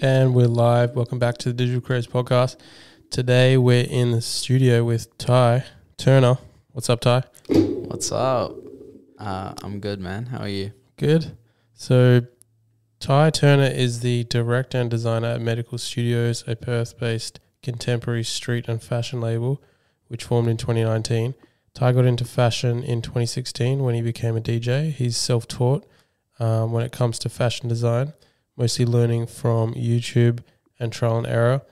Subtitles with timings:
[0.00, 0.94] And we're live.
[0.94, 2.56] Welcome back to the Digital Creators Podcast.
[3.10, 5.64] Today we're in the studio with Ty
[5.96, 6.38] Turner.
[6.72, 7.24] What's up, Ty?
[7.48, 8.54] What's up?
[9.18, 10.26] Uh, I'm good, man.
[10.26, 10.72] How are you?
[10.96, 11.36] Good.
[11.74, 12.22] So,
[13.00, 18.68] Ty Turner is the director and designer at Medical Studios, a Perth based contemporary street
[18.68, 19.62] and fashion label,
[20.08, 21.34] which formed in 2019.
[21.74, 24.92] Ty got into fashion in 2016 when he became a DJ.
[24.92, 25.86] He's self taught
[26.40, 28.12] um, when it comes to fashion design,
[28.58, 30.40] mostly learning from YouTube
[30.78, 31.62] and trial and error.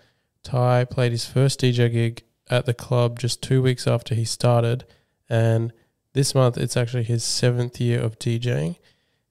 [0.43, 4.85] Ty played his first DJ gig at the club just two weeks after he started,
[5.29, 5.73] and
[6.13, 8.77] this month it's actually his seventh year of DJing.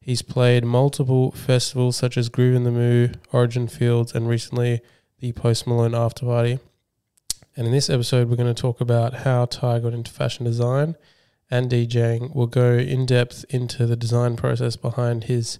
[0.01, 4.81] He's played multiple festivals such as Groovin the Moo, Origin Fields, and recently
[5.19, 6.59] the Post Malone After Party.
[7.55, 10.95] And in this episode, we're going to talk about how Ty got into fashion design
[11.49, 12.35] and DJing.
[12.35, 15.57] We'll go in depth into the design process behind his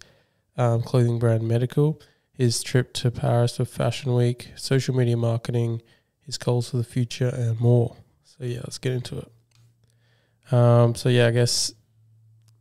[0.58, 2.02] um, clothing brand Medical,
[2.32, 5.82] his trip to Paris for Fashion Week, social media marketing,
[6.22, 7.96] his goals for the future, and more.
[8.24, 10.54] So, yeah, let's get into it.
[10.54, 11.74] Um, so, yeah, I guess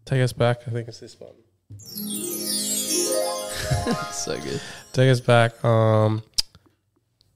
[0.04, 0.62] take us back.
[0.66, 1.32] I think it's this one.
[4.12, 4.60] so good.
[4.92, 5.62] Take us back.
[5.64, 6.22] Um,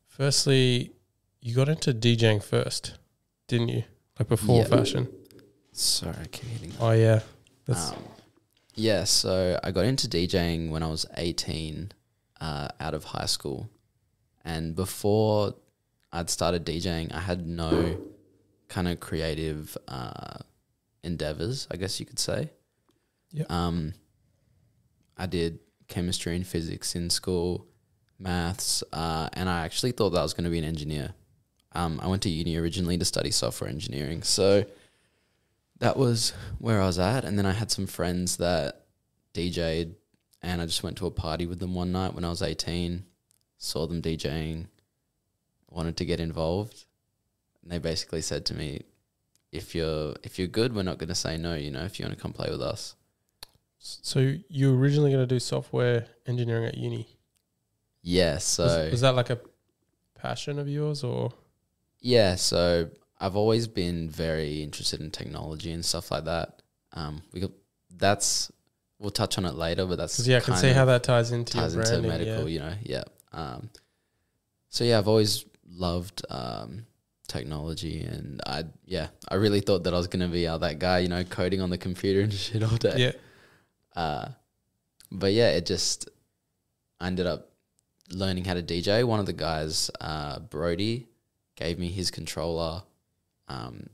[0.07, 0.93] firstly,
[1.41, 2.99] you got into DJing first,
[3.47, 3.85] didn't you?
[4.19, 5.09] Like before fashion.
[5.73, 6.73] Sorry, I keep hitting.
[6.81, 7.21] Oh yeah,
[7.67, 7.97] that's Um,
[8.79, 11.93] yeah, so I got into DJing when I was 18,
[12.41, 13.69] uh, out of high school,
[14.45, 15.55] and before
[16.13, 17.99] I'd started DJing, I had no
[18.69, 20.39] kind of creative uh,
[21.03, 22.51] endeavors, I guess you could say.
[23.33, 23.51] Yep.
[23.51, 23.95] Um,
[25.17, 27.67] I did chemistry and physics in school,
[28.19, 31.15] maths, uh, and I actually thought that I was going to be an engineer.
[31.73, 34.65] Um, I went to uni originally to study software engineering, so
[35.79, 37.25] that was where I was at.
[37.25, 38.87] And then I had some friends that
[39.35, 39.95] DJ'd,
[40.43, 43.05] and I just went to a party with them one night when I was 18,
[43.57, 44.67] saw them DJing,
[45.71, 46.85] wanted to get involved.
[47.63, 48.83] And they basically said to me,
[49.51, 52.05] if you're if you're good, we're not going to say no, you know, if you
[52.05, 52.95] want to come play with us.
[53.79, 54.35] so.
[54.49, 57.09] You were originally going to do software engineering at uni.
[58.03, 59.41] Yeah, so was, was that like a
[60.15, 61.33] passion of yours, or
[62.01, 62.91] Yeah, so
[63.21, 66.63] I've always been very interested in technology and stuff like that.
[66.93, 67.51] Um, we got,
[67.97, 68.51] that's
[68.99, 71.53] we'll touch on it later, but that's yeah, I can see how that ties into
[71.55, 72.49] ties your into medical.
[72.49, 72.55] yeah.
[72.55, 73.05] You know, yeah.
[73.33, 73.71] Um,
[74.69, 76.87] so yeah, I've always loved um,
[77.27, 81.01] technology, and I yeah, I really thought that I was gonna be uh, that guy,
[81.01, 82.95] you know, coding on the computer and shit all day.
[82.97, 83.13] yeah.
[84.01, 84.29] Uh,
[85.11, 86.09] but yeah, it just
[87.01, 87.51] I ended up
[88.13, 89.05] learning how to DJ.
[89.05, 91.09] One of the guys, uh, Brody,
[91.57, 92.83] gave me his controller,
[93.49, 93.89] um,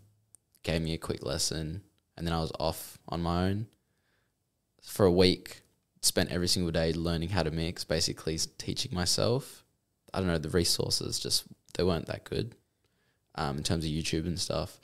[0.62, 1.82] gave me a quick lesson,
[2.16, 3.66] and then I was off on my own
[4.82, 5.62] for a week.
[6.02, 9.64] Spent every single day learning how to mix, basically teaching myself.
[10.12, 11.44] I don't know the resources just
[11.74, 12.54] they weren't that good
[13.34, 14.78] um, in terms of YouTube and stuff.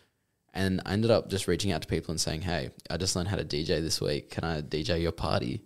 [0.53, 3.29] And I ended up just reaching out to people and saying, "Hey, I just learned
[3.29, 4.31] how to DJ this week.
[4.31, 5.65] Can I DJ your party?"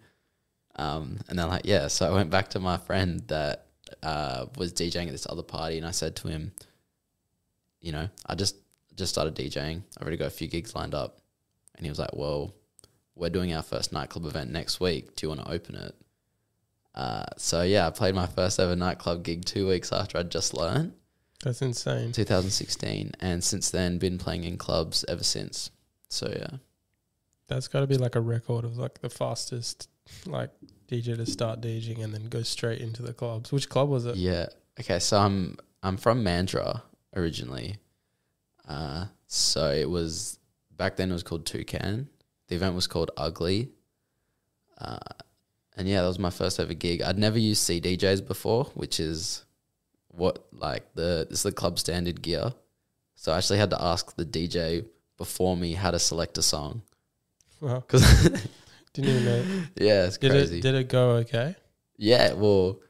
[0.76, 3.66] Um, and they're like, "Yeah." So I went back to my friend that
[4.02, 6.52] uh, was DJing at this other party, and I said to him,
[7.80, 8.56] "You know, I just
[8.96, 9.82] just started DJing.
[9.96, 11.20] I've already got a few gigs lined up."
[11.76, 12.54] And he was like, "Well,
[13.14, 15.16] we're doing our first nightclub event next week.
[15.16, 15.94] Do you want to open it?"
[16.94, 20.54] Uh, so yeah, I played my first ever nightclub gig two weeks after I'd just
[20.56, 20.92] learned.
[21.42, 22.12] That's insane.
[22.12, 25.70] 2016, and since then been playing in clubs ever since.
[26.08, 26.58] So yeah,
[27.48, 29.88] That's got to be like a record of like the fastest
[30.26, 30.50] like
[30.88, 33.50] DJ to start DJing and then go straight into the clubs.
[33.50, 34.16] Which club was it?
[34.16, 34.46] yeah.
[34.78, 36.82] Okay, so I'm I'm from Mandurah
[37.16, 37.76] originally.
[38.68, 40.38] Uh, so it was
[40.76, 42.08] back then it was called Toucan.
[42.48, 43.70] The event was called Ugly.
[44.78, 44.98] Uh,
[45.76, 47.02] and yeah, that was my first ever gig.
[47.02, 49.44] I'd never used CDJs before, which is
[50.08, 52.52] what like the this is the club standard gear.
[53.16, 54.84] So I actually had to ask the DJ
[55.16, 56.82] before me how to select a song
[57.60, 58.02] Wow, because
[58.92, 59.44] didn't even know.
[59.76, 60.58] yeah, it's Did crazy.
[60.58, 61.54] it did it go okay?
[61.96, 62.80] Yeah, well,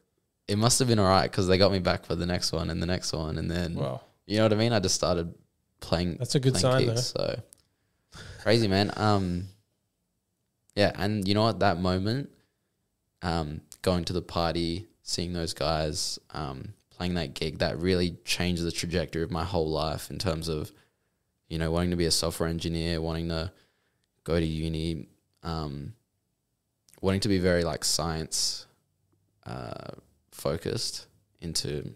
[0.48, 2.70] it must have been all right because they got me back for the next one
[2.70, 4.72] and the next one, and then Wow, you know what I mean.
[4.72, 5.34] I just started
[5.84, 6.16] playing.
[6.18, 7.40] that's a good sign kicks, So
[8.42, 8.90] crazy, man.
[8.96, 9.48] Um,
[10.74, 11.60] yeah, and you know what?
[11.60, 12.30] That moment,
[13.22, 18.62] um, going to the party, seeing those guys, um, playing that gig, that really changed
[18.62, 20.72] the trajectory of my whole life in terms of,
[21.48, 23.52] you know, wanting to be a software engineer, wanting to
[24.24, 25.06] go to uni,
[25.42, 25.92] um,
[27.00, 28.66] wanting to be very like science
[29.46, 29.90] uh,
[30.32, 31.06] focused
[31.40, 31.92] into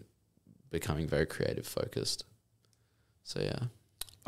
[0.69, 2.25] becoming very creative focused.
[3.23, 3.59] So yeah.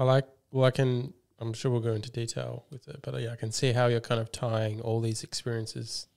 [0.01, 0.25] I like.
[0.51, 1.13] Well, I can.
[1.39, 3.99] I'm sure we'll go into detail with it, but yeah, I can see how you're
[3.99, 6.07] kind of tying all these experiences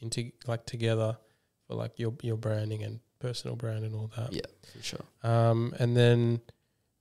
[0.00, 1.18] into like together
[1.66, 4.32] for like your your branding and personal brand and all that.
[4.32, 4.40] Yeah,
[4.72, 5.04] for sure.
[5.22, 6.40] Um, and then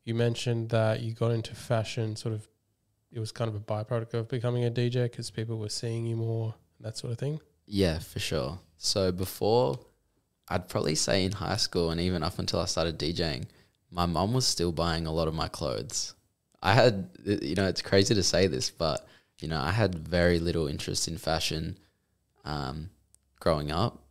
[0.03, 2.17] you mentioned that you got into fashion.
[2.17, 2.45] Sort of,
[3.13, 6.17] it was kind of a byproduct of becoming a DJ because people were seeing you
[6.17, 7.39] more, and that sort of thing.
[7.65, 8.59] Yeah, for sure.
[8.77, 9.79] So before,
[10.49, 13.45] I'd probably say in high school and even up until I started DJing,
[13.91, 16.13] my mum was still buying a lot of my clothes.
[16.61, 19.07] I had, you know, it's crazy to say this, but
[19.39, 21.77] you know, I had very little interest in fashion
[22.45, 22.89] um,
[23.39, 24.03] growing up.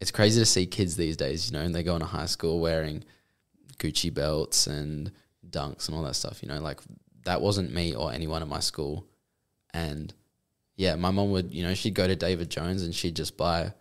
[0.00, 2.60] It's crazy to see kids these days, you know, and they go into high school
[2.60, 3.04] wearing
[3.78, 5.10] Gucci belts and
[5.48, 6.80] dunks and all that stuff, you know, like
[7.24, 9.06] that wasn't me or anyone at my school.
[9.72, 10.12] And
[10.76, 13.72] yeah, my mom would, you know, she'd go to David Jones and she'd just buy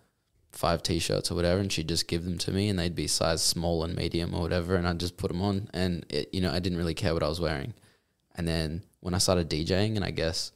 [0.54, 3.44] five t-shirts or whatever and she'd just give them to me and they'd be size
[3.44, 6.52] small and medium or whatever and I'd just put them on and it, you know,
[6.52, 7.74] I didn't really care what I was wearing.
[8.36, 10.52] And then when I started DJing and I guess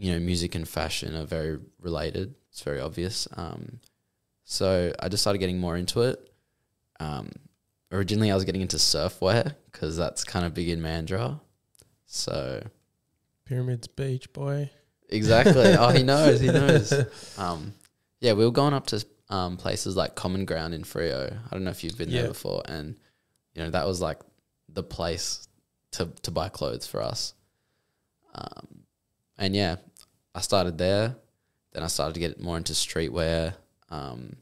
[0.00, 2.34] you know, music and fashion are very related.
[2.50, 3.28] It's very obvious.
[3.36, 3.80] Um,
[4.44, 6.32] so I just started getting more into it.
[6.98, 7.30] Um,
[7.92, 11.38] originally, I was getting into surfwear because that's kind of big in Mandurah.
[12.06, 12.62] So
[13.44, 14.70] Pyramids Beach, boy.
[15.10, 15.74] exactly.
[15.78, 16.40] oh, he knows.
[16.40, 16.94] He knows.
[17.36, 17.74] Um,
[18.20, 21.32] yeah, we were going up to um, places like Common Ground in Freo.
[21.46, 22.22] I don't know if you've been Yeah.
[22.22, 22.96] there before, and
[23.54, 24.20] you know that was like
[24.68, 25.46] the place
[25.92, 27.34] to to buy clothes for us.
[28.34, 28.84] Um,
[29.38, 29.76] and yeah,
[30.34, 31.16] I started there.
[31.72, 33.54] Then I started to get more into streetwear.
[33.88, 34.36] Um,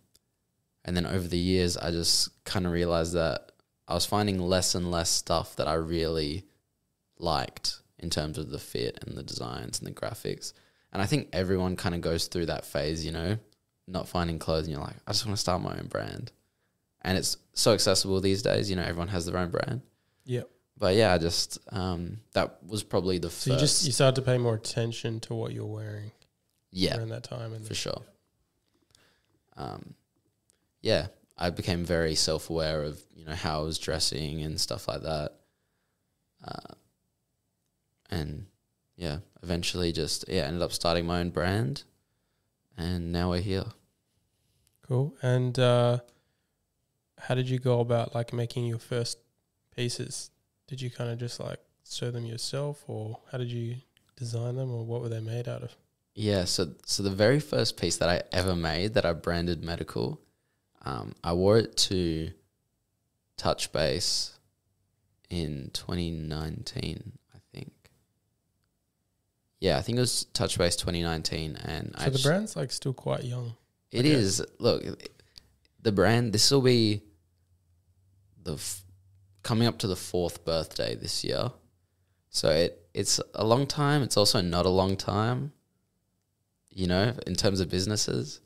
[0.85, 3.53] and then over the years, I just kind of realized that
[3.87, 6.45] I was finding less and less stuff that I really
[7.19, 10.53] liked in terms of the fit and the designs and the graphics.
[10.93, 13.39] And I think everyone kind of goes through that phase, you know,
[13.89, 16.31] not finding clothes and you're like, I just want to start my own brand.
[17.03, 19.83] And it's so accessible these days, you know, everyone has their own brand.
[20.25, 20.49] Yep.
[20.77, 23.53] But yeah, I just um, that was probably the So first.
[23.53, 26.13] you just you started to pay more attention to what you're wearing
[26.71, 28.03] yeah, around that time, and for sure.
[29.57, 29.95] Um,
[30.83, 34.87] yeah, I became very self aware of you know how I was dressing and stuff
[34.87, 35.33] like that.
[36.45, 36.75] Uh,
[38.11, 38.47] and
[38.97, 41.83] yeah, eventually just yeah ended up starting my own brand,
[42.77, 43.65] and now we're here.
[44.89, 45.15] Cool.
[45.23, 45.99] And uh,
[47.19, 49.19] how did you go about like making your first
[49.77, 50.31] pieces?
[50.67, 53.77] Did you kind of just like sew them yourself, or how did you
[54.17, 55.77] design them, or what were they made out of?
[56.15, 60.21] Yeah, so so the very first piece that I ever made that I branded medical,
[60.85, 62.31] um, I wore it to
[63.37, 64.39] Touch Base
[65.31, 67.73] in 2019, I think.
[69.61, 72.95] Yeah, I think it was Touch Base 2019, and So I the brand's like still
[72.95, 73.55] quite young.
[73.91, 74.11] It Okay.
[74.13, 74.45] is.
[74.59, 74.85] Look,
[75.83, 76.33] the brand.
[76.33, 77.03] This will be
[78.43, 78.83] the f-
[79.43, 81.53] coming up to the fourth birthday this year,
[82.31, 84.03] so it it's a long time.
[84.03, 85.53] It's also not a long time.
[86.71, 88.41] You know, in terms of businesses,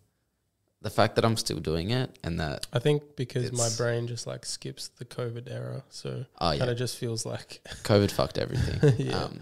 [0.80, 4.26] the fact that I'm still doing it and that I think because my brain just
[4.26, 8.94] like skips the COVID era, so oh kind of just feels like COVID fucked everything.
[9.06, 9.24] Yeah.
[9.24, 9.40] Um,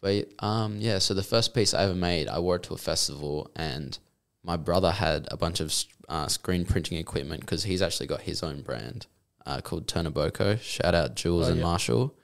[0.00, 2.78] but um, yeah, so the first piece I ever made, I wore it to a
[2.78, 3.98] festival, and
[4.44, 5.74] my brother had a bunch of
[6.08, 9.06] uh, screen printing equipment because he's actually got his own brand
[9.46, 10.60] uh, called Turnaboko.
[10.60, 11.64] Shout out Jules Oh, and yeah.
[11.66, 12.14] Marshall.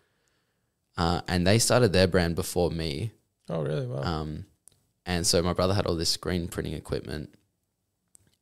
[0.96, 3.10] Uh, and they started their brand before me.
[3.50, 4.02] oh really wow.
[4.02, 4.46] Um,
[5.04, 7.34] and so my brother had all this screen printing equipment,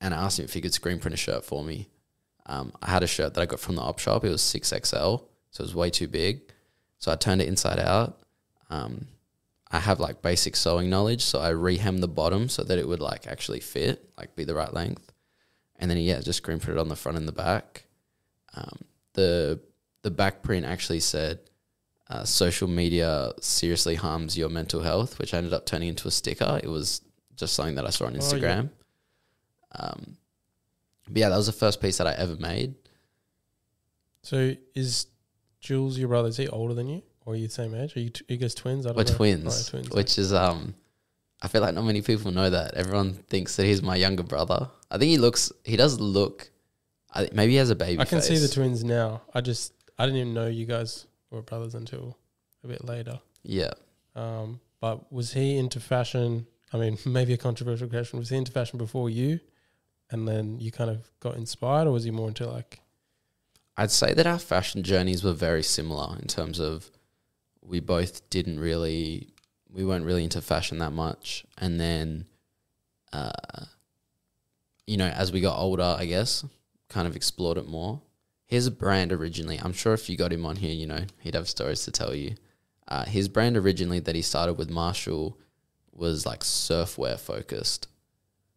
[0.01, 1.89] and I asked him if he could screen print a shirt for me.
[2.47, 4.25] Um, I had a shirt that I got from the op shop.
[4.25, 5.25] It was six XL, so
[5.59, 6.43] it was way too big.
[6.99, 8.21] So I turned it inside out.
[8.69, 9.07] Um,
[9.73, 13.01] I have like basic sewing knowledge, so I rehem the bottom so that it would
[13.01, 15.13] like actually fit, like be the right length.
[15.77, 17.87] And then yeah, just screen print it on the front and the back.
[18.55, 18.79] Um,
[19.15, 19.61] the
[20.03, 21.39] the back print actually said
[22.11, 26.61] uh, social media seriously harms your mental health, which ended up turning into a sticker.
[26.63, 27.01] It was
[27.37, 28.21] just something that I saw on Oh, yeah.
[28.21, 28.71] Instagram.
[29.73, 30.17] Um,
[31.09, 32.75] but yeah, that was the first piece that I ever made.
[34.23, 35.07] so is
[35.61, 36.29] Jules your brother?
[36.29, 37.97] Is he older than you, or are you the same age?
[37.97, 38.87] Are you, t- you guys twins?
[38.87, 39.15] I don't We're know.
[39.17, 39.91] twins, Oh, twins.
[39.91, 40.75] which is um,
[41.43, 42.75] I feel like not many people know that.
[42.75, 44.69] Everyone thinks that he's my younger brother.
[44.91, 46.51] I think he looks, he does look.
[47.15, 48.01] I, maybe he has a baby.
[48.01, 49.23] I can see the twins now.
[49.35, 52.17] I just I didn't even know you guys were brothers until
[52.65, 53.21] a bit later.
[53.43, 53.73] Yeah,
[54.15, 56.47] Um, but was he into fashion?
[56.73, 58.19] I mean, maybe a controversial question.
[58.19, 59.41] Was he into fashion before you,
[60.11, 62.81] and then you kind of got inspired, or was he more into like?
[63.77, 66.91] I'd say that our fashion journeys were very similar in terms of
[67.63, 69.29] we both didn't really
[69.71, 71.45] we weren't really into fashion that much.
[71.59, 72.27] And then
[73.13, 73.31] uh
[74.87, 76.45] you know as we got older I guess
[76.89, 78.03] kind of explored it more.
[78.47, 81.49] His brand originally I'm sure if you got him on here you know he'd have
[81.49, 82.35] stories to tell you.
[82.89, 85.39] Uh, his brand originally that he started with Marshall
[85.93, 87.89] was like surfwear focused.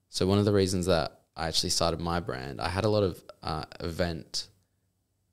[0.09, 3.03] So one of the reasons that I actually started my brand, I had a lot
[3.03, 4.47] of uh, event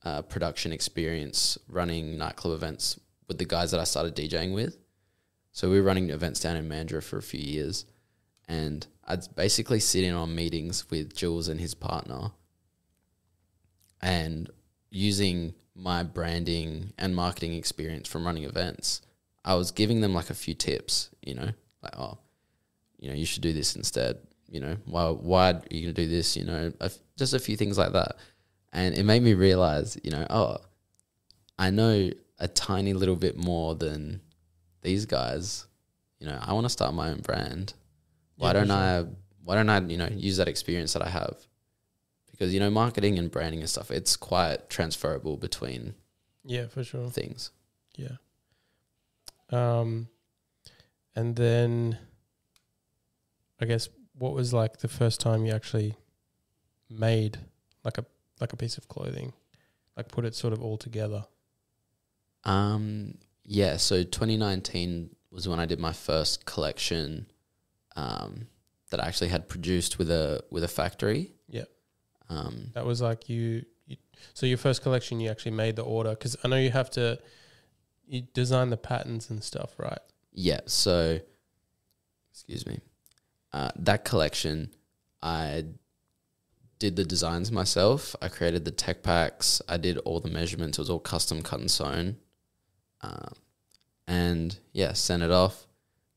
[0.04, 2.98] uh, production experience running nightclub events
[3.32, 4.76] with the guys that I started DJing with.
[5.52, 7.86] So we were running events down in Mandurah for a few years,
[8.46, 12.32] and I'd basically sit in on meetings with Jules and his partner,
[14.02, 14.50] and
[14.90, 19.00] using my branding and marketing experience from running events,
[19.44, 21.50] I was giving them like a few tips, you know,
[21.82, 22.18] like oh,
[22.98, 24.18] you know, you should do this instead.
[24.48, 26.36] You know, why why are you gonna do this?
[26.36, 26.72] You know,
[27.16, 28.16] just a few things like that,
[28.72, 30.58] and it made me realize, you know, oh,
[31.58, 32.10] I know
[32.42, 34.20] a tiny little bit more than
[34.82, 35.66] these guys.
[36.18, 37.74] You know, I want to start my own brand.
[38.36, 38.76] Why Yeah, don't sure.
[38.76, 39.04] I?
[39.44, 39.80] Why don't I?
[39.80, 41.36] You know, use that experience that I have,
[42.30, 45.94] because you know, marketing and branding and stuff, it's quite transferable between
[46.44, 47.10] Yeah, for sure.
[47.10, 47.50] things.
[47.96, 48.16] Yeah.
[49.50, 50.08] Um,
[51.14, 51.98] and then
[53.60, 55.96] I guess what was like the first time you actually
[56.88, 57.38] made
[57.84, 58.04] like a
[58.40, 59.32] like a piece of clothing,
[59.96, 61.24] like put it sort of all together.
[62.44, 67.26] Um, yeah, so 2019 was when I did my first collection
[67.96, 68.46] um,
[68.90, 71.32] that I actually had produced with a with a factory.
[71.48, 71.64] Yeah.
[72.28, 73.64] Um, That was like you.
[73.86, 73.96] you
[74.34, 77.18] so your first collection, you actually made the order because I know you have to.
[78.06, 80.00] You design the patterns and stuff, right?
[80.34, 81.18] yeah, so
[82.30, 82.80] excuse me.
[83.52, 84.70] Uh, that collection,
[85.22, 85.64] I
[86.78, 88.16] did the designs myself.
[88.20, 89.62] I created the tech packs.
[89.68, 90.78] I did all the measurements.
[90.78, 92.16] It was all custom cut and sewn.
[93.02, 93.32] Um,
[94.06, 95.66] and yeah, sent it off.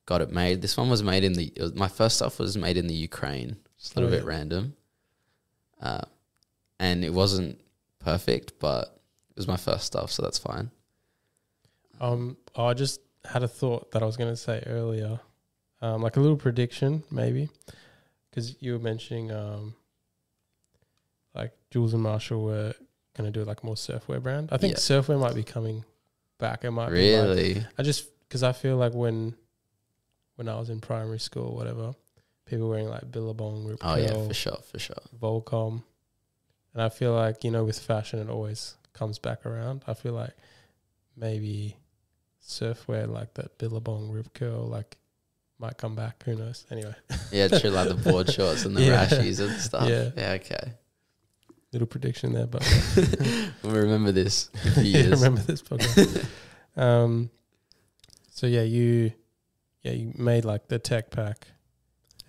[0.06, 0.62] Got it made.
[0.62, 1.52] This one was made in the.
[1.60, 3.58] Was, my first stuff was made in the Ukraine.
[3.78, 4.76] It's a little Oh, bit random.
[5.82, 6.02] Uh,
[6.80, 7.60] and it wasn't
[8.00, 9.00] perfect, but
[9.32, 10.70] it was my first stuff, so that's fine.
[12.00, 15.20] Um, I just had a thought that I was going to say earlier,
[15.82, 17.50] um, like a little prediction maybe,
[18.30, 19.76] because you were mentioning um,
[21.34, 22.74] like Jules and Marshall were
[23.16, 24.50] going to do like more surfwear brand.
[24.52, 24.80] I think Yeah.
[24.80, 25.84] surfwear might be coming
[26.38, 26.64] back.
[26.64, 27.66] It might be like- Really?
[27.78, 29.36] I just because I feel like when
[30.36, 31.94] when I was in primary school, or whatever,
[32.46, 34.98] people wearing like Billabong, Rip Oh yeah, for sure, for sure.
[35.20, 35.84] Volcom,
[36.74, 39.84] and I feel like you know with fashion it always comes back around.
[39.88, 40.34] I feel like
[41.16, 41.78] maybe
[42.46, 44.98] surfwear like that Billabong Rip Curl like
[45.58, 46.22] might come back.
[46.24, 46.66] Who knows?
[46.70, 46.94] Anyway,
[47.32, 49.06] Yeah, true, like the board shorts and the Yeah.
[49.08, 49.88] rashies and stuff.
[49.88, 50.10] Yeah.
[50.18, 50.74] Yeah, okay.
[51.76, 52.64] Little prediction there, but
[53.64, 56.26] we'll remember this yeah, remember this podcast.
[56.78, 57.30] um,
[58.32, 59.12] so yeah, you
[59.84, 61.48] yeah you made like the tech pack,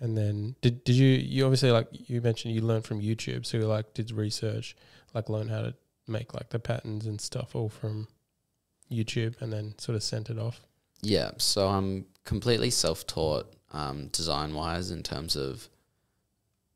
[0.01, 3.57] and then did did you you obviously like you mentioned you learned from YouTube, so
[3.57, 4.75] you like did research,
[5.13, 5.73] like learn how to
[6.07, 8.09] make like the patterns and stuff all from
[8.91, 10.61] YouTube, and then sort of sent it off.
[11.01, 15.69] Yeah, so I'm completely self-taught um, design-wise in terms of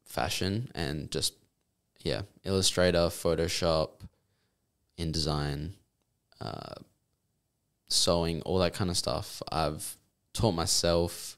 [0.06, 1.34] fashion and just
[2.03, 3.89] yeah, Illustrator, Photoshop,
[4.98, 5.72] InDesign,
[6.39, 6.75] uh,
[7.89, 9.41] sewing, all that kind of stuff.
[9.51, 9.98] I've
[10.34, 11.38] taught myself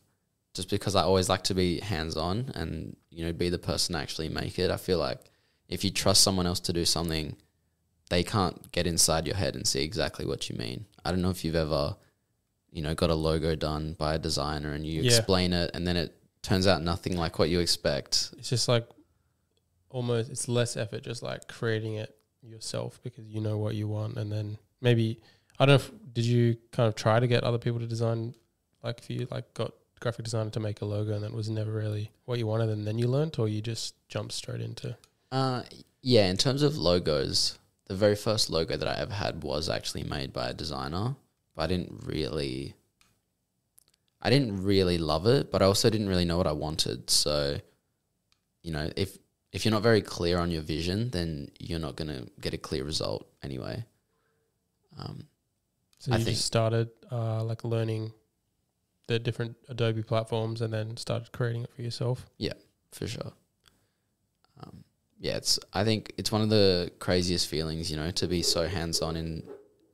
[0.53, 3.99] just because I always like to be hands-on and you know be the person to
[4.01, 4.69] actually make it.
[4.69, 5.19] I feel like
[5.67, 7.35] if you trust someone else to do something,
[8.09, 10.85] they can't get inside your head and see exactly what you mean.
[11.03, 11.95] I don't know if you've ever
[12.71, 15.15] you know, got a logo done by a designer and you Yeah.
[15.17, 18.33] explain it and then it turns out nothing like what you expect.
[18.39, 18.87] It's just like
[19.93, 24.17] almost it's less effort, just like creating it yourself because you know what you want,
[24.17, 25.21] and then maybe
[25.57, 25.75] I don't know.
[25.75, 28.35] If, did you kind of try to get other people to design
[28.83, 29.71] like if you like got
[30.01, 32.85] graphic designer to make a logo and that was never really what you wanted, and
[32.85, 34.97] then you learnt, or you just jumped straight into?
[35.31, 35.63] Uh,
[36.01, 37.57] yeah, in terms of logos,
[37.87, 41.15] the very first logo that I ever had was actually made by a designer,
[41.55, 42.75] but I didn't really
[44.21, 47.09] I didn't really love it, but I also didn't really know what I wanted.
[47.09, 47.59] So,
[48.61, 49.17] you know, if
[49.53, 52.57] if you're not very clear on your vision, then you're not going to get a
[52.57, 53.85] clear result anyway.
[54.97, 55.27] Um,
[55.99, 58.11] So I you think- just started uh, like learning
[59.07, 62.25] the different Adobe platforms, and then started creating it for yourself.
[62.37, 62.53] Yeah,
[62.91, 63.33] for sure.
[64.61, 64.83] Um,
[65.19, 65.59] yeah, it's.
[65.73, 69.15] I think it's one of the craziest feelings, you know, to be so hands on
[69.15, 69.43] in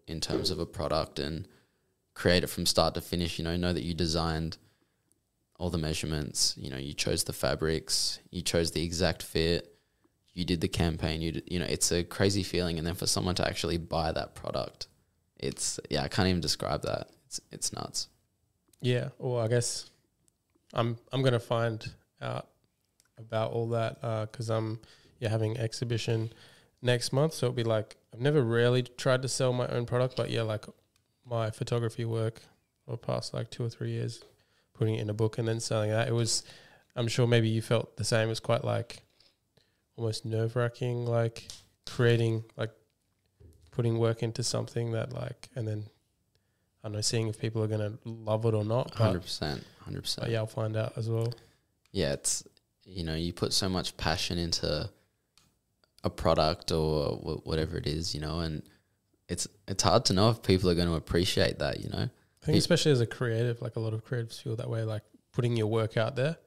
[0.08, 1.48] in terms of a product and
[2.13, 3.38] create it from start to finish.
[3.39, 4.58] You know, know that you designed
[5.60, 6.56] all the measurements.
[6.58, 9.75] You know, you chose the fabrics, you chose the exact fit,
[10.34, 11.22] you did the campaign.
[11.22, 14.34] You you know, it's a crazy feeling, and then for someone to actually buy that
[14.34, 14.88] product,
[15.38, 17.10] it's yeah, I can't even describe that.
[17.28, 18.08] It's it's nuts.
[18.82, 19.89] Yeah, well, I guess
[20.74, 21.86] I'm I'm gonna find
[22.22, 22.48] out
[23.18, 24.80] about all that uh, because I'm
[25.20, 26.32] yeah having exhibition
[26.82, 27.34] next month.
[27.34, 30.44] So it'll be like I've never really tried to sell my own product, but yeah,
[30.44, 30.66] like
[31.25, 32.42] my photography work
[32.88, 34.24] over past like two or three years,
[34.79, 36.07] putting it in a book and then selling that.
[36.07, 36.43] It was
[36.95, 38.27] I'm sure maybe you felt the same.
[38.27, 39.03] It was quite like
[39.95, 41.48] almost nerve wracking, like
[41.86, 42.71] creating, like
[43.71, 45.86] putting work into something that, like, and then
[46.83, 48.93] I don't know, seeing if people are going to love it or not.
[48.95, 50.31] Hundred percent, hundred percent.
[50.31, 51.33] yeah, I'll find out as well.
[51.91, 52.43] Yeah, it's
[52.86, 54.89] you know you put so much passion into
[56.03, 58.63] a product or wh- whatever it is, you know, and
[59.27, 62.09] it's it's hard to know if people are going to appreciate that, you know.
[62.43, 65.03] I think especially as a creative, like a lot of creatives feel that way, like
[65.34, 66.38] putting your work out there.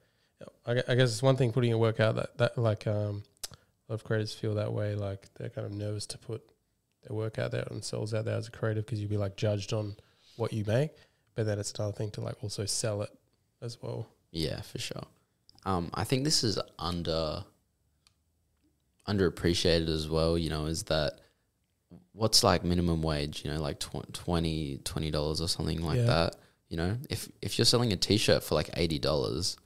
[0.66, 3.22] I, I guess it's one thing putting your work out that, that like um,
[3.88, 6.42] a lot of creatives feel that way, like they're kind of nervous to put
[7.06, 9.36] their work out there and themselves out there as a creative because you'd be like
[9.36, 9.96] judged on
[10.36, 10.90] what you make.
[11.34, 13.10] But then it's another thing to like also sell it
[13.60, 14.08] as well.
[14.30, 15.04] Yeah, for sure.
[15.64, 17.44] Um, I think this is under
[19.08, 20.36] underappreciated as well.
[20.36, 21.20] You know, is that
[22.12, 23.44] what's like minimum wage?
[23.44, 24.78] You know, like tw- 20
[25.10, 26.04] dollars or something like Yeah.
[26.06, 26.36] that.
[26.68, 29.56] You know, if if you're selling a T-shirt for like eighty dollars,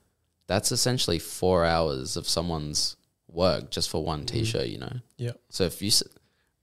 [0.48, 2.96] that's essentially four hours of someone's
[3.28, 4.26] work just for one Mhm.
[4.26, 4.66] T-shirt.
[4.66, 4.92] You know.
[5.16, 5.32] Yeah.
[5.50, 5.90] So if you,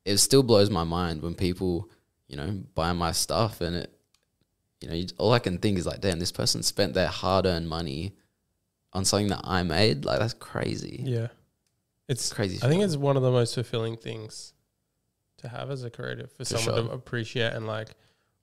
[0.06, 1.90] it still blows my mind when people,
[2.28, 3.94] you know, buy my stuff and it,
[4.82, 7.70] you know, you, all I can think is like, damn, this person spent their hard-earned
[7.70, 8.14] money
[8.92, 10.04] on something that I made.
[10.04, 11.04] Like that's crazy.
[11.06, 11.28] Yeah.
[12.10, 12.60] It's It's crazy.
[12.62, 14.54] I think it's one of the most fulfilling things
[15.44, 16.90] to have as a creative for, For someone sure.
[16.90, 17.90] to appreciate and like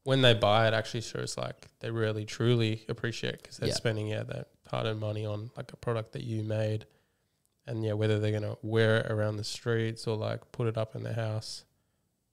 [0.05, 3.75] when they buy it actually shows like they really truly appreciate because they're Yeah.
[3.75, 6.87] spending yeah that hard earned money on like a product that you made
[7.67, 10.95] and yeah whether they're gonna wear it around the streets or like put it up
[10.97, 11.65] in their house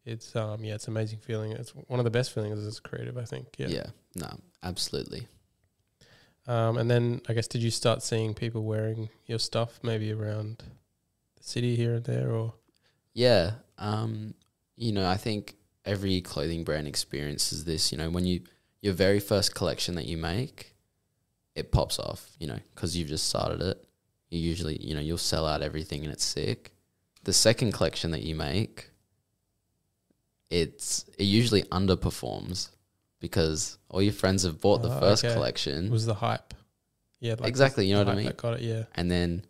[0.05, 2.81] it's um yeah it's an amazing feeling it's one of the best feelings as a
[2.81, 3.86] creative I think yeah, yeah.
[4.15, 4.29] No,
[4.63, 5.27] absolutely.
[6.47, 10.63] Um, and then I guess did you start seeing people wearing your stuff maybe around
[11.36, 12.53] the city here and there or
[13.13, 13.51] Yeah.
[13.77, 14.33] Um,
[14.77, 15.55] you know, I think
[15.86, 17.91] every clothing brand experiences this.
[17.91, 18.41] You know, when you
[18.81, 20.75] your very first collection that you make,
[21.55, 22.29] it pops off.
[22.39, 23.84] You know, because you've just started it.
[24.29, 26.74] You usually, you know, you'll sell out everything and it's sick.
[27.24, 28.91] The second collection that you make,
[30.49, 32.69] it's it usually underperforms
[33.19, 35.34] because all your friends have bought the Oh, first okay.
[35.34, 36.54] collection, It was the hype.
[37.19, 38.34] Yeah, like Exactly, the- you know what I mean?
[38.38, 38.62] Got it.
[38.62, 39.43] Yeah, and then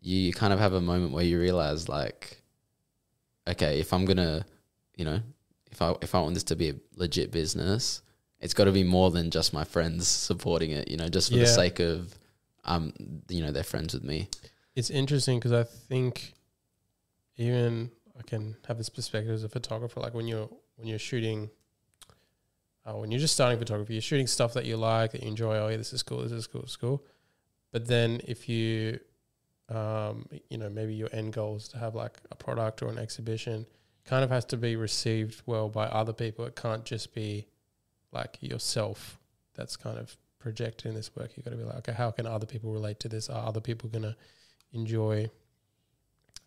[0.00, 2.42] you, you kind of have a moment where you realize like
[3.48, 4.44] okay if i'm gonna
[4.96, 5.20] you know
[5.70, 8.02] if i if i want this to be a legit business
[8.40, 11.38] it's got to be more than just my friends supporting it you know just for
[11.38, 12.14] the sake of
[12.64, 12.92] um
[13.28, 14.28] you know they're friends with me
[14.74, 16.34] it's interesting because I think
[17.36, 20.00] even I can have this perspective as a photographer.
[20.00, 21.50] Like when you're when you're shooting,
[22.84, 25.56] uh, when you're just starting photography, you're shooting stuff that you like, that you enjoy.
[25.58, 26.22] Oh yeah, this is cool.
[26.22, 26.62] This is cool.
[26.62, 27.04] This is cool.
[27.70, 28.98] But then if you,
[29.68, 32.98] um, you know, maybe your end goal is to have like a product or an
[32.98, 33.66] exhibition,
[34.04, 36.44] kind of has to be received well by other people.
[36.44, 37.46] It can't just be
[38.12, 39.18] like yourself
[39.54, 41.32] that's kind of projected in this work.
[41.36, 43.28] You've got to be like, okay, how can other people relate to this?
[43.28, 44.16] Are other people going to
[44.72, 45.30] enjoy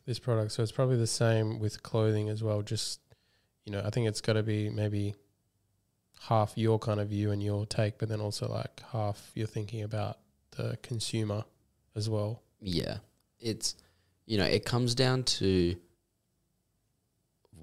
[0.05, 0.51] this product?
[0.51, 2.61] So it's probably the same with clothing as well.
[2.61, 2.99] Just,
[3.65, 5.15] you know, I think it's got to be maybe
[6.21, 9.83] half your kind of view and your take, but then also like half you're thinking
[9.83, 10.17] about
[10.51, 11.43] the consumer
[11.95, 12.41] as well.
[12.59, 12.97] yeah
[13.39, 13.75] it's
[14.25, 15.75] you know it comes down to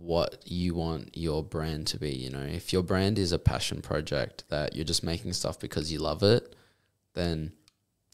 [0.05, 3.81] what you want your brand to be you know if your brand is a passion
[3.81, 6.55] project that you're just making stuff because you love it
[7.15, 7.51] then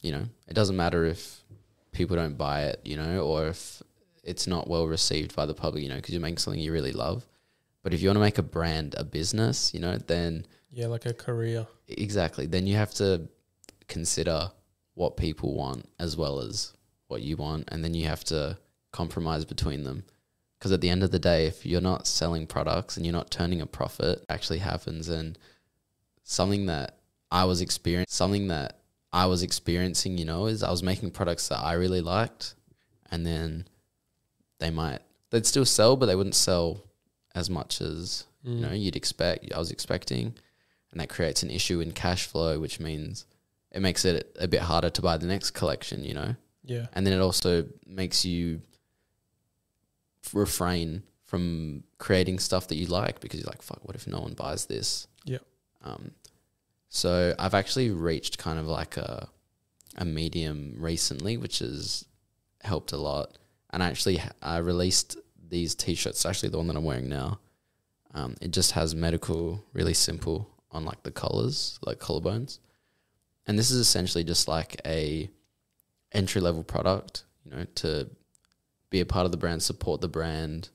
[0.00, 1.42] you know it doesn't matter if
[1.90, 3.83] people don't buy it you know or if
[4.22, 6.92] it's not well received by the public you know because you're making something you really
[6.92, 7.26] love
[7.83, 11.07] but if you want to make a brand a business you know then Yeah, like
[11.07, 11.66] a career.
[11.88, 12.46] Exactly.
[12.46, 13.29] Then you have to
[13.88, 14.53] consider
[14.94, 16.72] what people want as well as
[17.09, 18.57] what you want, and then you have to
[18.92, 20.05] compromise between them.
[20.61, 23.31] Because at the end of the day, if you're not selling products and you're not
[23.31, 25.09] turning a profit, it actually happens.
[25.09, 25.37] And
[26.23, 26.99] something that
[27.31, 28.79] I was experiencing, something that
[29.12, 32.55] I was experiencing, you know, is I was making products that I really liked,
[33.11, 33.66] and then
[34.59, 36.85] they might they'd still sell, but they wouldn't sell
[37.35, 38.55] as much as Mm.
[38.55, 40.35] you know you'd expect I was expecting
[40.92, 43.27] and that creates an issue in cash flow which means
[43.70, 46.87] it makes it a bit harder to buy the next collection you know Yeah.
[46.94, 48.62] and then it also makes you
[50.33, 54.35] refrain from creating stuff that you like because you're like fuck what if no one
[54.35, 55.38] buys this Yeah.
[55.83, 56.12] um
[56.88, 59.28] so I've actually reached kind of like a
[59.96, 62.04] a medium recently which has
[62.62, 63.38] helped a lot
[63.70, 65.16] and I actually I released
[65.48, 67.40] these t-shirts actually the one that I'm wearing now
[68.12, 72.59] um, it just has medical, really simple on like the collars, like collarbones.
[73.46, 75.30] And this is essentially just like a
[76.12, 78.09] entry level product, you know, to
[78.90, 80.68] be a part of the brand, support the brand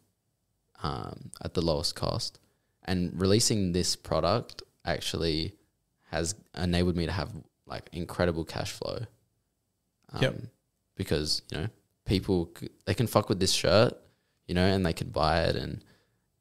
[0.82, 2.40] um, at the lowest cost.
[2.84, 5.54] And releasing this product actually
[6.12, 7.32] has enabled me to have
[7.66, 9.00] like incredible cash flow.
[10.14, 10.36] Um, Yep.
[10.96, 11.68] Because you know
[12.06, 12.50] people
[12.86, 13.98] they can fuck with this shirt,
[14.48, 15.84] you know, and they can buy it, and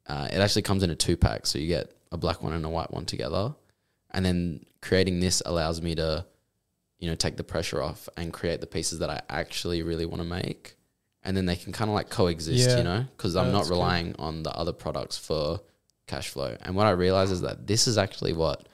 [0.07, 2.65] uh, it actually comes in a two pack, so you get a black one and
[2.65, 3.53] a white one together,
[4.11, 6.25] and then creating this allows me to,
[6.99, 10.21] you know, take the pressure off and create the pieces that I actually really want
[10.21, 10.74] to make,
[11.25, 12.77] and then they can kind of like coexist, Yeah.
[12.77, 13.71] you know, because I'm not good.
[13.71, 15.59] relying on the other products for
[16.07, 16.55] cash flow.
[16.61, 18.67] And what I realize is that this is actually what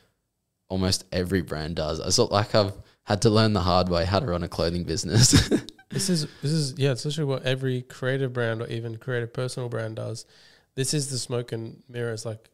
[0.70, 2.00] almost every brand does.
[2.00, 4.84] I felt like I've had to learn the hard way how to run a clothing
[4.84, 5.50] business.
[5.92, 9.68] This is this is yeah, it's literally what every creative brand or even creative personal
[9.68, 10.26] brand does.
[10.74, 12.26] This is the smoke and mirrors.
[12.26, 12.50] Like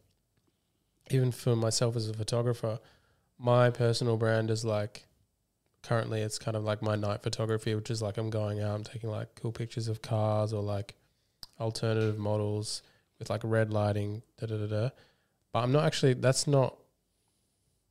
[1.12, 2.80] even for myself as a photographer,
[3.38, 5.06] my personal brand is like
[5.82, 8.84] currently it's kind of like my night photography, which is like I'm going out, I'm
[8.84, 10.94] taking like cool pictures of cars or like
[11.60, 12.82] alternative models
[13.18, 14.90] with like red lighting, da da da da.
[15.52, 16.76] But I'm not actually that's not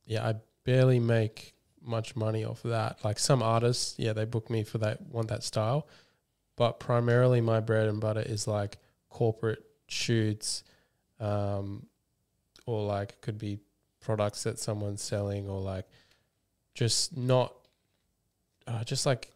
[0.06, 3.04] yeah, I barely make much money off of that.
[3.04, 5.86] Like some artists, yeah, they book me for that want that style.
[6.56, 8.78] But primarily my bread and butter is like
[9.10, 10.64] corporate shoots,
[11.20, 11.86] um,
[12.66, 13.60] or like could be
[14.00, 15.86] products that someone's selling or like
[16.74, 17.54] just not
[18.68, 19.30] uh, just like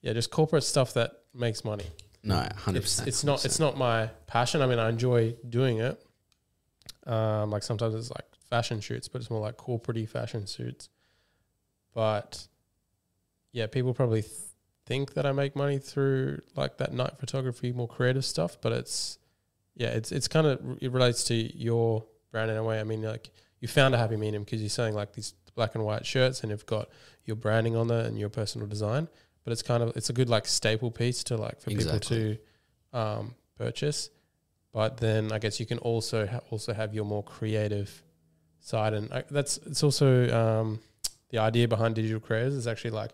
[0.00, 1.86] yeah, just corporate stuff that makes money.
[2.22, 3.08] no, hundred It's, percent.
[3.08, 4.62] it's not it's not my passion.
[4.62, 6.00] I mean, I enjoy doing it.
[7.06, 10.88] Um, like sometimes it's like fashion shoots, but it's more like corporate fashion shoots.
[11.94, 12.46] But
[13.52, 14.32] yeah, people probably th-
[14.86, 18.56] think that I make money through like that night photography, more creative stuff.
[18.60, 19.18] But it's
[19.76, 22.80] yeah, it's it's kind of it relates to your brand in a way.
[22.80, 25.84] I mean, like you found a happy medium because you're selling like these black and
[25.84, 26.88] white shirts, and you've got
[27.24, 29.08] your branding on there and your personal design.
[29.44, 32.00] But it's kind of it's a good like staple piece to like for Exactly.
[32.00, 32.38] people
[32.92, 34.10] to um, purchase.
[34.72, 38.02] But then I guess you can also ha- also have your more creative
[38.60, 40.80] side, and I, that's it's also um,
[41.30, 43.12] the idea behind digital creators is actually like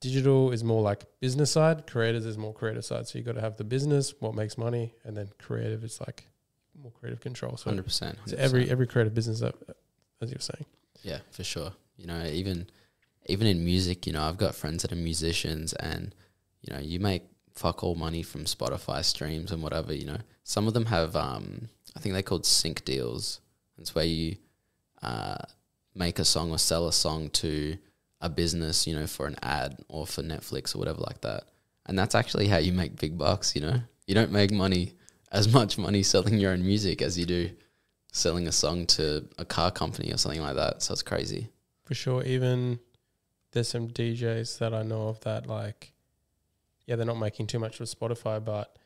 [0.00, 3.08] digital is more like business side, creators is more creative side.
[3.08, 6.28] So you got to have the business, what makes money, and then creative is like
[6.80, 7.56] more creative control.
[7.56, 8.18] So, hundred percent.
[8.26, 9.54] so every every creative business, that,
[10.20, 10.66] as you're saying,
[11.06, 11.72] Yeah, for sure.
[11.96, 12.66] You know, even
[13.26, 16.12] even in music, you know, I've got friends that are musicians and
[16.62, 17.22] you know, you make
[17.54, 20.18] fuck all money from Spotify streams and whatever, you know.
[20.42, 23.40] Some of them have um I think they're called sync deals.
[23.78, 24.36] It's where you
[25.00, 25.38] uh
[25.94, 27.78] make a song or sell a song to
[28.20, 31.44] a business, you know, for an ad or for Netflix or whatever like that.
[31.86, 33.80] And that's actually how you make big bucks, you know.
[34.08, 34.94] You don't make money
[35.30, 37.50] as much money selling your own music as you do
[38.16, 40.82] selling a song to a car company or something like that.
[40.82, 41.50] So it's crazy.
[41.84, 42.22] for sure.
[42.24, 42.80] Even
[43.52, 45.92] there's some DJs that I know of that like,
[46.86, 48.76] yeah, they're not making too much with Spotify, but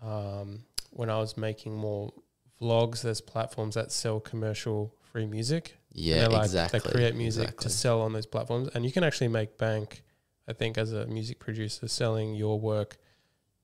[0.00, 2.12] um, when I was making more
[2.60, 5.76] vlogs, there's platforms that sell commercial free music.
[5.92, 6.78] Yeah, like, exactly.
[6.78, 7.62] They create music exactly.
[7.64, 10.02] to sell on those platforms, and you can actually make bank.
[10.46, 12.98] I think as a music producer, selling your work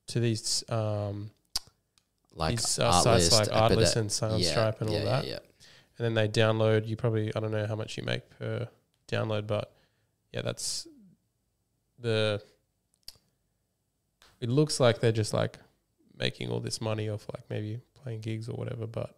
[0.07, 1.31] to these um,
[2.37, 5.39] like these uh, sites like Epide- Artlist and Soundstripe and all yeah, that, Yeah, yeah.
[5.97, 6.87] and then they download.
[6.87, 8.67] You probably I don't know how much you make per
[9.07, 9.73] download, but
[10.31, 10.87] yeah, that's
[11.99, 12.41] the.
[14.39, 15.57] It looks like they're just like
[16.17, 19.15] making all this money off like maybe playing gigs or whatever, but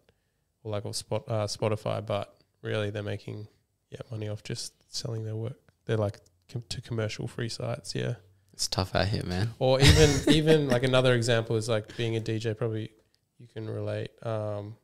[0.64, 3.48] or like or spot uh, Spotify, but really they're making
[3.90, 5.58] yeah money off just selling their work.
[5.86, 6.20] They're like
[6.52, 8.16] com- to commercial free sites, yeah.
[8.54, 9.52] It's tough out here, man.
[9.60, 12.58] Or even even like another example is like being a DJ.
[12.58, 12.92] Probably
[13.40, 14.12] you can relate.
[14.24, 14.76] Um,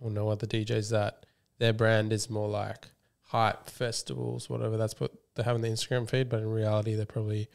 [0.00, 1.26] or know other DJs that
[1.58, 2.88] their brand is more like
[3.22, 4.76] hype festivals, whatever.
[4.76, 7.48] That's what they have in the Instagram feed, but in reality, they're probably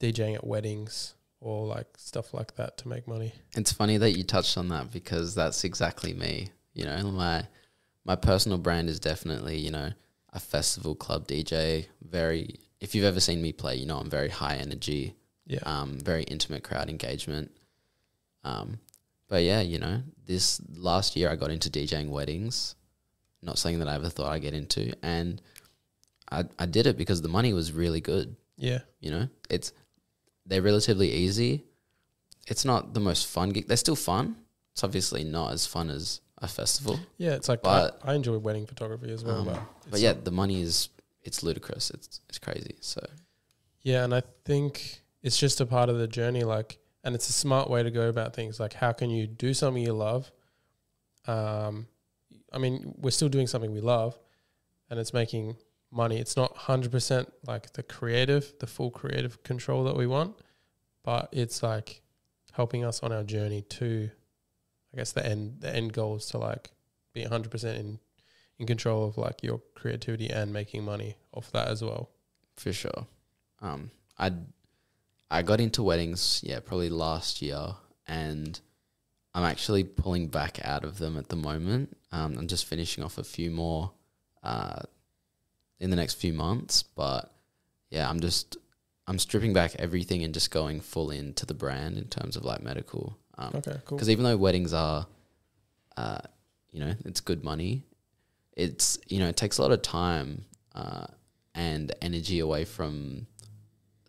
[0.00, 3.32] DJing at weddings or like stuff like that to make money.
[3.56, 6.48] It's funny that you touched on that because that's exactly me.
[6.72, 7.46] You know, my
[8.04, 9.90] my personal brand is definitely, you know,
[10.32, 11.86] a festival club DJ.
[12.02, 15.14] Very if you've ever seen me play, you know I'm very high energy,
[15.46, 17.50] Yeah, um, very intimate crowd engagement.
[18.42, 18.78] Um,
[19.34, 22.76] but yeah, you know, this last year I got into DJing weddings,
[23.42, 25.42] not something that I ever thought I'd get into, and
[26.30, 28.36] I I did it because the money was really good.
[28.56, 29.72] yeah, You know, it's
[30.46, 31.64] they're relatively easy.
[32.46, 33.66] It's not the most fun gig.
[33.66, 34.36] They're still fun.
[34.72, 37.34] It's obviously not as fun as a festival, yeah.
[37.38, 40.30] It's like But- I, I enjoy wedding photography as well, Um, but but yeah, the
[40.42, 40.90] money is
[41.26, 41.90] it's ludicrous.
[41.90, 42.76] It's it's crazy.
[42.80, 43.00] So
[43.82, 46.44] Yeah, and I think it's just a part of the journey.
[46.44, 48.58] Like, and it's a smart way to go about things.
[48.58, 50.32] Like, how can you do something you love?
[51.26, 51.86] Um,
[52.52, 54.18] I mean, we're still doing something we love,
[54.90, 55.56] and it's making
[55.92, 56.18] money.
[56.18, 60.36] It's not hundred percent like the creative, the full creative control that we want,
[61.04, 62.00] but it's like
[62.52, 64.10] helping us on our journey to,
[64.92, 65.60] I guess the end.
[65.60, 66.70] The end goal is to like
[67.12, 67.98] be hundred percent in
[68.58, 72.10] in control of like your creativity and making money off that as well.
[72.56, 73.06] for sure,
[73.60, 74.32] um, I
[75.34, 77.74] I got into weddings, yeah, probably last year,
[78.06, 78.58] and
[79.34, 81.96] I'm actually pulling back out of them at the moment.
[82.12, 83.90] Um, I'm just finishing off a few more
[84.44, 84.82] uh,
[85.80, 87.32] in the next few months, but
[87.90, 88.56] yeah, I'm just
[89.08, 92.62] I'm stripping back everything and just going full into the brand in terms of like
[92.62, 93.18] medical.
[93.36, 93.98] Um, Okay, cool.
[93.98, 95.04] because even though weddings are,
[95.96, 96.20] uh,
[96.70, 97.82] you know, it's good money,
[98.52, 100.44] it's you know it takes a lot of time
[100.76, 101.06] uh,
[101.56, 103.26] and energy away from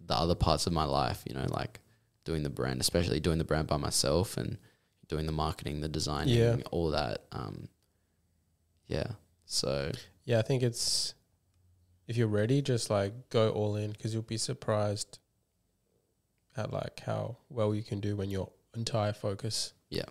[0.07, 1.23] the other parts of my life.
[1.27, 1.79] You know, like
[2.23, 4.57] doing the brand, especially doing the brand by myself and
[5.07, 6.57] doing the marketing, the designing, Yeah.
[6.71, 7.25] all that.
[7.31, 7.69] Um,
[8.87, 9.11] yeah.
[9.45, 9.91] So
[10.23, 11.13] Yeah, I think it's
[12.07, 15.19] if you're ready, just like go all in because you'll be surprised
[16.57, 20.05] at like how well you can do when your entire focus Yeah.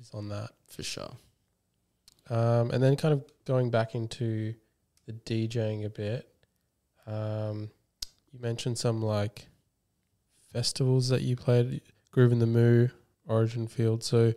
[0.00, 0.50] is on that.
[0.66, 1.12] for sure.
[2.28, 4.54] Um, and then kind of going back into
[5.06, 6.32] the DJing a bit,
[7.06, 7.70] um,
[8.32, 9.48] you mentioned some like
[10.52, 11.80] festivals that you played,
[12.14, 12.88] Groovin the Moo,
[13.26, 14.02] Origin Field.
[14.04, 14.34] So,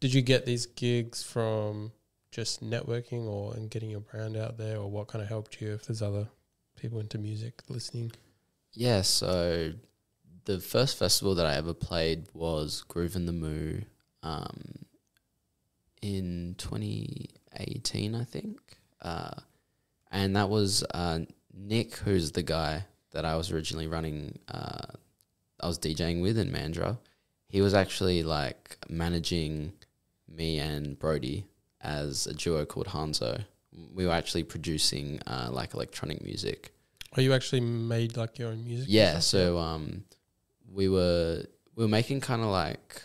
[0.00, 1.92] did you get these gigs from
[2.30, 5.72] just networking or and getting your brand out there, or what kind of helped you
[5.72, 6.28] if there's other
[6.76, 8.12] people into music listening?
[8.72, 9.72] Yeah, so
[10.44, 13.80] the first festival that I ever played was Groovin the Moo
[14.22, 14.86] um,
[16.02, 18.58] in 2018, I think.
[19.00, 19.34] Uh,
[20.10, 21.20] and that was uh,
[21.52, 24.86] Nick, who's the guy that I was originally running, uh,
[25.60, 26.98] I was DJing with in Mandurah.
[27.48, 29.72] He was actually like managing
[30.28, 31.46] me and Brody
[31.80, 33.44] as a duo called Hanzo.
[33.92, 36.72] We were actually producing uh, like electronic music.
[37.16, 38.86] Or you actually made like your own music?
[38.90, 40.04] Yeah, so um,
[40.72, 41.44] we were
[41.76, 43.00] we were making kind of like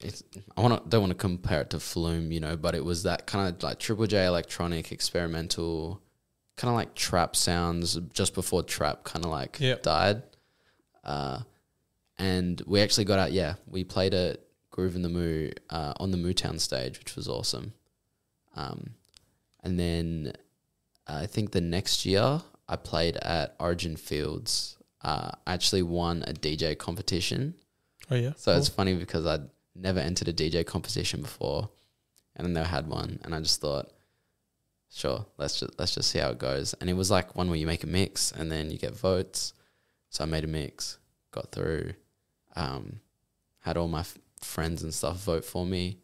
[0.00, 0.22] it's.
[0.56, 3.04] I want to don't want to compare it to Flume, you know, but it was
[3.04, 6.02] that kind of like Triple J electronic experimental,
[6.56, 9.82] kind of like trap sounds just before trap kind of like Yep.
[9.82, 10.22] died.
[11.04, 11.40] Uh,
[12.18, 13.32] and we actually got out.
[13.32, 14.40] Yeah, we played at
[14.72, 17.72] Groovin the Moo uh, on the Mootown stage, which was awesome.
[18.54, 18.94] Um,
[19.64, 20.32] and then
[21.06, 24.76] I think the next year I played at Origin Fields.
[25.02, 27.54] Uh, I actually won a DJ competition.
[28.10, 28.32] Oh yeah.
[28.36, 28.58] So Cool.
[28.60, 31.70] it's funny because I'd never entered a DJ competition before,
[32.36, 33.90] and then they had one, and I just thought,
[34.92, 36.74] sure, let's just let's just see how it goes.
[36.74, 39.54] And it was like one where you make a mix, and then you get votes.
[40.10, 40.98] So I made a mix,
[41.30, 41.94] got through,
[42.54, 43.00] um,
[43.60, 45.98] had all my f- friends and stuff vote for me.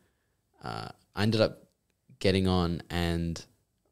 [0.64, 1.64] Uh, I ended up
[2.18, 3.44] getting on, and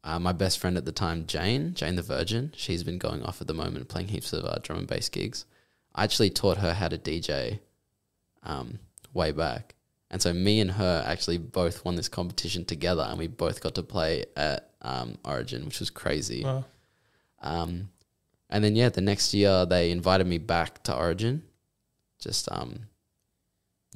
[0.02, 3.40] uh, my best friend at the time, Jane, Jane the Virgin, she's been going off
[3.40, 5.44] at the moment, playing heaps of uh, drum and bass gigs.
[5.94, 7.58] I actually taught her how to DJ
[8.42, 8.78] um,
[9.12, 9.74] way back.
[10.10, 13.74] And so me and her actually both won this competition together, and we both got
[13.74, 16.44] to play at um, Origin, which was crazy.
[16.44, 16.64] Wow.
[17.42, 17.90] Um,
[18.48, 21.42] and then yeah, the next year they invited me back to Origin,
[22.20, 22.86] just um,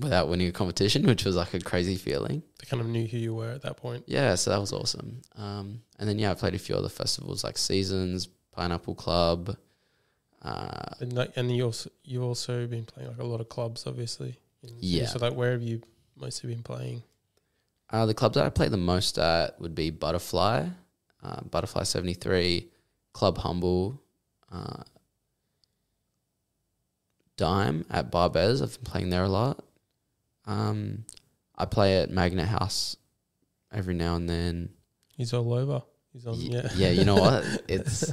[0.00, 2.42] without winning a competition, which was like a crazy feeling.
[2.58, 4.04] They kind of knew who you were at that point.
[4.06, 5.22] Yeah, so that was awesome.
[5.36, 9.56] Um, and then yeah, I played a few other festivals like Seasons, Pineapple Club.
[10.42, 13.86] Uh, And like, and you also you also been playing like a lot of clubs,
[13.86, 14.38] obviously.
[14.62, 15.06] in Yeah.
[15.06, 15.82] So like, where have you
[16.16, 17.02] mostly been playing?
[17.90, 20.68] Uh, the clubs that I play the most at would be Butterfly,
[21.22, 22.68] uh, Butterfly 73,
[23.12, 24.00] Club Humble,
[24.52, 24.82] uh,
[27.36, 28.62] Dime at Barbez.
[28.62, 29.64] I've been playing there a lot.
[30.46, 31.04] Um,
[31.56, 32.96] I play at Magnet House
[33.72, 34.70] every now and then.
[35.16, 35.82] He's all over.
[36.12, 36.34] He's on.
[36.40, 36.68] Yeah.
[36.76, 37.44] yeah, you know what?
[37.68, 38.12] It's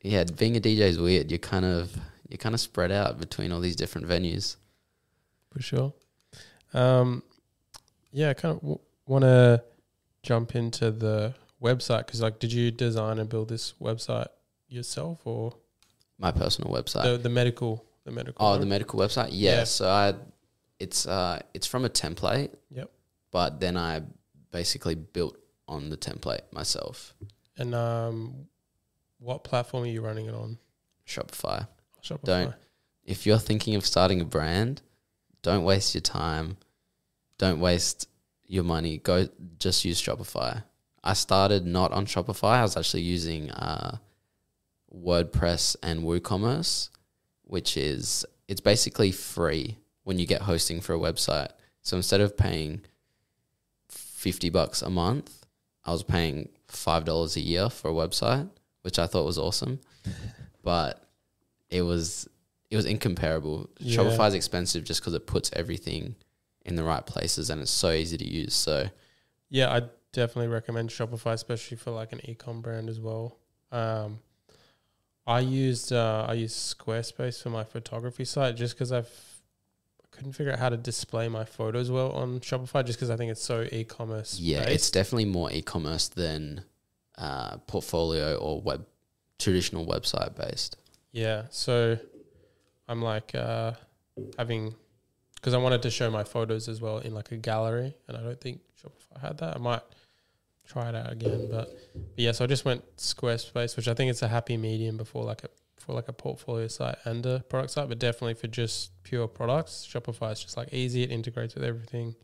[0.00, 1.30] yeah, being a DJ is weird.
[1.30, 1.94] You're kind of
[2.28, 4.56] you're kind of spread out between all these different venues.
[5.50, 5.92] for sure.
[6.74, 7.22] Um,
[8.10, 9.62] yeah, kind of want to
[10.22, 14.28] jump into the website because, like, did you design and build this website
[14.68, 15.54] yourself or
[16.18, 17.04] My personal website.
[17.04, 18.44] the the medical the medical?
[18.44, 18.60] Oh, one?
[18.60, 19.28] the medical website.
[19.32, 19.58] Yeah.
[19.58, 19.64] Yeah.
[19.64, 20.14] So I,
[20.78, 22.50] it's uh, it's from a template.
[22.70, 22.90] Yep.
[23.30, 24.02] But then I
[24.50, 25.36] basically built
[25.68, 27.14] on the template myself.
[27.56, 28.46] and um,
[29.18, 30.58] what platform are you running it on?
[31.06, 31.66] Shopify.
[32.02, 32.24] Shopify.
[32.24, 32.54] Don't.
[33.04, 34.82] If you're thinking of starting a brand,
[35.42, 36.56] don't waste your time.
[37.38, 38.06] Don't waste
[38.52, 38.98] your money.
[38.98, 40.62] Go just use Shopify.
[41.02, 42.58] I started not on Shopify.
[42.58, 43.96] I was actually using uh,
[44.94, 46.90] WordPress and WooCommerce,
[47.44, 51.48] which is it's basically free when you get hosting for a website.
[51.80, 52.82] So instead of paying
[53.88, 55.46] fifty bucks a month,
[55.84, 58.50] I was paying five dollars a year for a website,
[58.82, 59.80] which I thought was awesome.
[60.62, 61.08] but
[61.70, 62.28] it was
[62.70, 63.70] it was incomparable.
[63.78, 64.26] Yeah.
[64.26, 66.16] is expensive just because it puts everything
[66.64, 68.54] in the right places and it's so easy to use.
[68.54, 68.88] So
[69.48, 73.38] Yeah, I definitely recommend Shopify, especially for like an ecom brand as well.
[73.70, 74.20] Um,
[75.26, 79.10] I used uh, I used Squarespace for my photography site just because I've
[80.02, 83.16] I couldn't figure out how to display my photos well on Shopify just because I
[83.16, 84.38] think it's so e-commerce.
[84.38, 84.70] Yeah, based.
[84.70, 86.64] it's definitely more e-commerce than
[87.16, 88.86] uh, portfolio or web
[89.38, 90.76] traditional website based.
[91.12, 91.98] Yeah, so
[92.88, 93.72] I'm like uh,
[94.38, 94.74] having
[95.42, 98.22] because I wanted to show my photos as well in like a gallery, and I
[98.22, 99.56] don't think Shopify had that.
[99.56, 99.82] I might
[100.66, 104.10] try it out again, but, but yeah, so I just went Squarespace, which I think
[104.10, 107.72] it's a happy medium before like a for like a portfolio site and a product
[107.72, 111.02] site, but definitely for just pure products, Shopify is just like easy.
[111.02, 112.14] It integrates with everything.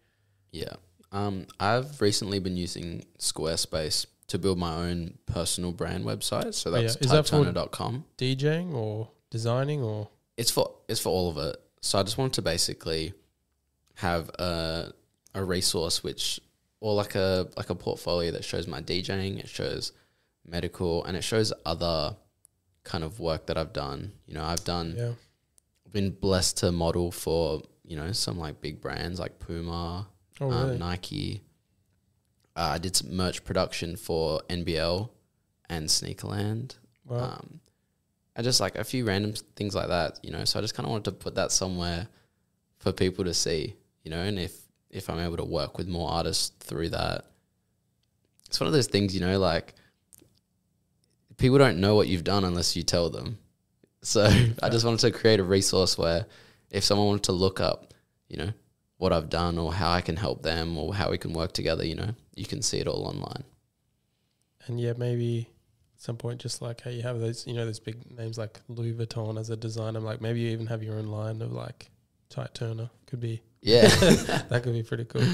[0.52, 0.74] Yeah.
[1.10, 6.54] Um, I've recently been using Squarespace to build my own personal brand website.
[6.54, 6.82] So Oh, yeah.
[6.82, 7.44] that's Is that for-
[8.16, 11.56] DJing or designing or It's for it's for all of it.
[11.80, 13.12] So I just wanted to basically
[13.94, 14.92] have a
[15.34, 16.40] a resource which
[16.80, 19.92] or like a like a portfolio that shows my DJing, it shows
[20.46, 22.16] medical and it shows other
[22.84, 24.12] kind of work that I've done.
[24.26, 25.12] You know, I've done yeah,
[25.92, 30.08] been blessed to model for, you know, some like big brands like Puma,
[30.40, 30.78] oh um, really?
[30.78, 31.42] Nike.
[32.56, 35.10] Uh, I did some merch production for NBL
[35.68, 36.76] and Sneakerland.
[37.04, 37.60] Well, Um,
[38.38, 40.44] and just like a few random things like that, you know.
[40.44, 42.06] So I just kind of wanted to put that somewhere
[42.78, 43.74] for people to see,
[44.04, 44.20] you know.
[44.20, 44.56] And if
[44.90, 47.24] if I'm able to work with more artists through that,
[48.46, 49.74] it's one of those things, you know, like
[51.36, 53.38] people don't know what you've done unless you tell them.
[54.02, 54.22] So
[54.62, 56.24] I just wanted to create a resource where
[56.70, 57.92] if someone wanted to look up,
[58.28, 58.52] you know,
[58.98, 61.84] what I've done or how I can help them or how we can work together,
[61.84, 63.42] you know, you can see it all online.
[64.68, 65.48] and yeah, maybe
[65.98, 68.92] some point, just like how you have those, you know, those big names like Louis
[68.92, 71.90] Vuitton as a designer, like maybe you even have your own line of like
[72.30, 72.88] Ty Turner.
[73.06, 73.88] Could be Yeah.
[74.48, 75.26] that could be pretty cool.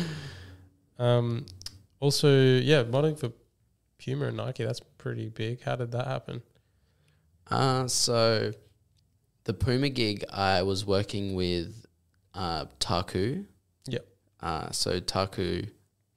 [0.99, 1.45] Um,
[2.01, 3.31] also, yeah, modeling for
[3.99, 5.63] Puma and Nike, that's pretty big.
[5.63, 6.43] How did that happen?
[7.51, 8.53] Uh, so
[9.45, 11.85] the Puma gig, I was working with
[12.33, 13.45] uh, Taku.
[13.87, 14.07] Yep.
[14.41, 15.63] Uh, so Taku,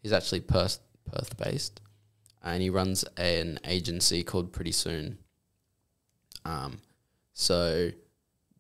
[0.01, 1.81] he's actually Perth Perth based,
[2.53, 5.17] and he runs an agency called Pretty Soon.
[6.45, 6.79] Um,
[7.33, 7.91] so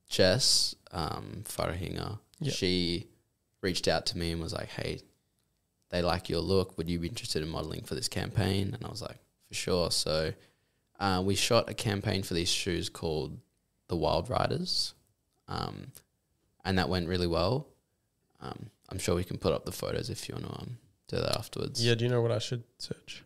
[0.09, 2.53] Jess um, Farahinga, Yep.
[2.53, 3.07] she
[3.61, 5.01] reached out to me and was like, "Hey,
[5.89, 6.77] they like your look.
[6.77, 9.91] Would you be interested in modeling for this campaign?" And I was like, "For sure."
[9.91, 10.33] So
[10.99, 13.39] uh, we shot a campaign for these shoes called
[13.87, 14.93] the Wild Riders,
[15.47, 15.91] um,
[16.65, 17.67] and that went really well.
[18.39, 21.17] Um, I'm sure we can put up the photos if you want to um, do
[21.17, 21.83] that afterwards.
[21.83, 23.23] Yeah, do you know what I should search?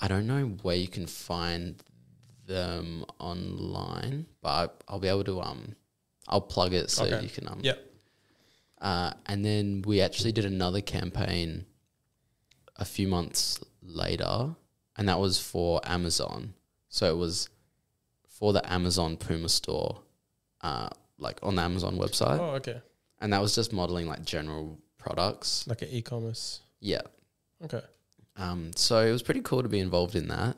[0.00, 1.82] I don't know where you can find
[2.46, 5.74] them online, but I'll be able to um,
[6.28, 7.22] I'll plug it so Okay.
[7.22, 7.60] you can um.
[7.62, 7.78] Yep.
[8.80, 11.64] Uh, and then we actually did another campaign
[12.76, 14.54] a few months later,
[14.96, 16.54] and that was for Amazon.
[16.88, 17.48] So it was
[18.28, 20.02] for the Amazon Puma store,
[20.60, 22.80] uh, like on the Amazon website, Oh, okay.
[23.20, 25.66] and that was just modeling like general products.
[25.66, 26.60] Like an e-commerce.
[26.80, 27.02] Yeah.
[27.64, 27.80] Okay.
[28.36, 30.56] Um, so it was pretty cool to be involved in that.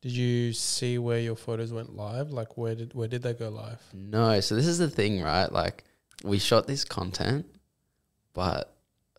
[0.00, 2.30] Did you see where your photos went live?
[2.30, 3.80] Like where did where did they go live?
[3.94, 5.50] No, so this is the thing, right?
[5.50, 5.84] Like
[6.24, 7.46] we shot this content,
[8.32, 8.74] but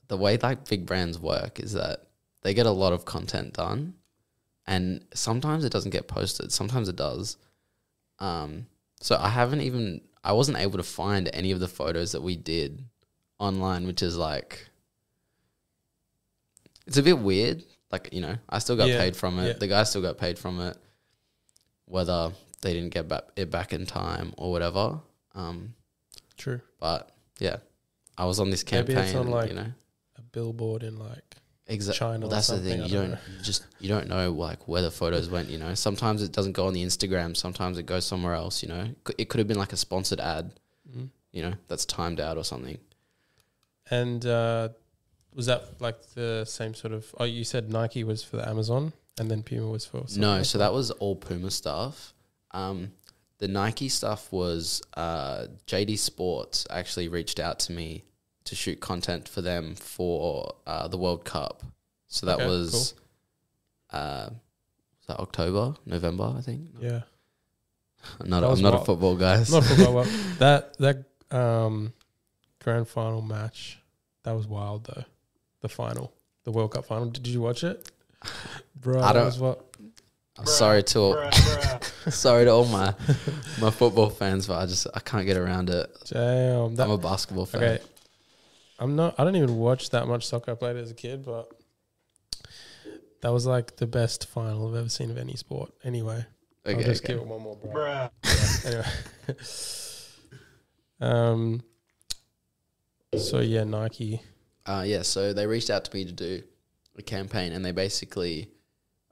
[0.09, 2.07] the way like big brands work is that
[2.41, 3.93] they get a lot of content done
[4.67, 7.37] and sometimes it doesn't get posted, sometimes it does.
[8.19, 8.67] Um
[8.99, 12.35] so I haven't even I wasn't able to find any of the photos that we
[12.35, 12.83] did
[13.39, 14.67] online, which is like
[16.87, 17.63] it's a bit weird.
[17.91, 19.47] Like, you know, I still got Yeah, paid from it.
[19.47, 19.53] yeah.
[19.53, 20.77] The guy still got paid from it.
[21.85, 24.99] Whether they didn't get back, it back in time or whatever.
[25.35, 25.75] Um,
[26.37, 26.61] True.
[26.79, 27.57] but yeah,
[28.17, 28.97] I was on this Maybe campaign.
[29.05, 29.67] it's on, like, you know,
[30.17, 31.35] A billboard in like
[31.67, 31.99] exactly.
[31.99, 32.83] China Well, that's the thing.
[32.83, 35.49] You don't don't you just you don't know like where the photos went.
[35.49, 37.35] You know, sometimes it doesn't go on the Instagram.
[37.35, 38.63] Sometimes it goes somewhere else.
[38.63, 40.53] You know, it could have been like a sponsored ad.
[40.89, 41.09] Mhm.
[41.31, 42.77] You know, that's timed out or something.
[43.89, 44.69] And uh,
[45.35, 47.05] was that like the same sort of?
[47.19, 50.03] Oh, you said Nike was for the Amazon, and then Puma was for.
[50.17, 50.49] No, else?
[50.49, 52.13] so that was all Puma stuff.
[52.51, 52.91] Um,
[53.39, 58.03] the Nike stuff was uh, JD Sports actually reached out to me
[58.45, 61.63] to shoot content for them for uh, the World Cup.
[62.07, 62.93] So that Okay, was
[63.91, 66.69] uh, was that October, November, I think.
[66.79, 67.01] yeah,
[68.21, 69.37] I'm not, That was I'm not a football guy.
[69.37, 69.93] not football.
[69.95, 70.07] Well,
[70.39, 71.03] that that
[71.35, 71.93] um,
[72.61, 73.79] grand final match
[74.23, 75.03] that was wild though.
[75.63, 77.09] The final, the World Cup final.
[77.09, 77.89] Did you watch it,
[78.75, 79.01] bro?
[79.01, 79.65] I don't- what.
[80.37, 81.31] I'm sorry to all,
[82.09, 82.93] sorry to all my
[83.61, 85.89] my football fans, but I just I can't get around it.
[86.11, 87.63] Damn, that I'm a basketball fan.
[87.63, 87.83] Okay.
[88.77, 91.49] I'm not I don't even watch that much soccer I played as a kid, but
[93.21, 95.71] that was like the best final I've ever seen of any sport.
[95.83, 96.25] Anyway.
[96.65, 97.13] Okay, I'll just okay.
[97.13, 98.09] give it one more, bro.
[98.65, 98.85] anyway.
[100.99, 101.63] um.
[103.15, 104.23] So yeah, Nike.
[104.65, 106.41] Uh, yeah, so they reached out to me to do
[106.97, 108.49] a campaign, and they basically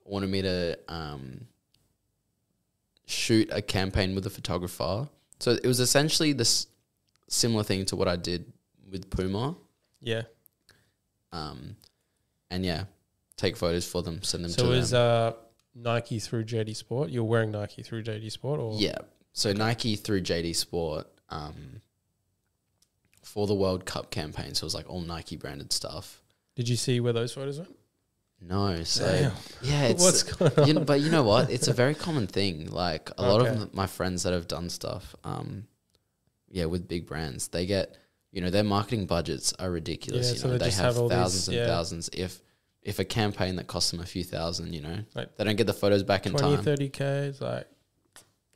[0.05, 1.41] wanted me to um,
[3.05, 5.09] shoot a campaign with a photographer.
[5.39, 6.67] So it was essentially this
[7.27, 8.51] similar thing to what I did
[8.89, 9.55] with Puma,
[10.01, 10.23] Yeah.
[11.31, 11.75] um,
[12.49, 12.85] and yeah,
[13.37, 15.33] take photos for them, send them So to is uh
[15.73, 17.09] Nike through JD Sport?
[17.09, 18.97] You're wearing Nike through JD Sport, or yeah,
[19.33, 21.81] so Nike through JD Sport um,
[23.33, 24.53] for the World Cup campaign.
[24.53, 26.21] So it was like all Nike branded stuff.
[26.55, 27.75] Did you see where those photos went?
[28.41, 29.31] No, so Damn.
[29.61, 30.67] yeah, it's What's going on?
[30.67, 31.49] you know, but you know what?
[31.51, 32.69] It's a very common thing.
[32.71, 35.67] Like a lot of my friends that have done stuff, um,
[36.49, 37.95] yeah, with big brands, they get,
[38.31, 40.27] you know, their marketing budgets are ridiculous.
[40.27, 41.67] Yeah, you so know, they they, have, have all these- thousands and yeah.
[41.67, 42.09] thousands.
[42.13, 42.41] If
[42.81, 45.67] if a campaign that costs them a few thousand, you know, Like they don't get
[45.67, 46.63] the photos back in 20, time.
[46.65, 47.33] 30 k.
[47.39, 47.67] Like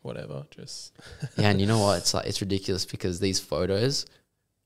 [0.01, 0.45] whatever.
[0.51, 0.93] Just
[1.37, 1.99] yeah, and you know what?
[1.99, 4.07] It's like it's ridiculous because these photos,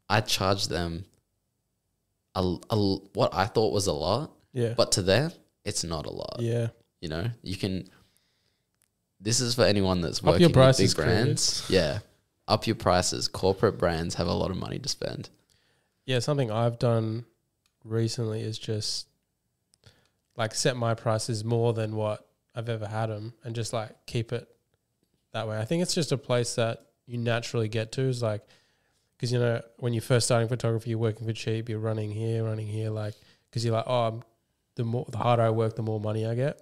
[0.09, 1.05] I charge them
[2.35, 5.31] a, a what I thought was a lot, yeah, but to them,
[5.63, 6.37] it's not a lot.
[6.39, 6.67] yeah.
[7.01, 7.87] You know, you can.
[9.21, 11.65] This is for anyone that's Up working your with big brands.
[11.69, 11.99] Yeah,
[12.47, 13.27] up your prices.
[13.29, 15.29] Corporate brands have a lot of money to spend.
[16.05, 17.25] Yeah, something I've done
[17.85, 19.07] recently is just
[20.35, 24.33] like set my prices more than what I've ever had them, and just like keep
[24.33, 24.47] it
[25.31, 25.57] that way.
[25.57, 28.01] I think it's just a place that you naturally get to.
[28.01, 28.45] Is like
[29.19, 31.67] because you know when you're first starting photography, you're working for cheap.
[31.67, 33.15] You're running here, running here, like
[33.49, 34.23] because you're like, oh, I'm,
[34.75, 36.61] the more the harder I work, the more money I get.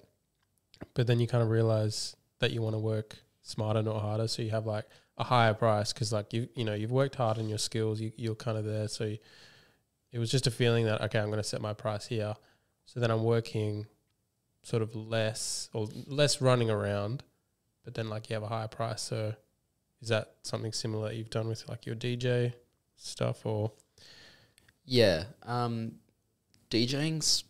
[0.96, 4.28] But then you kind of realize that you want to work smarter, not harder.
[4.28, 4.86] So you have like
[5.20, 8.02] a higher price because like you you know you've worked hard on your skills.
[8.02, 8.88] You you're kind of there.
[8.88, 9.20] So you,
[10.12, 12.34] it was just a feeling that okay, I'm going to set my price here.
[12.86, 13.86] So then I'm working
[14.64, 17.22] sort of less or less running around,
[17.86, 19.04] but then like you have a higher price.
[19.04, 19.36] So
[20.02, 22.54] is that something similar that you've done with like your DJ
[22.96, 23.72] stuff or
[24.86, 25.94] Yeah, um,
[26.70, 27.44] DJing's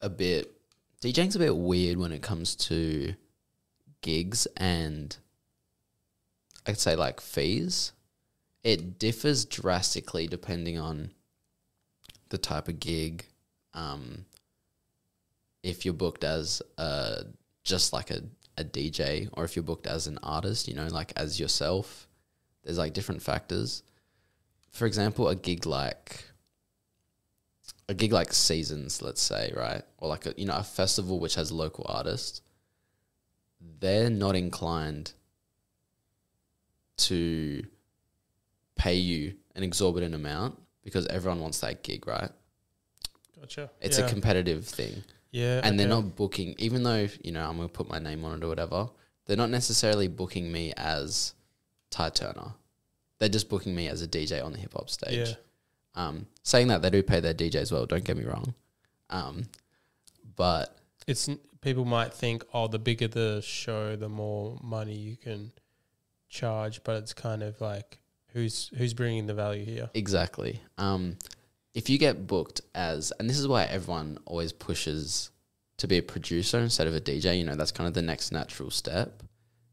[0.00, 0.52] a bit.
[1.00, 3.14] DJing's a bit weird when it comes to
[4.00, 5.16] gigs and
[6.66, 7.92] I'd say like fees.
[8.62, 11.10] It differs drastically depending on
[12.30, 13.26] the type of gig.
[13.74, 14.24] Um,
[15.62, 17.24] if you're booked as uh,
[17.62, 18.22] just like a,
[18.56, 22.08] a DJ or if you're booked as an artist, you know, like as yourself,
[22.62, 23.82] there's like different factors.
[24.70, 26.24] For example, a gig like
[27.88, 29.82] a gig like Seasons, let's say, right?
[29.98, 32.40] Or like a you know, a festival which has local artists,
[33.80, 35.12] they're not inclined
[36.96, 37.64] to
[38.76, 42.30] pay you an exorbitant amount because everyone wants that gig, right?
[43.44, 43.70] gotcha?
[43.80, 44.06] It's yeah.
[44.06, 45.02] a competitive thing.
[45.34, 48.38] Yeah, And they're not booking even though, you know, I'm gonna put my name on
[48.38, 48.88] it or whatever,
[49.26, 51.34] they're not necessarily booking me as
[51.90, 52.52] Ty Turner.
[53.18, 55.30] They're just booking me as a DJ on the hip hop stage.
[55.30, 55.34] yeah.
[55.96, 58.54] Um, saying that they do pay their DJs well, don't get me wrong.
[59.10, 59.42] Um,
[60.36, 60.78] but
[61.08, 61.28] It's
[61.60, 65.50] people might think, oh, the bigger the show, the more money you can
[66.28, 67.98] charge, but it's kind of like
[68.34, 69.90] who's who's bringing the value here.
[69.94, 71.16] exactly, um,
[71.74, 75.30] if you get booked as, and this is why everyone always pushes
[75.76, 78.30] to be a producer instead of a DJ, you know, that's kind of the next
[78.30, 79.22] natural step.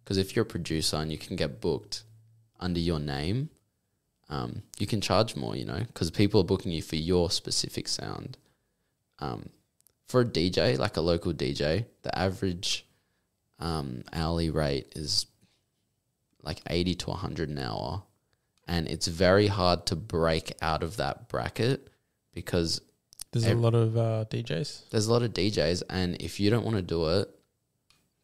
[0.04, 2.04] Because if you're a producer and you can get booked
[2.60, 3.49] under your name,
[4.30, 7.88] um, you can charge more, you know, because people are booking you for your specific
[7.88, 8.38] sound.
[9.20, 9.49] Um,
[10.08, 12.86] for a DJ, like a local DJ, the average
[13.60, 15.28] um, hourly rate is
[16.41, 18.02] like 80 to 100 an hour.
[18.68, 21.91] And it's very hard to break out of that bracket
[22.34, 22.82] because
[23.32, 24.90] There's Ev- a lot of uh, DJs.
[24.90, 27.30] there's a lot of DJs, and if you don't want to do it,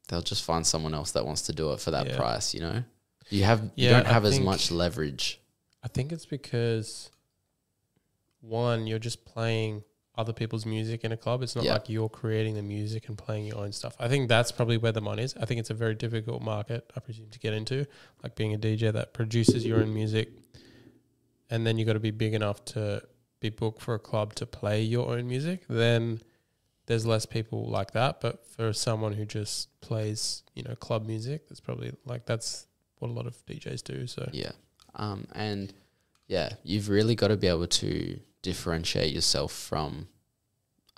[0.08, 2.16] they'll just find someone else that wants to do it for that Yeah.
[2.18, 2.54] price.
[2.54, 2.84] You know,
[3.30, 5.40] you have you don't I have as think- much leverage.
[5.84, 7.10] I think it's because
[8.42, 9.84] one, you're just playing
[10.18, 11.44] other people's music in a club.
[11.44, 11.74] It's not Yeah.
[11.74, 13.96] like you're creating the music and playing your own stuff.
[14.00, 15.36] I think that's probably where the money is.
[15.40, 17.86] I think it's a very difficult market, I presume, to get into,
[18.24, 20.30] like being a DJ that produces your own music.
[21.50, 23.04] And then you've got to be big enough to
[23.40, 25.64] be booked for a club to play your own music.
[25.68, 26.22] Then
[26.88, 28.20] there's less people like that.
[28.22, 32.68] But for someone who just plays, you know, club music, it's probably like that's
[33.00, 34.08] what a lot of DJs do.
[34.08, 34.52] So Yeah,
[34.96, 35.74] um, and
[36.28, 40.08] yeah, you've really got to be able to differentiate yourself from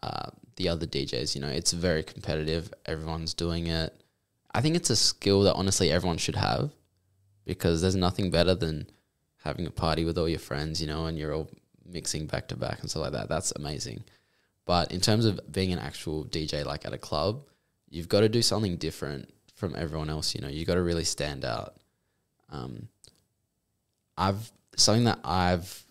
[0.02, 1.36] uh, the other DJs.
[1.36, 2.74] You know, it's very competitive.
[2.86, 3.94] Everyone's doing it.
[4.54, 6.72] I think it's a skill that honestly everyone should have
[7.46, 8.88] because there's nothing better than
[9.44, 11.50] having a party with all your friends, you know, and you're all
[11.92, 13.30] mixing back to back and stuff like that.
[13.30, 14.04] That's amazing.
[14.66, 17.42] But in terms of being an actual DJ, like at a club,
[17.90, 20.36] you've got to do something different from everyone else.
[20.36, 21.76] You know, you've got to really stand out.
[22.52, 22.88] Um,
[24.18, 25.86] I've something that I've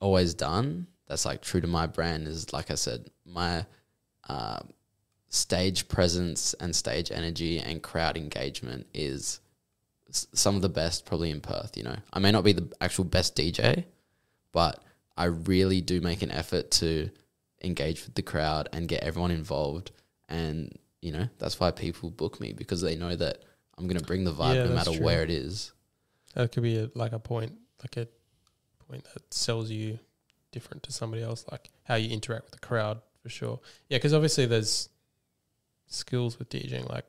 [0.00, 3.66] always done that's like true to my brand is like I said, my
[4.28, 4.60] uh,
[5.28, 9.40] stage presence and stage energy and crowd engagement is
[10.10, 11.76] some of the best probably in Perth.
[11.76, 13.84] You know, I may not be the actual best DJ,
[14.52, 14.82] but
[15.16, 17.10] I really do make an effort to
[17.62, 19.90] engage with the crowd and get everyone involved.
[20.28, 23.42] And you know, that's why people book me because they know that
[23.76, 25.04] I'm gonna bring the vibe Yeah, no matter true.
[25.04, 25.72] where it is.
[26.34, 27.52] That could be a, like a point,
[27.82, 28.08] like a
[28.88, 29.98] point that sells you
[30.50, 33.60] different to somebody else, like how you interact with the crowd for sure.
[33.88, 34.88] Yeah, because obviously there's
[35.86, 37.06] skills with DJing, like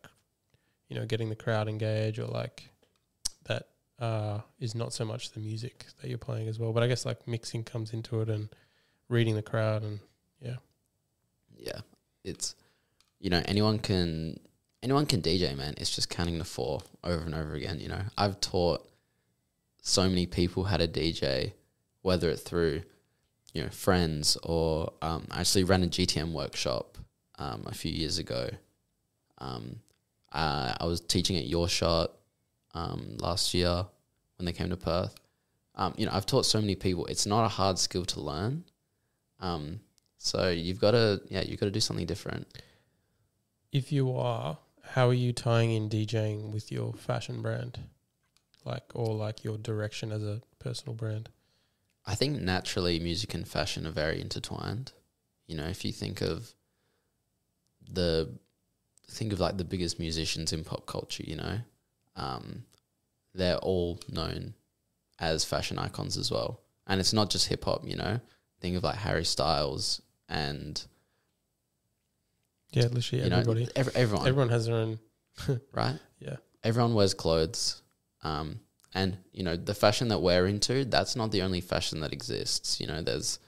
[0.90, 2.70] you know, getting the crowd engaged, or like
[4.00, 6.74] uh, is not so much the music that you're playing as well.
[6.74, 8.50] But I guess like mixing comes into it and
[9.10, 10.00] reading the crowd, and
[10.42, 10.58] yeah,
[11.58, 11.80] yeah,
[12.24, 12.56] it's
[13.20, 14.40] you know anyone can
[14.84, 15.74] anyone can DJ, man.
[15.78, 17.80] It's just counting the four over and over again.
[17.80, 18.88] You know, I've taught
[19.82, 21.54] so many people how to DJ,
[22.02, 22.84] whether it through
[23.54, 26.98] you know friends or um, I actually ran a GTM workshop
[27.40, 28.50] um, a few years ago.
[29.38, 29.80] Um,
[30.32, 32.12] I, I was teaching at Your Shot
[32.76, 33.88] um, last year
[34.38, 35.16] when they came to Perth.
[35.74, 37.08] Um, you know, I've taught so many people.
[37.08, 38.64] It's not a hard skill to learn.
[39.40, 39.80] Um,
[40.20, 42.48] so you've got to, yeah, you've got to do something different.
[43.72, 44.58] if you are,
[44.92, 47.80] how are you tying in DJing with your fashion brand,
[48.64, 51.30] like or like your direction as a personal brand?
[52.06, 54.94] I think naturally music and fashion are very intertwined.
[55.48, 56.54] You know, if you think of
[57.92, 58.38] the
[59.10, 61.60] think of like the biggest musicians in pop culture, you know,
[62.16, 62.64] um,
[63.34, 64.54] they're all known
[65.20, 66.62] as fashion icons as well.
[66.88, 68.20] And it's not just hip hop, you know.
[68.62, 70.82] Think of like Harry Styles and
[72.72, 73.68] Yeah, literally you know everybody.
[73.76, 75.00] ev- everyone, Everyone has their own.
[75.72, 75.98] right?
[76.20, 76.38] Yeah.
[76.64, 77.82] Everyone wears clothes.
[78.24, 78.60] Um,
[78.94, 82.80] and, you know, the fashion that we're into, that's not the only fashion that exists.
[82.80, 83.40] You know, there's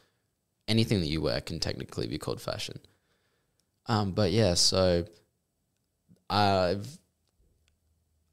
[0.68, 2.80] anything that you wear can technically be called fashion.
[3.88, 5.06] Um, but yeah, so
[6.30, 6.86] I've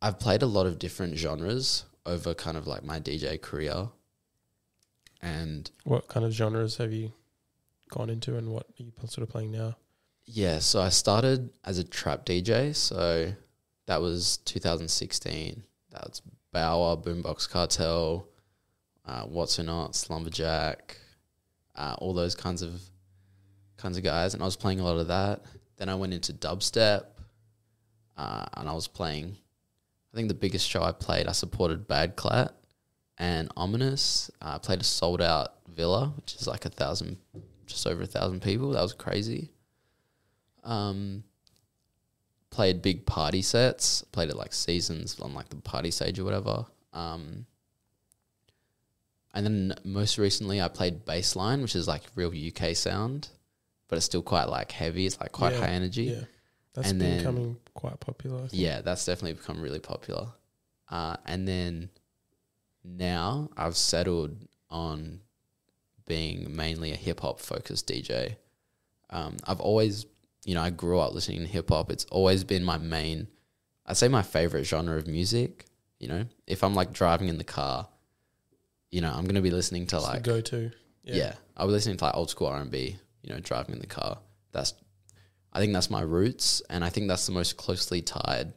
[0.05, 3.88] I've played a lot of different genres over kind of like my DJ career.
[5.22, 7.14] And What kind of genres have you
[7.88, 9.78] gone into, and what are you sort of playing now?
[10.26, 12.76] Yeah, so I started as a trap DJ.
[12.76, 13.32] So
[13.86, 15.62] that was 2016.
[15.90, 16.20] That's
[16.52, 18.28] Baauer, Boombox Cartel,
[19.07, 20.98] uh, What So Not, Slumberjack,
[21.76, 22.78] uh, all those kinds of
[23.78, 25.44] kinds of guys, and I was playing a lot of that.
[25.78, 27.05] Then I went into dubstep,
[28.18, 29.38] uh, and I was playing.
[30.15, 32.51] I think the biggest show I played, I supported Bad Klaat
[33.19, 34.31] and Ominous.
[34.41, 37.17] Uh, I played a sold out Villa, which is like a thousand,
[37.67, 38.71] just over a thousand people.
[38.71, 39.51] That was crazy.
[40.62, 41.25] Um,
[42.51, 44.03] played big party sets.
[44.12, 46.67] Played at like seasons on like the party stage or whatever.
[46.93, 47.47] Um,
[49.35, 53.31] and then most recently, I played Bassline, which is like real UK sound,
[53.89, 55.07] but it's still quite like heavy.
[55.07, 56.05] It's like quite Yeah, high energy.
[56.05, 56.25] Yeah,
[56.75, 58.49] that's And been becoming quite popular.
[58.51, 60.29] Yeah, that's definitely become really popular.
[60.91, 61.89] Uh, and then
[62.85, 64.37] now I've settled
[64.70, 65.20] on
[66.07, 68.37] being mainly a hip hop focused DJ.
[69.11, 70.07] Um, I've always,
[70.45, 71.91] you know, I grew up listening to hip hop.
[71.91, 73.29] It's always been my main,
[73.87, 75.66] I'd say my favorite genre of music.
[76.01, 77.89] You know, if I'm like driving in the car,
[78.91, 80.70] you know, I'm gonna be listening to It's like go-to.
[81.03, 81.35] yeah.
[81.57, 83.87] I'll be listening to like old school R and B, you know, driving in the
[83.87, 84.18] car.
[84.53, 84.75] That's
[85.55, 88.52] I think that's my roots and I think that's the most closely tied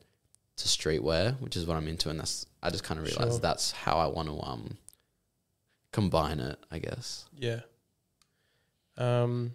[0.57, 3.39] to streetwear, which is what I'm into and that's I just kinda realized Sure.
[3.39, 4.77] that's how I want to um
[5.91, 7.25] combine it, I guess.
[7.37, 7.61] Yeah.
[8.97, 9.53] Um,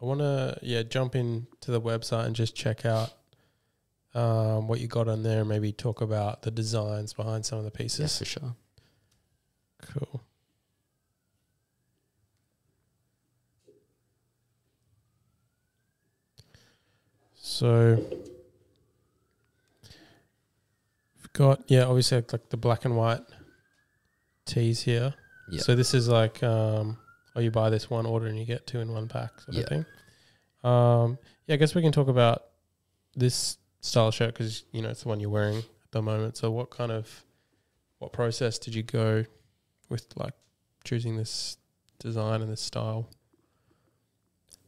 [0.00, 3.12] I want to yeah jump in to the website and just check out
[4.14, 5.40] um what you got on there.
[5.40, 8.00] and Maybe talk about the designs behind some of the pieces.
[8.00, 8.56] Yeah, for sure.
[9.82, 10.22] Cool.
[17.62, 18.04] So
[21.16, 23.20] we've got yeah, obviously like the black and white
[24.46, 25.14] tees here.
[25.48, 25.60] Yeah.
[25.60, 26.98] So this is like um
[27.36, 29.68] oh you buy this one order and you get two in one pack sort of
[29.68, 29.84] thing.
[30.64, 32.42] Um yeah, I guess we can talk about
[33.14, 36.36] this style shirt because you know it's the one you're wearing at the moment.
[36.36, 37.24] So what kind of
[38.00, 39.24] what process did you go
[39.88, 40.34] with like
[40.82, 41.58] choosing this
[42.00, 43.08] design and this style?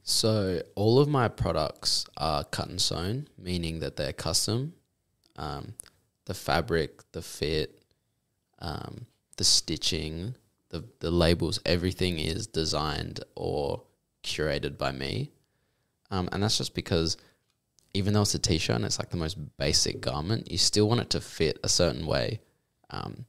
[0.06, 4.74] So all of my products are cut and sewn, meaning that they're custom.
[5.36, 5.72] Um,
[6.26, 7.82] the fabric, the fit,
[8.58, 9.06] um,
[9.38, 10.36] the stitching,
[10.68, 13.82] the the labels, everything is designed or
[14.22, 15.30] curated by me,
[16.10, 17.16] um, and that's just because
[17.94, 21.00] even though it's a t-shirt and it's like the most basic garment, you still want
[21.00, 22.40] it to fit a certain way.
[22.90, 23.24] Um,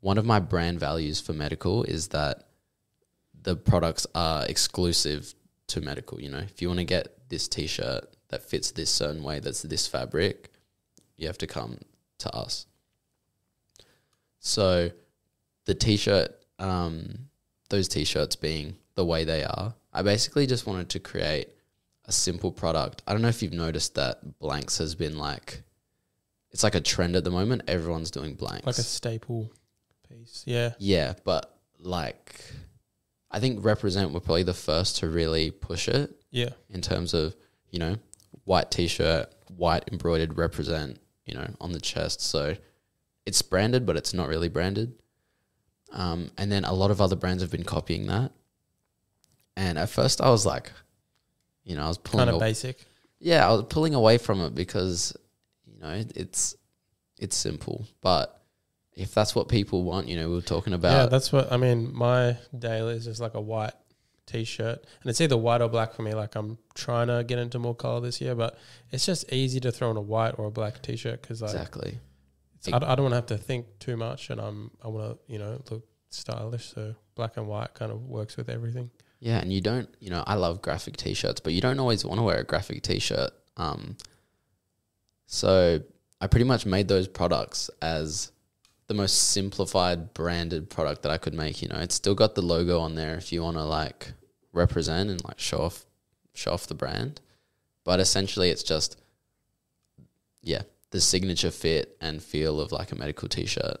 [0.00, 2.44] one of my brand values for medical is that
[3.42, 5.34] the products are exclusive
[5.72, 6.20] to medical.
[6.20, 9.62] You know, if you want to get this t-shirt that fits this certain way, that's
[9.62, 10.50] this fabric,
[11.16, 11.78] you have to come
[12.18, 12.66] to us.
[14.38, 14.90] So,
[15.66, 17.28] the t-shirt, um,
[17.68, 21.48] those t-shirts being the way they are, I basically just wanted to create
[22.06, 23.02] a simple product.
[23.06, 25.62] I don't know if you've noticed that blanks has been like,
[26.50, 27.62] it's like a trend at the moment.
[27.68, 29.52] Everyone's doing blanks, Like a staple
[30.08, 30.42] piece.
[30.46, 30.72] Yeah.
[30.78, 32.44] yeah, but like,
[33.32, 36.50] I think represent were probably the first to really push it Yeah.
[36.70, 37.34] in terms of
[37.70, 37.96] you know
[38.44, 42.20] white t-shirt, white embroidered represent, you know, on the chest.
[42.20, 42.56] So
[43.26, 44.94] it's branded, but it's not really branded.
[45.92, 48.32] Um, and then a lot of other brands have been copying that.
[49.56, 50.72] And at first, I was like,
[51.64, 52.84] you know, I was pulling, Kind of basic.
[53.20, 55.14] yeah, I was pulling away from it because,
[55.66, 56.56] you know, it's
[57.18, 57.86] it's simple.
[58.00, 58.41] But
[58.94, 60.92] if that's what people want, you know, we were talking about.
[60.92, 61.94] yeah, that's what I mean.
[61.94, 63.72] My daily is just like a white
[64.26, 66.12] t-shirt, and it's either white or black for me.
[66.12, 68.58] Like I'm trying to get into more color this year, but
[68.90, 71.98] it's just easy to throw on a white or a black t-shirt because like exactly.
[72.72, 75.32] I, I don't want to have to think too much, and I'm I want to
[75.32, 76.74] you know look stylish.
[76.74, 78.90] So black and white kind of works with everything.
[79.20, 82.18] Yeah, and you don't, you know, I love graphic t-shirts, but you don't always want
[82.18, 83.30] to wear a graphic t-shirt.
[83.56, 83.96] Um,
[85.26, 85.80] so
[86.20, 88.32] I pretty much made those products as
[88.92, 91.62] the most simplified branded product that I could make.
[91.62, 94.12] You know, it's still got the logo on there if you want to like
[94.52, 95.86] represent and like show off,
[96.34, 97.22] show off the brand.
[97.84, 99.00] But essentially, it's just,
[100.42, 103.78] yeah, the signature fit and feel of like a medical t-shirt.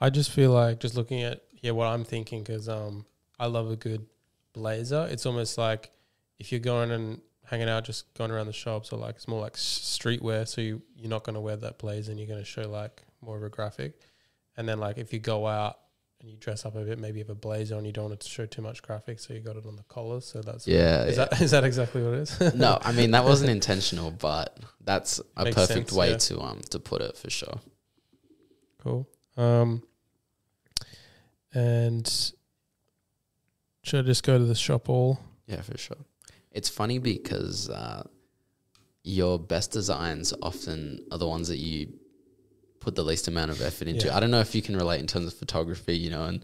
[0.00, 3.06] I just feel like just looking at yeah what I'm thinking because um
[3.38, 4.04] I love a good
[4.52, 5.08] blazer.
[5.10, 5.90] It's almost like
[6.38, 9.40] if you're going and hanging out, just going around the shops, or like it's more
[9.40, 10.46] like streetwear.
[10.48, 13.02] So you you're not going to wear that blazer, and you're going to show like
[13.20, 13.98] more of a graphic.
[14.56, 15.78] And then like if you go out
[16.20, 18.14] and you dress up a bit, maybe you have a blazer and you don't want
[18.14, 20.20] it to show too much graphic, so you got it on the collar.
[20.20, 21.24] So that's Yeah, Is yeah.
[21.26, 22.54] that is that exactly what it is?
[22.54, 26.16] no, I mean that wasn't intentional, but that's a Makes perfect sense, way yeah.
[26.18, 27.60] to um to put it for sure.
[28.82, 29.08] Cool.
[29.36, 29.82] Um,
[31.52, 32.06] and
[33.82, 35.18] should I just go to the shop all?
[35.46, 35.96] Yeah, for sure.
[36.54, 38.04] It's funny because uh,
[39.02, 41.92] your best designs often are the ones that you
[42.80, 44.06] put the least amount of effort into.
[44.06, 44.16] Yeah.
[44.16, 46.42] I don't know if you can relate in terms of photography, you know, and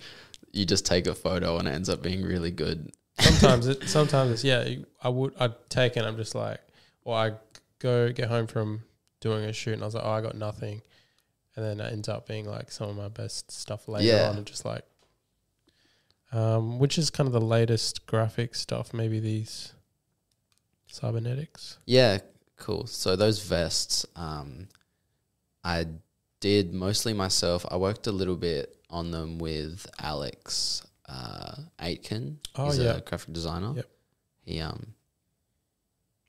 [0.53, 2.91] you just take a photo and it ends up being really good.
[3.21, 4.67] sometimes it sometimes it's yeah
[5.03, 6.59] i would i'd take it i'm just like
[7.05, 7.31] or i
[7.79, 8.83] go get home from
[9.21, 10.81] doing a shoot and i was like oh i got nothing
[11.55, 14.31] and then it ends up being like some of my best stuff later Yeah.
[14.31, 14.85] on and just like
[16.33, 19.75] um which is kind of the latest graphic stuff maybe these
[20.91, 22.19] cybernetics Yeah,
[22.57, 22.87] cool.
[22.87, 24.69] So those vests, um,
[25.65, 25.87] I
[26.41, 27.65] did mostly myself.
[27.71, 32.39] I worked a little bit on them with Alex uh, Aitken.
[32.57, 32.97] Oh, He's yeah.
[32.97, 33.73] a graphic designer.
[33.77, 33.87] Yep.
[34.43, 34.95] He um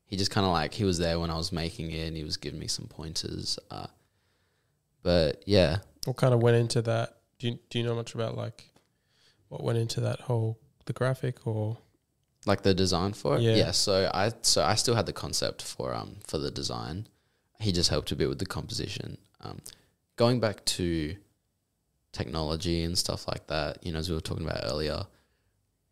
[0.06, 2.24] he just kind of like he was there when I was making it, and he
[2.24, 3.58] was giving me some pointers.
[3.70, 3.88] Uh,
[5.02, 8.38] but yeah, what kind of went into that do you, do you know much about
[8.38, 8.70] like
[9.48, 11.78] what went into that whole the graphic or
[12.46, 13.42] like the design for it.
[13.42, 13.56] Yeah.
[13.56, 13.72] Yeah.
[13.72, 17.08] So I so I still had the concept for um for the design.
[17.60, 19.18] He just helped a bit with the composition.
[19.42, 19.60] Um,
[20.16, 21.16] going back to
[22.12, 25.06] technology and stuff like that, you know, as we were talking about earlier,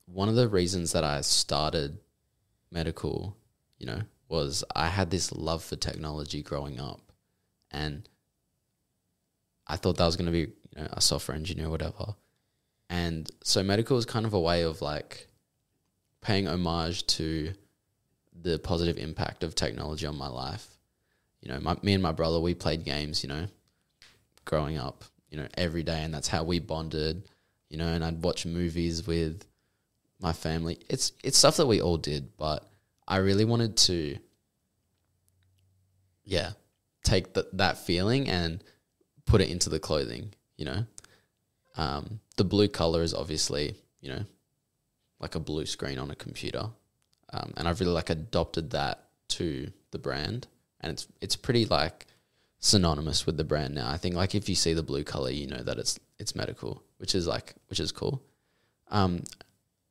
[0.05, 1.99] one of the reasons that I started
[2.71, 3.37] medical,
[3.77, 7.11] you know, was I had this love for technology growing up,
[7.71, 8.07] and
[9.67, 12.15] I thought that was going to be you know, a software engineer, or whatever.
[12.89, 15.28] And so medical is kind of a way of like
[16.21, 17.53] paying homage to
[18.41, 20.67] the positive impact of technology on my life.
[21.41, 23.47] You know, my, me and my brother, we played games, you know,
[24.45, 27.27] growing up, you know, every day, and that's how we bonded,
[27.69, 29.45] you know, and I'd watch movies with
[30.19, 30.79] my family.
[30.89, 32.69] It's it's stuff that we all did, but
[33.07, 34.17] I really wanted to
[36.29, 36.51] yeah,
[37.03, 38.63] take th- that feeling and
[39.25, 40.85] put it into the clothing, you know.
[41.75, 44.23] Um, the blue color is obviously, you know,
[45.19, 46.69] like a blue screen on a computer.
[47.31, 50.47] Um, and I've really like adopted that to the brand
[50.81, 52.07] and it's it's pretty like
[52.59, 53.89] synonymous with the brand now.
[53.89, 56.83] I think like if you see the blue color, you know that it's it's medical,
[56.97, 58.21] which is like which is cool.
[58.89, 59.23] Um,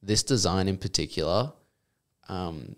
[0.03, 1.53] this design in particular,
[2.29, 2.77] um,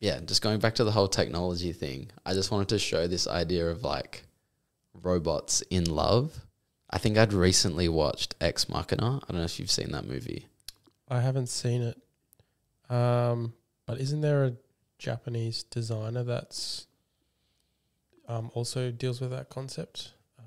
[0.00, 3.26] yeah, just going back to the whole technology thing, I just wanted to show this
[3.26, 4.22] idea of like
[5.02, 6.46] robots in love.
[6.90, 9.20] I think I'd recently watched Ex Machina.
[9.22, 10.46] I don't know if you've seen that movie.
[11.10, 11.98] I haven't seen it.
[12.92, 13.52] Um,
[13.86, 14.52] but isn't there a
[14.98, 16.86] Japanese designer that's
[18.28, 20.12] um, also deals with that concept.
[20.38, 20.42] Uh,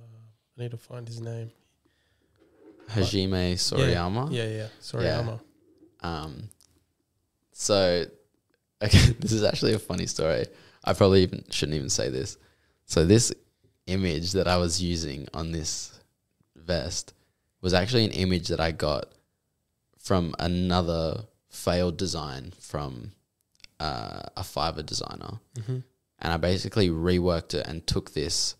[0.57, 1.51] I need to find his name.
[2.89, 4.30] Hajime Sorayama.
[4.32, 5.41] Yeah, yeah, Sorayama.
[6.01, 6.49] Um,
[7.51, 8.05] so,
[8.84, 10.45] okay, this is actually a funny story.
[10.84, 12.38] I probably even shouldn't even say this.
[12.86, 13.34] So this
[13.88, 15.99] image that I was using on this
[16.55, 17.14] vest
[17.61, 19.11] was actually an image that I got
[20.04, 23.12] from another failed design from
[23.80, 25.78] uh, a Fiverr designer, Mm-hmm.
[26.20, 28.56] and I basically reworked it and took this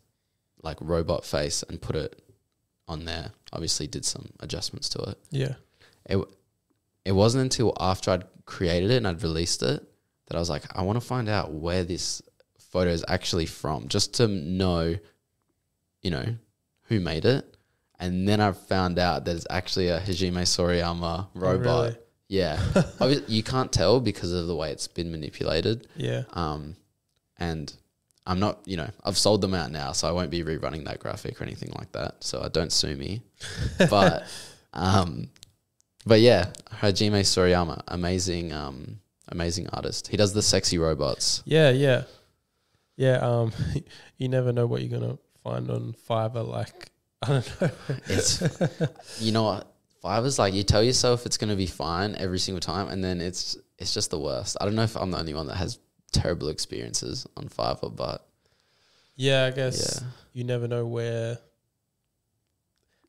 [0.62, 2.22] like robot face and put it
[2.88, 3.32] on there.
[3.52, 5.56] Obviously, did some adjustments to it Yeah,
[6.06, 6.18] it
[7.06, 9.84] it wasn't until after I'd created it and I'd released it
[10.28, 12.22] that I was like, I want to find out where this
[12.60, 14.96] photo is actually from, just to know,
[16.02, 16.36] you know,
[16.84, 17.53] who made it.
[18.04, 21.68] And then I found out that it's actually a Hajime Sorayama robot.
[21.68, 21.98] Oh, really?
[22.28, 22.60] Yeah,
[23.28, 25.88] you can't tell because of the way it's been manipulated.
[25.96, 26.76] yeah, Um,
[27.38, 27.72] and
[28.26, 31.00] I'm not, you know, I've sold them out now, so I won't be rerunning that
[31.00, 32.24] graphic or anything like that.
[32.24, 33.22] So I don't sue me.
[33.90, 34.26] But,
[34.74, 35.30] um,
[36.06, 36.48] but yeah,
[36.82, 39.00] Hajime Sorayama, amazing, um,
[39.30, 40.08] amazing artist.
[40.08, 41.44] He does the sexy robots.
[41.46, 42.04] yeah, yeah,
[42.98, 43.18] yeah.
[43.18, 43.52] Um,
[44.18, 46.48] you never know what you're gonna find on Fiverr.
[46.48, 46.90] Like,
[47.28, 47.70] I don't know.
[48.08, 48.42] It's,
[49.20, 52.90] you know what, Fiverr's like you tell yourself it's gonna be fine every single time,
[52.90, 54.58] and then it's it's just the worst.
[54.60, 55.80] I don't know if I'm the only one that has
[56.12, 58.28] terrible experiences on Fiverr, but
[59.16, 61.38] yeah, I guess yeah, you never know where.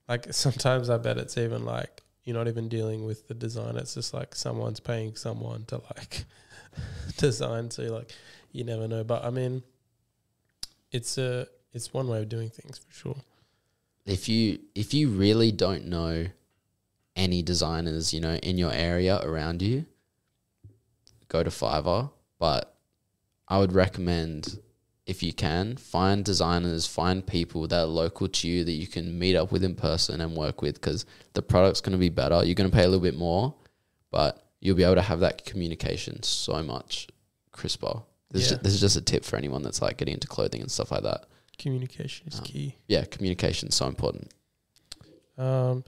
[0.08, 3.76] Like sometimes I bet it's even like you're not even dealing with the design.
[3.76, 6.24] It's just like someone's paying someone to like
[7.16, 7.70] design.
[7.70, 8.12] So like
[8.52, 9.02] you never know.
[9.02, 9.62] But I mean,
[10.92, 13.16] it's a it's one way of doing things for sure.
[14.06, 16.26] If you if you really don't know
[17.16, 19.86] any designers, you know, in your area around you,
[21.28, 22.10] go to Fiverr.
[22.38, 22.74] But
[23.48, 24.58] I would recommend
[25.06, 29.18] if you can, find designers, find people that are local to you that you can
[29.18, 32.42] meet up with in person and work with because the product's going to be better.
[32.44, 33.54] You're going to pay a little bit more,
[34.10, 37.06] but you'll be able to have that communication so much
[37.52, 38.02] crisper.
[38.30, 38.56] This, Yeah.
[38.56, 40.90] is, this is just a tip for anyone that's like getting into clothing and stuff
[40.90, 41.26] like that.
[41.58, 42.76] Communication is Um, key.
[42.88, 44.32] Yeah, communication is so important.
[45.36, 45.84] Um,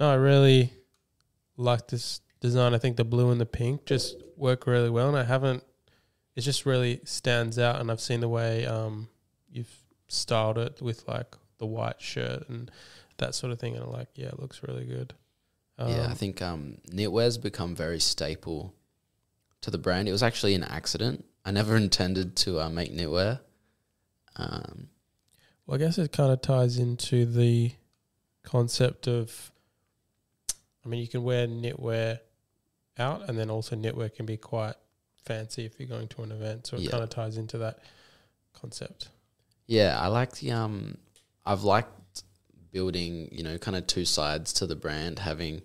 [0.00, 0.72] no, I really
[1.56, 2.74] like this design.
[2.74, 5.62] I think the blue and the pink just work really well, and I haven't.
[6.34, 9.08] It just really stands out, and I've seen the way um
[9.50, 9.74] you've
[10.08, 12.70] styled it with like the white shirt and
[13.18, 15.14] that sort of thing, and I'm like, yeah, it looks really good.
[15.78, 18.74] Um, yeah, I think um, knitwear's become very staple
[19.62, 20.08] to the brand.
[20.08, 21.24] It was actually an accident.
[21.44, 23.40] I never intended to uh, make knitwear.
[24.36, 24.88] Um,
[25.66, 27.72] Well, I guess it kind of ties into the
[28.44, 29.50] concept of.
[30.84, 32.20] I mean, you can wear knitwear
[32.98, 34.74] out, and then also knitwear can be quite
[35.24, 36.68] fancy if you're going to an event.
[36.68, 36.90] So it Yeah.
[36.92, 37.80] kind of ties into that
[38.52, 39.08] concept.
[39.66, 40.52] yeah, I like the.
[40.52, 40.98] Um,
[41.44, 42.22] I've liked
[42.70, 45.62] building, you know, kind of two sides to the brand, having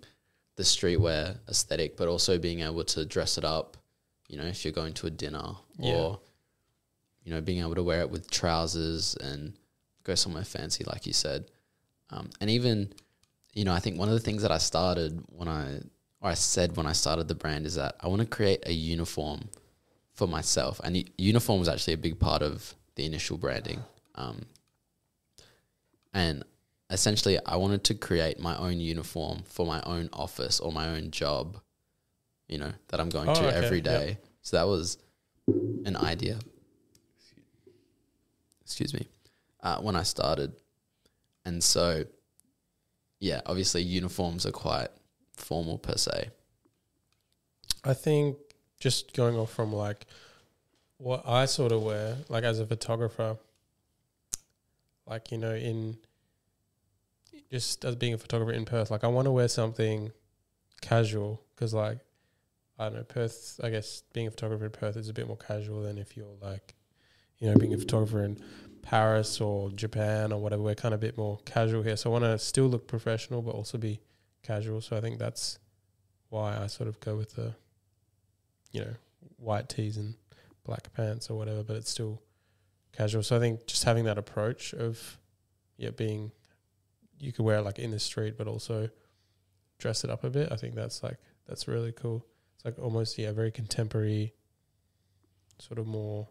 [0.56, 3.76] the streetwear aesthetic, but also being able to dress it up.
[4.28, 5.94] You know, if you're going to a dinner Yeah.
[5.94, 6.20] or,
[7.22, 9.52] you know, being able to wear it with trousers and
[10.04, 11.46] go somewhere fancy, like you said.
[12.10, 12.92] Um, and even,
[13.54, 15.80] you know, I think one of the things that I started when I,
[16.20, 18.72] or I said when I started the brand is that I want to create a
[18.72, 19.48] uniform
[20.14, 20.80] for myself.
[20.84, 23.82] And uniform was actually a big part of the initial branding.
[24.14, 24.46] Um,
[26.12, 26.44] and
[26.90, 31.10] essentially, I wanted to create my own uniform for my own office or my own
[31.10, 31.58] job,
[32.48, 33.84] you know, that I'm going Oh, to okay, every yep.
[34.42, 34.98] So that was
[35.86, 36.38] an idea.
[38.62, 39.08] Excuse me.
[39.62, 40.52] Uh, when I started.
[41.44, 42.04] And so,
[43.20, 44.88] yeah, obviously, uniforms are quite
[45.36, 46.30] formal per se.
[47.84, 48.36] I think
[48.80, 50.06] just going off from like
[50.98, 53.36] what I sort of wear, like as a photographer,
[55.06, 55.98] like, you know, in
[57.50, 60.12] just as being a photographer in Perth, like I want to wear something
[60.80, 61.98] casual because, like,
[62.78, 65.36] I don't know, Perth, I guess being a photographer in Perth is a bit more
[65.36, 66.74] casual than if you're like,
[67.38, 68.42] you know, being a photographer in
[68.82, 70.62] Paris or Japan or whatever.
[70.62, 71.96] We're kind of a bit more casual here.
[71.96, 74.00] So I want to still look professional, but also be
[74.42, 74.80] casual.
[74.80, 75.58] So I think that's
[76.28, 77.54] why I sort of go with the,
[78.72, 78.94] you know,
[79.36, 80.14] white tees and
[80.64, 82.20] black pants or whatever, but it's still
[82.92, 83.22] casual.
[83.22, 85.18] So I think just having that approach of,
[85.76, 86.32] yeah, being,
[87.18, 88.90] you could wear it like in the street, but also
[89.78, 90.50] dress it up a bit.
[90.52, 92.26] I think that's like, that's really cool.
[92.56, 94.34] It's like almost, yeah, very contemporary,
[95.58, 96.28] sort of more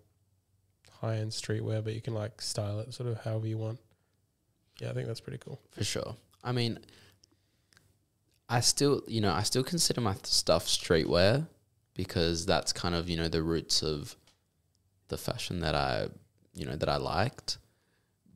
[1.01, 3.79] high end streetwear, but you can like style it sort of however you want.
[4.79, 5.59] Yeah, I think that's pretty cool.
[5.71, 6.15] For sure.
[6.43, 6.79] I mean,
[8.49, 11.47] I still, you know, I still consider my stuff streetwear
[11.93, 14.15] because that's kind of, you know, the roots of
[15.09, 16.07] the fashion that I,
[16.53, 17.57] you know, that I liked.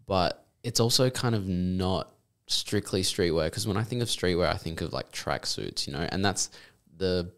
[0.06, 2.12] but it's also kind of not
[2.48, 6.08] strictly streetwear because when I think of streetwear, I think of like tracksuits, you know,
[6.12, 6.50] and that's
[6.98, 7.32] the.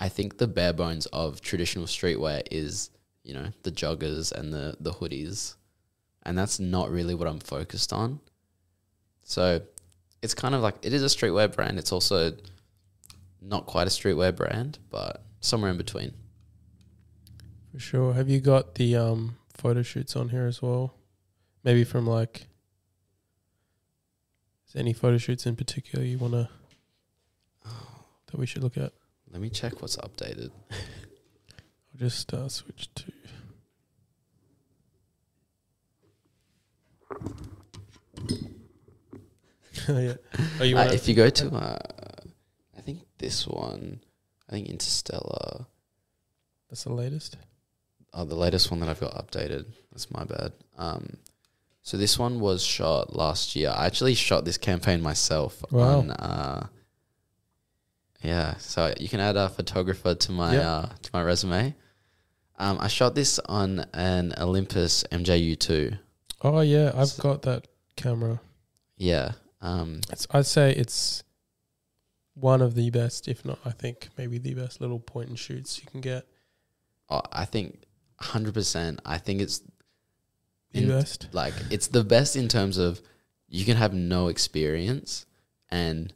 [0.00, 2.90] I think the bare bones of traditional streetwear is
[3.24, 5.54] you know the joggers and the the hoodies,
[6.22, 8.20] and that's not really what I'm focused on.
[9.24, 9.62] So,
[10.22, 11.78] it's kind of like it is a streetwear brand.
[11.78, 12.36] It's also
[13.40, 16.12] not quite a streetwear brand, but somewhere in between.
[17.72, 18.12] For sure.
[18.14, 20.94] Have you got the um photo shoots on here as well?
[21.64, 22.46] Maybe from like
[24.66, 26.48] is there any photo shoots in particular you wanna
[27.64, 28.92] that we should look at?
[29.30, 30.50] Let me check what's updated.
[31.94, 33.12] I'll just uh, switch to
[39.88, 40.14] yeah.
[40.60, 41.78] Oh, you Uh, if you go to, uh,
[42.76, 44.00] I think this one,
[44.48, 45.66] I think Interstellar.
[46.68, 47.36] that's the latest.
[48.12, 49.66] Oh, the latest one that I've got updated.
[49.90, 50.52] That's my bad.
[50.78, 51.16] Um,
[51.82, 53.72] so this one was shot last year.
[53.76, 55.62] I actually shot this campaign myself.
[55.70, 55.98] Wow.
[55.98, 56.66] On, uh,
[58.22, 60.70] yeah, so you can add a photographer to my Yeah.
[60.70, 61.74] uh, to my resume.
[62.56, 65.92] Um, I shot this on an Olympus MJU two.
[66.42, 68.40] Oh yeah, I've So- got that camera.
[68.96, 69.32] Yeah.
[69.60, 71.24] Um, It's, I'd say it's
[72.34, 75.80] one of the best, if not, I think maybe the best little point and shoots
[75.80, 76.26] you can get.
[77.10, 77.84] oh, I think
[78.20, 79.00] hundred percent.
[79.04, 79.60] I think it's
[80.72, 81.28] The In- best.
[81.32, 83.00] like it's the best in terms of
[83.48, 85.26] you can have no experience
[85.70, 86.12] and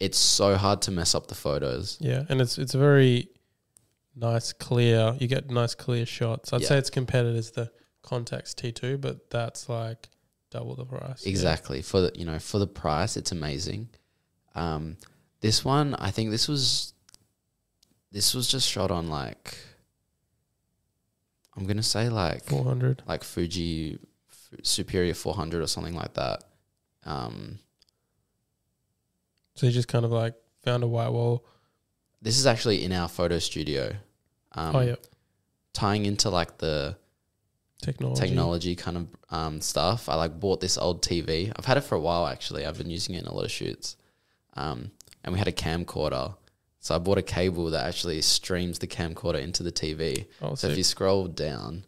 [0.00, 1.96] it's so hard to mess up the photos.
[2.00, 3.28] Yeah, and it's it's a very
[4.14, 5.16] nice, clear.
[5.18, 6.52] You get nice, clear shots.
[6.52, 6.68] I'd Yeah.
[6.68, 7.70] say it's compared as the
[8.02, 10.08] Contax T2, but that's like
[10.50, 11.24] double the price.
[11.24, 11.30] Yeah.
[11.30, 11.82] Exactly.
[11.82, 13.88] For the you know, for the price it's amazing.
[14.54, 14.96] Um
[15.40, 16.92] this one I think this was
[18.10, 19.56] this was just shot on like
[21.56, 23.02] I'm going to say like Four hundred.
[23.06, 23.98] like Fuji
[24.30, 26.44] F- Superia 400 or something like that.
[27.04, 27.58] Um
[29.54, 31.44] So you just kind of like found a white wall.
[32.22, 33.94] This is actually in our photo studio.
[34.54, 34.96] Um oh yeah,
[35.72, 36.96] tying into like the
[37.80, 38.20] technology.
[38.20, 40.08] technology kind of um, stuff.
[40.08, 41.52] I like bought this old TV.
[41.56, 42.64] I've had it for a while actually.
[42.64, 43.96] I've been using it in a lot of shoots.
[44.54, 44.90] Um,
[45.24, 46.36] and we had a camcorder.
[46.80, 50.26] So I bought a cable that actually streams the camcorder into the TV.
[50.42, 51.84] Oh, So if you scroll down,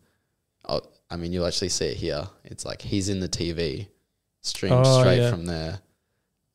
[0.69, 0.81] oh,
[1.11, 2.27] I mean, you'll actually see it here.
[2.45, 3.89] It's like he's in the TV,
[4.41, 5.31] streamed Oh, straight yeah.
[5.31, 5.81] from there.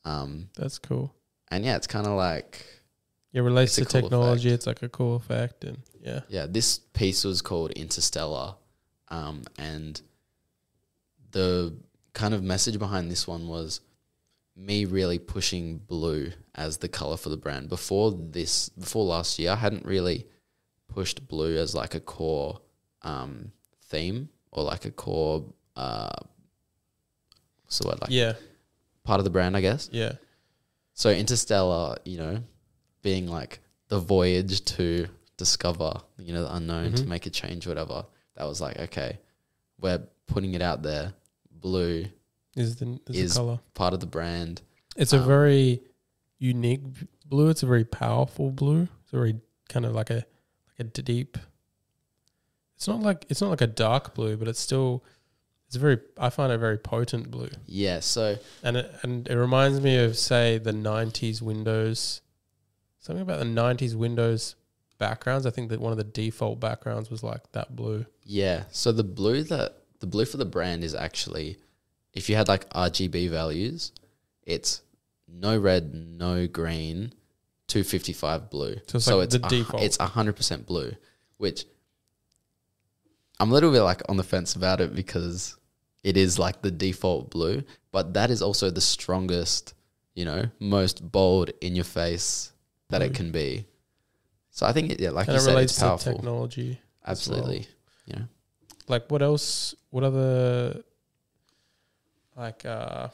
[0.05, 1.13] Um, that's cool.
[1.51, 2.65] and yeah, it's kind of like
[3.31, 4.49] Yeah, relates to cool technology.
[4.49, 4.55] effect.
[4.59, 8.55] It's like a cool effect, and yeah, yeah, this piece was called Interstellar,
[9.09, 10.01] um, and
[11.31, 11.75] the
[12.13, 13.81] kind of message behind this one was
[14.55, 17.69] me really pushing blue as the color for the brand.
[17.69, 20.25] Before this, before last year, I hadn't really
[20.87, 22.59] pushed blue as like a core
[23.03, 23.51] um,
[23.85, 26.09] theme or like a core, uh,
[27.63, 28.33] what's the word like yeah,
[29.03, 29.89] part of the brand, I guess.
[29.91, 30.13] yeah.
[30.93, 32.43] So Interstellar, you know,
[33.01, 37.07] being like the voyage to discover, you know, the unknown, to Mhm.
[37.07, 38.05] make a change, whatever.
[38.35, 39.19] That was like, okay,
[39.79, 41.13] we're putting it out there.
[41.51, 42.05] Blue,
[42.55, 43.59] Is the is, Is- the color?
[43.73, 44.61] part of the brand.
[44.95, 45.81] It's a um, very
[46.39, 46.81] unique
[47.25, 47.49] blue.
[47.49, 48.87] It's a very powerful blue.
[49.03, 49.39] It's a very
[49.69, 50.25] kind of like a
[50.77, 51.37] like a deep.
[52.75, 55.03] It's not like it's not like a dark blue, but it's still
[55.67, 55.99] it's a very.
[56.17, 57.99] I find it very potent blue, Yeah.
[57.99, 62.21] So and it and it reminds me of say the '90s Windows.
[62.99, 64.55] Something about the '90s Windows
[64.97, 65.45] backgrounds.
[65.45, 68.05] I think that one of the default backgrounds was like that blue.
[68.23, 68.63] yeah.
[68.71, 71.57] So the blue that the blue for the brand is actually,
[72.13, 73.91] if you had like RGB values,
[74.43, 74.81] it's
[75.27, 77.13] no red, no green,
[77.67, 78.75] two fifty five blue.
[78.87, 79.83] So it's like the a- default.
[79.83, 80.91] It's hundred percent blue,
[81.37, 81.65] which
[83.39, 85.55] I'm a little bit like on the fence about it because
[86.03, 89.73] it is like the default blue, but that is also the strongest,
[90.13, 92.51] you know, most bold in your face
[92.89, 93.65] that it can be.
[94.51, 96.13] So I think it, yeah, like and you it said, relates it's to powerful.
[96.13, 96.79] technology.
[97.05, 97.67] Absolutely,
[98.05, 98.25] you know.
[98.87, 100.81] like what else what other
[102.35, 103.07] like uh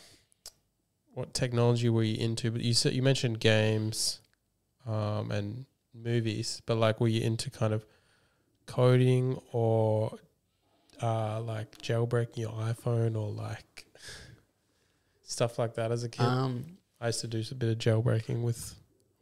[1.13, 4.19] what technology were you into but you said you mentioned games
[4.85, 7.85] um and movies but like were you into kind of
[8.65, 10.17] coding or
[11.01, 13.85] uh like jailbreaking your iphone or like
[15.23, 18.41] stuff like that as a kid Um, i used to do a bit of jailbreaking
[18.41, 18.75] with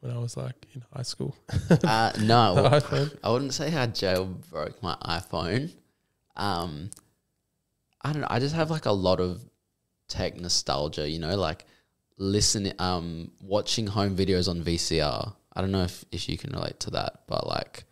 [0.03, 1.35] when i was like in high school
[1.85, 5.71] uh, no, iphone I wouldn't say I jailbroke my iPhone.
[6.35, 6.89] Um,
[8.01, 8.27] I don't know.
[8.29, 9.41] I just have like a lot of
[10.09, 11.65] tech nostalgia, you know, like
[12.17, 15.33] listening, um, watching home videos on VCR.
[15.53, 17.85] I don't know if, if you can relate to that, but like,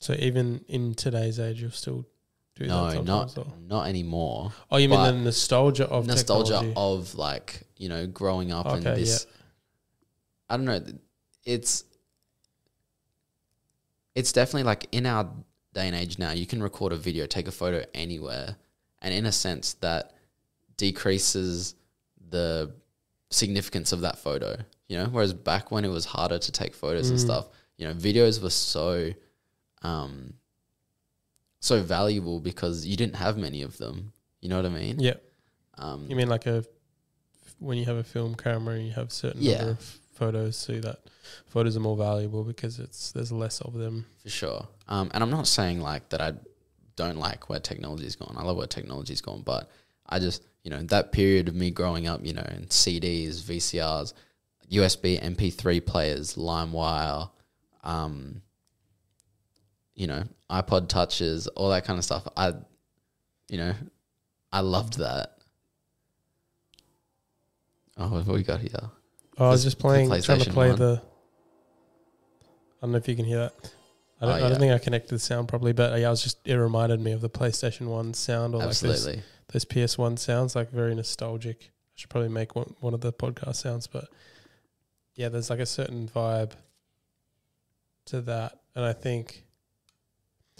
[0.00, 2.04] so even in today's age you're still
[2.56, 4.52] do no, that not or- not anymore.
[4.70, 6.74] Oh, you mean the nostalgia of nostalgia technology?
[6.76, 9.26] of like you know growing up and Okay, this
[10.48, 10.80] i don't know
[11.44, 11.84] it's
[14.14, 15.24] it's definitely like in our
[15.72, 18.56] day and age now you can record a video take a photo anywhere
[19.02, 20.12] and in a sense that
[20.76, 21.74] decreases
[22.30, 22.72] the
[23.30, 24.56] significance of that photo
[24.88, 27.22] you know whereas back when it was harder to take photos and Mm.
[27.22, 29.10] stuff you know videos were so
[29.82, 30.34] um
[31.60, 35.14] so valuable because you didn't have many of them you know what i mean Yeah.
[35.78, 36.64] um You mean like a
[37.58, 39.58] when you have a film camera, you have certain Yeah.
[39.58, 39.78] number of
[40.12, 40.98] photos, so that
[41.46, 44.06] photos are more valuable because it's there's less of them.
[44.22, 44.68] For sure.
[44.88, 46.32] Um, and I'm not saying like that I
[46.96, 48.34] don't like where technology's gone.
[48.36, 49.70] I love where technology's gone, but
[50.08, 54.12] I just, you know, that period of me growing up, you know, in CDs, VCRs,
[54.70, 57.30] USB, MP3 players, LimeWire,
[57.82, 58.42] um,
[59.94, 62.26] you know, iPod touches, all that kind of stuff.
[62.36, 62.54] I,
[63.48, 63.74] you know,
[64.52, 65.38] I loved that.
[67.96, 68.70] Oh, what have we got here?
[69.38, 70.78] Oh, I was just playing, trying to play 1.
[70.78, 71.02] the.
[72.84, 73.72] I don't know if you can hear that.
[74.20, 76.10] I don't, Oh, I don't think I connected the sound properly, but uh, yeah, I
[76.10, 76.46] was just.
[76.46, 79.22] It reminded me of the PlayStation One sound or like Absolutely.
[79.50, 81.56] those, those PS One sounds, like very nostalgic.
[81.62, 84.08] I should probably make one one of the podcast sounds, but
[85.14, 86.52] yeah, there's like a certain vibe
[88.04, 89.44] to that, and I think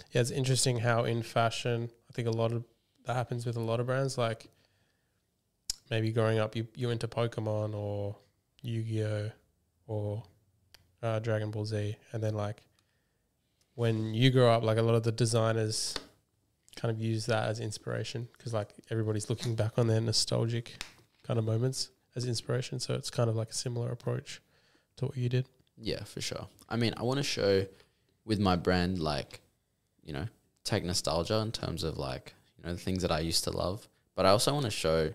[0.09, 2.63] yeah, it's interesting how in fashion, I think a lot of
[3.05, 4.17] that happens with a lot of brands.
[4.17, 4.47] Like
[5.91, 8.15] maybe growing up, you you into Pokemon or
[8.63, 9.31] Yu Gi Oh
[9.85, 10.23] or
[11.05, 12.63] uh, Dragon Ball Z, and then like
[13.75, 15.93] when you grow up, like a lot of the designers
[16.75, 20.83] kind of use that as inspiration because like everybody's looking back on their nostalgic
[21.23, 22.79] kind of moments as inspiration.
[22.79, 24.41] So it's kind of like a similar approach
[24.97, 25.45] to what you did.
[25.77, 26.47] Yeah, for sure.
[26.69, 27.65] I mean, I want to show
[28.23, 29.41] with my brand, like,
[30.03, 30.27] you know,
[30.63, 33.87] take nostalgia in terms of like, you know, the things that I used to love.
[34.15, 35.13] But I also want to show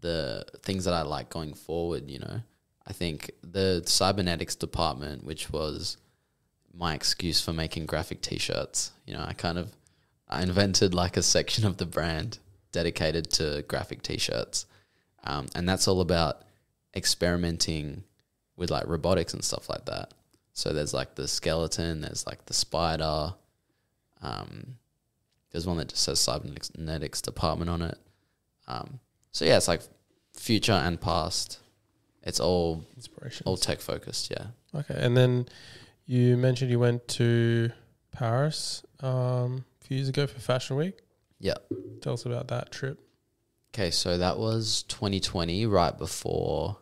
[0.00, 2.40] the things that I like going forward, you know.
[2.86, 5.96] I think the cybernetics department, which was
[6.72, 9.72] my excuse for making graphic t-shirts, you know, I kind of
[10.28, 12.38] I invented like a section of the brand
[12.72, 14.66] dedicated to graphic t-shirts.
[15.22, 16.42] Um, and that's all about
[16.94, 18.04] experimenting
[18.56, 20.12] with like robotics and stuff like that.
[20.52, 23.34] So there's like the skeleton, there's like the spider.
[24.22, 24.76] Um,
[25.50, 27.98] there's one that just says cybernetics department on it.
[28.66, 29.00] Um,
[29.32, 29.82] so yeah, it's like
[30.32, 31.60] future and past.
[32.24, 33.44] It's all Inspiration.
[33.46, 34.30] all tech focused.
[34.30, 34.46] Yeah.
[34.74, 35.46] Okay, and then
[36.06, 37.70] you mentioned you went to
[38.12, 40.98] Paris um, a few years ago for Fashion Week.
[41.38, 41.54] Yeah.
[42.00, 42.98] Tell us about that trip.
[43.74, 46.78] Okay, so that was 2020, right before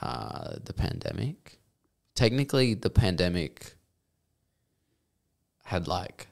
[0.00, 1.58] uh, the pandemic.
[2.14, 3.74] Technically, the pandemic
[5.64, 6.28] had like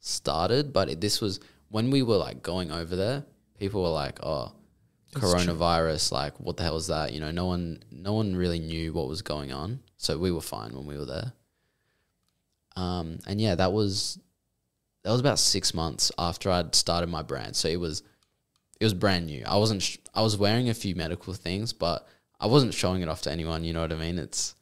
[0.00, 1.40] started, but it, this was
[1.70, 3.24] when we were like going over there.
[3.58, 4.52] People were like, "Oh,
[5.12, 5.30] It's true.
[5.30, 6.12] coronavirus!
[6.12, 9.08] Like, what the hell is that?" You know, no one, no one really knew what
[9.08, 11.32] was going on, so we were fine when we were there.
[12.76, 14.18] Um, and yeah, that was
[15.02, 18.02] that was about six months after I'd started my brand, so it was
[18.80, 19.42] it was brand new.
[19.46, 19.82] I wasn't.
[19.82, 22.06] Sh- I was wearing a few Medicle things, but
[22.38, 23.64] I wasn't showing it off to anyone.
[23.64, 24.18] You know what I mean?
[24.18, 24.54] It's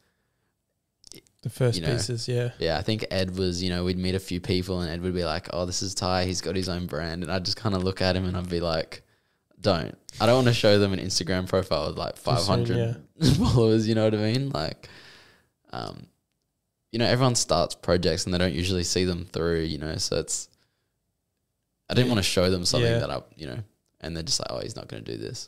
[1.43, 2.51] The first You know, pieces, yeah.
[2.57, 2.77] yeah.
[2.77, 3.61] I think Ed was.
[3.61, 5.93] You know, we'd meet a few people, and Ed would be like, "Oh, this is
[5.93, 6.25] Ty.
[6.25, 8.49] He's got his own brand," and I'd just kind of look at him, and I'd
[8.49, 9.03] be like,
[9.59, 9.97] "Don't.
[10.19, 13.05] I don't want to show them an Instagram profile with like Too five soon,
[13.35, 14.49] followers." You know what I mean?
[14.49, 14.89] Like,
[15.71, 16.07] um,
[16.91, 19.61] you know, everyone starts projects, and they don't usually see them through.
[19.61, 20.49] You know, so it's.
[21.89, 22.13] I didn't Yeah.
[22.15, 22.99] want to show them something Yeah.
[22.99, 23.59] that I, you know,
[24.01, 25.47] and they're just like, oh, he's not going to do this.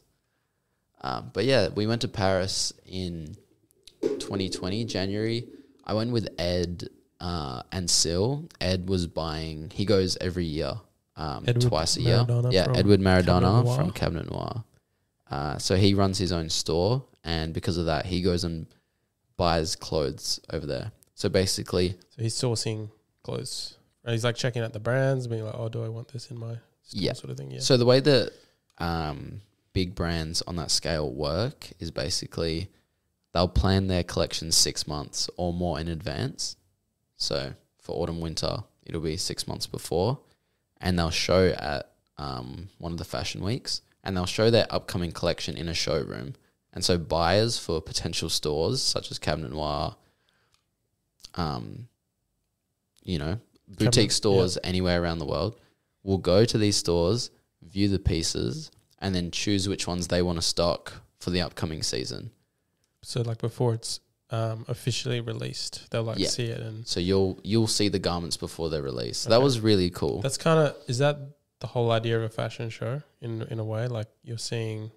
[1.02, 3.36] Um, but yeah, we went to Paris in
[4.02, 5.48] 2020, January.
[5.86, 6.88] I went with Ed
[7.20, 8.48] uh, and Sil.
[8.62, 10.74] Ed was buying, he goes every year,
[11.20, 12.18] um, twice a year.
[12.28, 13.76] Maradona Yeah, Edward Maradona Noir.
[13.78, 14.64] from Cabinet Noir.
[15.30, 18.66] Uh, so he runs his own store, and because of that, he goes and
[19.38, 20.92] buys clothes over there.
[21.14, 22.90] So basically, So he's sourcing
[23.24, 23.76] clothes.
[24.04, 26.40] And he's like checking out the brands, being like, "Oh, do I want this in
[26.40, 27.14] my store?" Yeah.
[27.14, 27.52] Sort of thing.
[27.52, 27.60] Yeah.
[27.60, 28.32] So the way that
[28.80, 29.42] um,
[29.74, 32.70] big brands on that scale work is basically
[33.34, 36.56] they'll plan their collections six months or more in advance.
[37.18, 40.18] So for autumn winter, it'll be six months before,
[40.82, 45.12] and they'll show at um, one of the fashion weeks, and they'll show their upcoming
[45.12, 46.36] collection in a showroom.
[46.74, 49.96] And so buyers for potential stores such as Cabinet Noir,
[51.36, 51.88] um,
[53.04, 55.60] you know, boutique Cabinet- stores anywhere around the world
[56.04, 57.30] will go to these stores,
[57.62, 61.84] view the pieces, and then choose which ones they want to stock for the upcoming
[61.84, 62.32] season.
[63.02, 64.00] So like before it's
[64.32, 66.28] um, officially released, they'll like Yeah.
[66.30, 69.28] see it, and So you'll you'll see the garments before they're released.
[69.28, 69.44] That Okay.
[69.44, 70.22] was really cool.
[70.22, 71.18] that's kind of is that
[71.60, 73.88] the whole idea of a fashion show in in a way.
[73.88, 74.92] Like you're seeing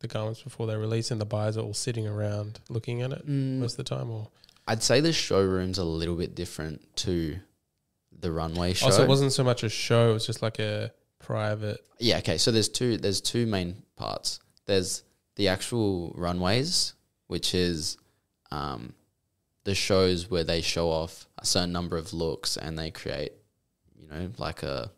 [0.00, 3.26] the garments before they release, and the buyers are all sitting around looking at it
[3.26, 4.10] Mm, most of the time.
[4.10, 4.28] Or
[4.68, 7.38] I'd say the showroom's a little bit different to
[8.18, 8.86] the runway show.
[8.86, 11.80] also, it wasn't so much a show; it was just like a private.
[11.98, 12.36] Yeah, okay.
[12.36, 14.38] So there's two there's two main parts.
[14.66, 15.02] There's
[15.36, 16.92] the actual runways,
[17.26, 17.96] which is
[18.50, 18.94] um,
[19.64, 23.32] the shows where they show off a certain number of looks and they create,
[23.98, 24.90] you know, like a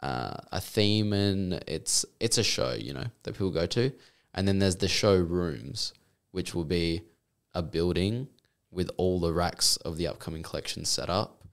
[0.00, 3.92] uh, a theme and it's it's a show, you know, that people go to.
[4.34, 5.94] And then there's the showrooms,
[6.32, 7.02] which will be
[7.54, 8.28] a building
[8.70, 11.44] with all the racks of the upcoming collection set up,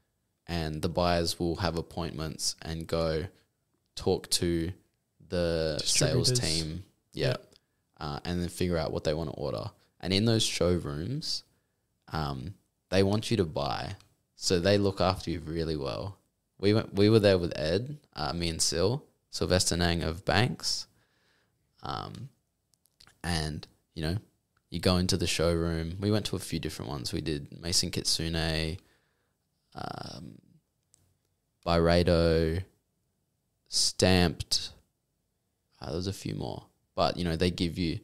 [0.48, 3.26] and the buyers will have appointments and go
[3.96, 4.72] talk to
[5.30, 6.84] the sales team,
[7.14, 7.36] yeah, Yeah.
[8.00, 9.70] Uh, and then figure out what they want to order.
[10.02, 11.44] And in those showrooms,
[12.12, 12.56] um,
[12.90, 13.96] they want you to buy,
[14.36, 16.18] so they look after you really well.
[16.60, 20.88] We went, we were there with Ed, uh, me and Sil, Sylvester Nang of Banks,
[21.84, 22.30] um,
[23.24, 24.18] and you know,
[24.70, 25.98] you go into the showroom.
[26.00, 27.14] We went to a few different ones.
[27.14, 28.78] We did Maison Kitsune,
[29.76, 30.40] um,
[31.66, 32.64] Byredo,
[33.68, 34.72] Stamped.
[35.80, 38.00] Uh, there was a few more, but you know they give you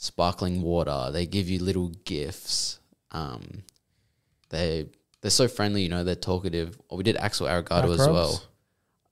[0.00, 1.10] sparkling water.
[1.12, 2.80] They give you little gifts.
[3.12, 3.62] Um,
[4.48, 4.88] they
[5.20, 5.82] they're so friendly.
[5.82, 6.76] You know they're talkative.
[6.90, 8.42] Oh, we did Axel Arigato as well.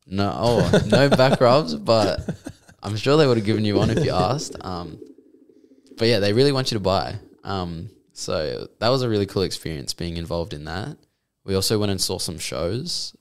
[0.07, 2.20] No, oh no back rubs, but
[2.82, 4.57] I'm sure they would have given you one if you asked.
[4.62, 4.99] Um,
[5.99, 7.16] but yeah, they really want you to buy.
[7.45, 10.97] Um, so that was a really cool experience being involved in that.
[11.45, 13.14] We also went and saw some shows.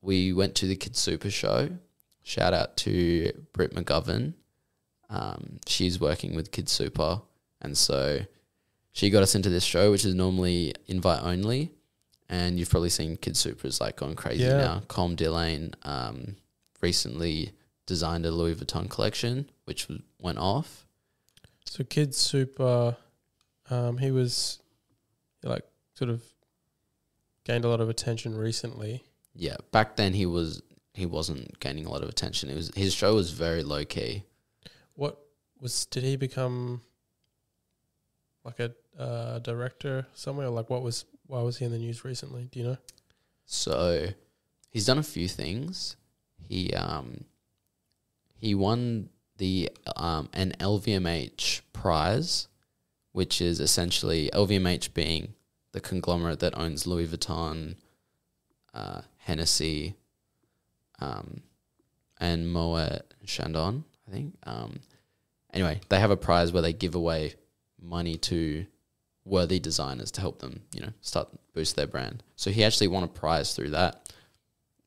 [0.00, 1.70] We went to the Kid Super show.
[2.24, 4.34] Shout out to Britt McGovern.
[5.12, 7.20] Um, she's working with Kid Super,
[7.60, 8.20] and so
[8.92, 11.70] she got us into this show, which is normally invite only.
[12.28, 14.56] And you've probably seen Kid is like going crazy Yeah.
[14.56, 14.82] now.
[14.88, 16.36] Colm Dillane um,
[16.80, 17.52] recently
[17.84, 20.86] designed a Louis Vuitton collection, which was, went off.
[21.66, 22.96] So Kid Super,
[23.68, 24.60] um, he was
[25.42, 26.22] like sort of
[27.44, 29.02] gained a lot of attention recently.
[29.34, 30.62] Yeah, back then he was
[30.94, 32.48] he wasn't gaining a lot of attention.
[32.50, 34.24] It was his show was very low key.
[34.94, 35.18] What
[35.60, 36.82] was did he become
[38.44, 40.48] like a uh, director somewhere?
[40.48, 42.48] Like what was why was he in the news recently?
[42.50, 42.76] Do you know?
[43.46, 44.08] So
[44.70, 45.96] he's done a few things.
[46.48, 47.24] He um
[48.36, 52.48] he won the um an LVMH prize,
[53.12, 55.34] which is essentially LVMH being
[55.72, 57.76] the conglomerate that owns Louis Vuitton,
[58.74, 59.94] uh, Hennessy,
[61.00, 61.42] um,
[62.20, 64.34] and Moet Chandon, I think.
[64.44, 64.80] Um,
[65.52, 67.34] anyway, they have a prize where they give away
[67.80, 68.66] money to
[69.24, 72.22] worthy designers to help them, you know, start boost their brand.
[72.36, 74.12] So he actually won a prize through that.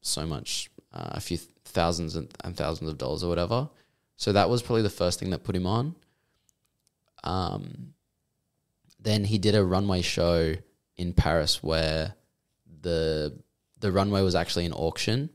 [0.02, 3.70] So much, uh, a few thousands and, and thousands of dollars or whatever.
[4.18, 5.96] So that was probably the first thing that put him on.
[7.24, 7.94] Um,
[9.00, 10.56] then he did a runway show
[10.98, 12.16] in Paris where
[12.82, 13.38] the
[13.80, 15.30] the runway was actually an auction,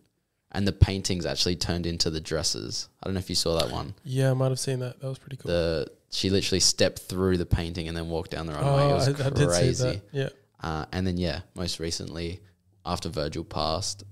[0.53, 2.88] and the paintings actually turned into the dresses.
[3.03, 3.94] I don't know if you saw that one.
[4.05, 5.01] Yeah, I might have seen that.
[5.01, 5.51] That was pretty cool.
[5.51, 8.82] The she literally stepped through the painting and then walked down the runway.
[8.82, 9.84] it oh, was I, I did see crazy.
[9.84, 10.03] that.
[10.12, 10.28] Yeah.
[10.61, 12.40] Uh, and then yeah, most recently,
[12.85, 14.05] after Virgil passed,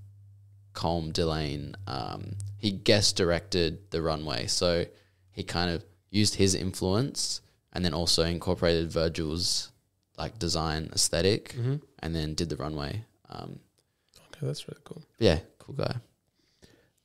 [0.73, 4.47] Colm Dillane, um, he guest directed the runway.
[4.47, 4.85] So
[5.31, 7.41] he kind of used his influence
[7.73, 9.71] and then also incorporated Virgil's
[10.17, 13.03] like design aesthetic hmm and then did the runway.
[13.29, 13.59] Um,
[14.33, 15.03] Okay, that's really cool.
[15.19, 15.95] yeah, cool guy.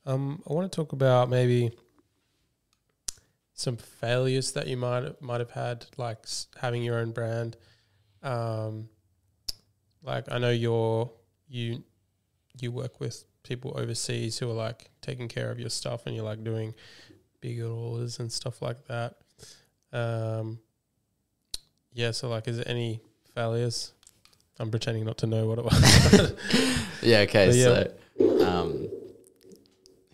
[0.05, 1.71] Um, I want to talk about maybe
[3.53, 6.25] some failures that you might might have had, like
[6.59, 7.57] having your own brand.
[8.21, 8.89] Um,
[10.03, 11.11] like I know you're
[11.47, 11.83] you
[12.59, 16.25] you work with people overseas who are like taking care of your stuff, and you're
[16.25, 16.73] like doing
[17.41, 19.15] bigger orders and stuff like that.
[19.91, 20.59] Um,
[21.93, 22.11] yeah.
[22.11, 23.01] So like, is there any
[23.33, 23.93] failures?
[24.59, 26.33] I'm pretending not to know what it was.
[27.01, 27.51] Yeah, okay.
[27.51, 27.83] Yeah.
[28.17, 28.89] So, um,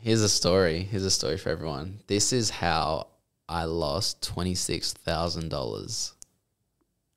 [0.01, 0.83] here's a story.
[0.83, 1.99] Here's a story for everyone.
[2.07, 3.07] This is how
[3.47, 6.13] I lost twenty six thousand dollars,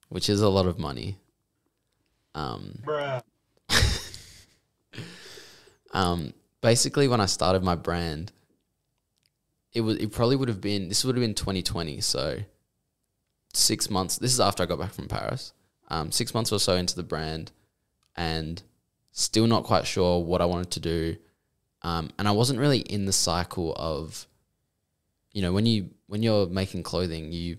[0.08, 1.16] which is a lot of money.
[2.34, 2.78] Um,
[5.92, 8.32] um, basically, when I started my brand,
[9.72, 12.00] it was it probably would have been this would have been twenty twenty.
[12.00, 12.38] So
[13.52, 14.18] six months.
[14.18, 15.52] This is after I got back from Paris.
[15.88, 17.52] Um, six months or so into the brand,
[18.16, 18.62] and
[19.12, 21.16] still not quite sure what I wanted to do.
[21.84, 24.26] Um, and I wasn't really in the cycle of,
[25.32, 27.58] you know, when you when you're making clothing, you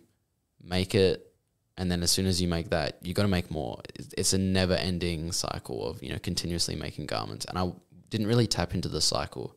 [0.61, 1.31] make it,
[1.77, 3.80] and then as soon as you make that, you got to make more.
[3.95, 7.72] It's- a never ending cycle of you know continuously making garments, and I
[8.10, 9.56] didn't really tap into the cycle.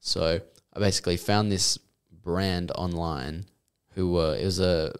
[0.00, 0.40] So
[0.74, 1.78] I basically found this
[2.22, 3.46] brand online
[3.94, 4.92] who were it was a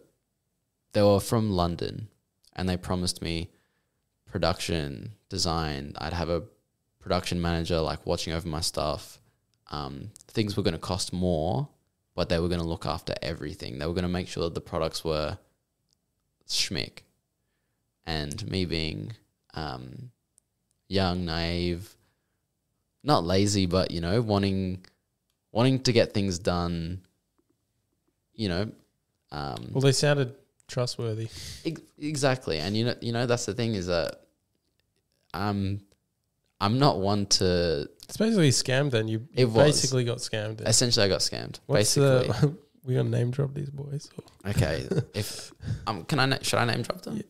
[0.93, 2.07] they were from London
[2.55, 3.51] and they promised me
[4.25, 5.93] production design.
[5.99, 6.43] I'd have a
[7.07, 9.21] production manager like watching over my stuff.
[9.71, 11.69] Um, things were going to cost more,
[12.15, 13.79] but they were going to look after everything.
[13.79, 15.37] They were going to make sure that the products were
[16.49, 16.99] schmick.
[18.05, 19.13] And me being
[19.53, 20.11] um,
[20.89, 21.95] young, naive,
[23.03, 24.85] not lazy, but you know, wanting
[25.53, 27.01] wanting to get things done.
[28.33, 28.71] You know,
[29.31, 30.35] um, Well, they sounded
[30.67, 31.29] trustworthy.
[31.65, 34.21] Ex- exactly, and you know, you know that's the thing is that
[35.33, 35.81] I'm
[36.59, 37.89] I'm not one to.
[38.03, 38.91] It's basically scammed.
[38.91, 39.81] Then you, It you was.
[39.81, 40.57] basically got scammed.
[40.57, 40.67] Then.
[40.67, 41.59] Essentially, I got scammed.
[41.65, 42.57] What's basically, the?
[42.87, 44.09] we gonna name drop these boys?
[44.17, 44.87] Or- okay.
[45.13, 45.51] If
[45.85, 47.17] um, can I should I name drop them?
[47.17, 47.23] Yeah,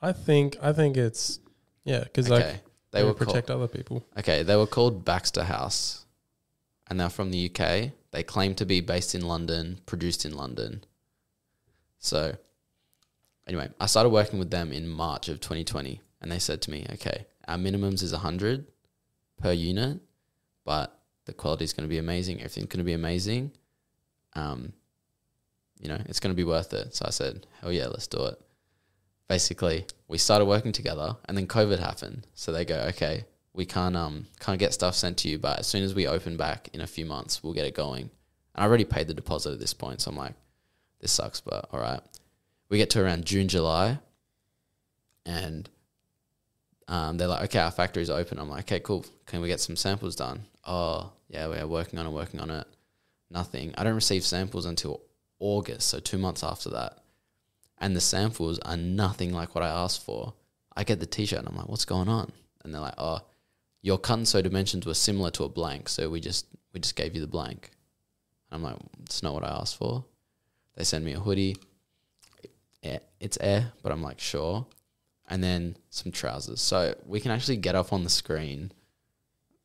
[0.00, 1.38] I think I think it's
[1.84, 2.60] yeah because okay, like they
[2.98, 4.04] they were will protect other people.
[4.18, 6.06] Okay, they were called Baxter House,
[6.88, 7.92] and they're from the UK.
[8.10, 10.84] They claim to be based in London, produced in London.
[11.98, 12.34] So,
[13.46, 16.86] anyway, I started working with them in March of 2020, and they said to me,
[16.94, 18.66] "Okay, our minimums is 100
[19.42, 20.00] per unit,
[20.64, 22.38] but the quality is going to be amazing.
[22.38, 23.52] Everything's going to be amazing.
[24.34, 24.72] Um,
[25.78, 28.24] you know, it's going to be worth it." So I said, "Hell yeah, let's do
[28.26, 28.40] it."
[29.28, 32.26] Basically, we started working together, and then COVID happened.
[32.34, 35.66] So they go, "Okay, we can't um can't get stuff sent to you, but as
[35.66, 38.10] soon as we open back in a few months, we'll get it going."
[38.54, 40.34] And I already paid the deposit at this point, so I'm like,
[41.00, 42.00] "This sucks, but all right."
[42.68, 43.98] We get to around June, July,
[45.26, 45.68] and
[46.88, 48.38] um, they're like, okay, our factory's open.
[48.38, 49.04] I'm like, okay, cool.
[49.26, 50.44] Can we get some samples done?
[50.64, 52.66] Oh, yeah, we're working on it, working on it.
[53.30, 53.74] Nothing.
[53.76, 55.00] I don't receive samples until
[55.38, 56.98] August, so two months after that.
[57.78, 60.34] And the samples are nothing like what I asked for.
[60.76, 62.30] I get the t shirt and I'm like, what's going on?
[62.64, 63.20] And they're like, oh,
[63.80, 66.94] your cut and sew dimensions were similar to a blank, so we just we just
[66.94, 67.70] gave you the blank.
[68.50, 70.04] And I'm like, it's not what I asked for.
[70.76, 71.56] They send me a hoodie.
[72.82, 74.66] It's air, but I'm like, sure
[75.32, 76.60] and then some trousers.
[76.60, 78.70] So we can actually get up on the screen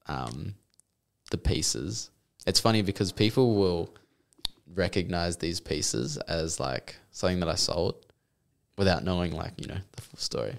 [0.06, 0.56] um,
[1.30, 2.10] the pieces.
[2.46, 3.94] It's funny because people will
[4.74, 8.06] recognize these pieces as like something that I sold
[8.78, 10.58] without knowing like, you know, the full story.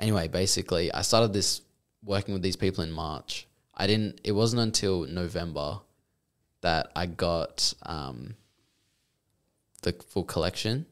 [0.00, 1.60] Anyway, basically, I started this
[2.02, 3.46] working with these people in March.
[3.74, 5.80] I didn't, it wasn't until November
[6.62, 8.36] that I got um,
[9.82, 10.86] the full collection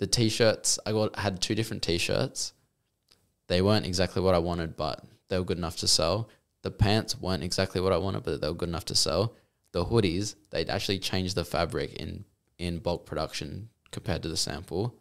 [0.00, 2.54] the t-shirts I got had two different t-shirts.
[3.48, 6.30] They weren't exactly what I wanted, but they were good enough to sell.
[6.62, 9.36] The pants weren't exactly what I wanted, but they were good enough to sell.
[9.72, 12.24] The hoodies, they'd actually changed the fabric in
[12.58, 14.94] in bulk production compared to the sample,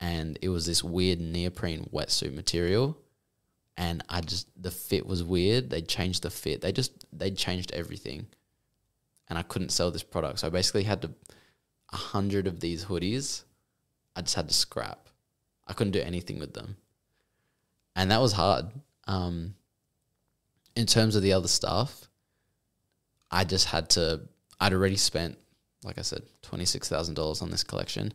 [0.00, 2.98] and it was this weird neoprene wetsuit material.
[3.76, 5.70] And I just the fit was weird.
[5.70, 6.60] They changed the fit.
[6.60, 8.26] They just they changed everything,
[9.28, 10.40] and I couldn't sell this product.
[10.40, 11.10] So I basically had to
[11.92, 13.44] a hundred of these hoodies
[14.18, 15.08] I just had to scrap.
[15.68, 16.76] I couldn't do anything with them.
[17.94, 18.66] And that was hard.
[19.06, 19.54] Um,
[20.74, 22.08] in terms of the other stuff,
[23.30, 24.22] I just had to,
[24.58, 25.38] I'd already spent,
[25.84, 28.12] like I said, $26,000 on this collection.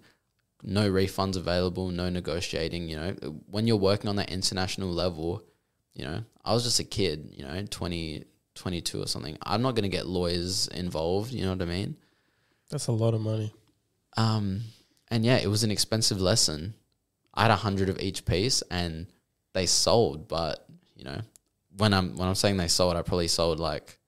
[0.61, 2.89] No refunds available, no negotiating.
[2.89, 3.11] You know,
[3.49, 5.41] when you're working on that international level,
[5.93, 8.25] you know, I was just a kid, you know, 20,
[8.55, 9.37] 22 or something.
[9.41, 11.31] I'm not going to get lawyers involved.
[11.31, 11.95] You know what I mean?
[12.69, 13.53] That's a lot of money.
[14.17, 14.63] Um,
[15.13, 16.73] and yeah, it was an expensive lesson.
[17.35, 19.05] I had a hundred of each piece, and
[19.53, 20.27] they sold.
[20.27, 20.65] But
[20.95, 21.21] you know,
[21.77, 23.99] when I'm when I'm saying they sold, I probably sold like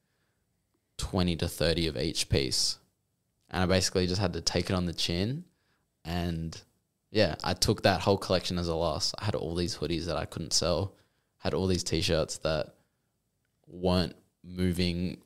[0.98, 2.80] twenty to thirty of each piece,
[3.52, 5.44] and I basically just had to take it on the chin.
[6.03, 6.60] And
[7.11, 9.14] yeah, I took that whole collection as a loss.
[9.19, 10.95] I had all these hoodies that I couldn't sell,
[11.38, 12.73] had all these t-shirts that
[13.68, 15.22] weren't moving.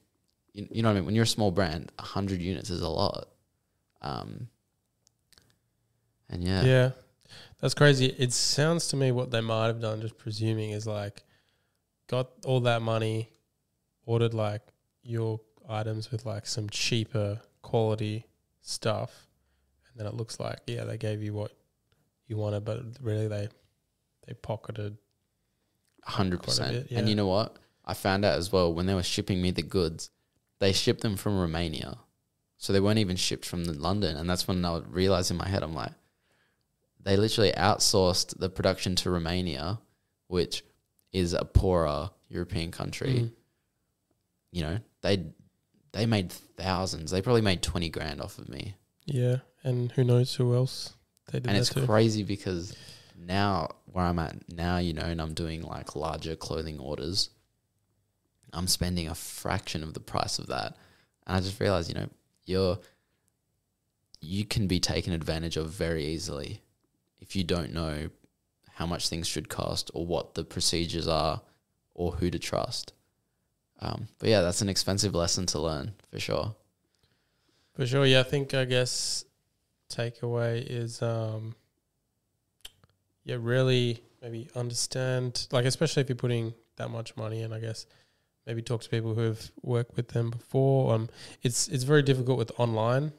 [0.51, 1.06] You, know what I mean?
[1.06, 3.30] When you're a small brand, hundred units is a lot.
[4.01, 4.49] Um,
[6.30, 6.64] and yeah.
[6.64, 6.89] Yeah.
[7.60, 8.06] That's crazy.
[8.18, 11.23] It sounds to me what they might have done, just presuming, is like
[12.07, 13.30] got all that money,
[14.06, 14.61] ordered like
[15.03, 18.26] your items with like some cheaper quality
[18.61, 19.27] stuff,
[19.88, 21.51] and then it looks like yeah they gave you what
[22.27, 23.49] you wanted, but really they
[24.26, 24.97] they pocketed.
[26.03, 26.89] hundred Quite a percent.
[26.89, 27.57] bit, And you know what?
[27.85, 30.11] I found out as well when they were shipping me the goods,
[30.60, 31.97] they shipped them from Romania,
[32.57, 34.15] so they weren't even shipped from London.
[34.15, 35.91] And that's when I realized in my head, I'm like,
[37.01, 39.80] they literally outsourced the production to Romania,
[40.27, 40.63] which
[41.11, 43.13] is a poorer European country.
[43.13, 43.31] Mm.
[44.51, 45.26] You know, they
[45.91, 47.11] they made thousands.
[47.11, 48.76] They probably made twenty grand off of me.
[49.05, 50.93] Yeah, and who knows who else
[51.31, 51.85] they did and it's to?
[51.85, 52.76] crazy because
[53.17, 57.30] now where I'm at now, you know, and I'm doing like larger clothing orders.
[58.51, 60.76] I'm spending a fraction of the price of that.
[61.27, 62.09] And I just realized, you know,
[62.45, 62.80] you're
[64.21, 66.61] you can be taken advantage of very easily
[67.30, 68.10] if you don't know
[68.73, 71.41] how much things should cost or what the procedures are
[71.93, 72.93] or who to trust.
[73.81, 76.56] Um, but yeah, that's an expensive lesson to learn for sure.
[77.76, 78.22] For sure, yeah.
[78.22, 79.26] I think I guess
[79.93, 81.56] takeaway is um
[83.23, 87.85] yeah, really maybe understand like especially if you're putting that much money in, I guess
[88.47, 90.93] maybe talk to people who have worked with them before.
[90.93, 91.10] Um
[91.43, 93.14] it's it's very difficult with online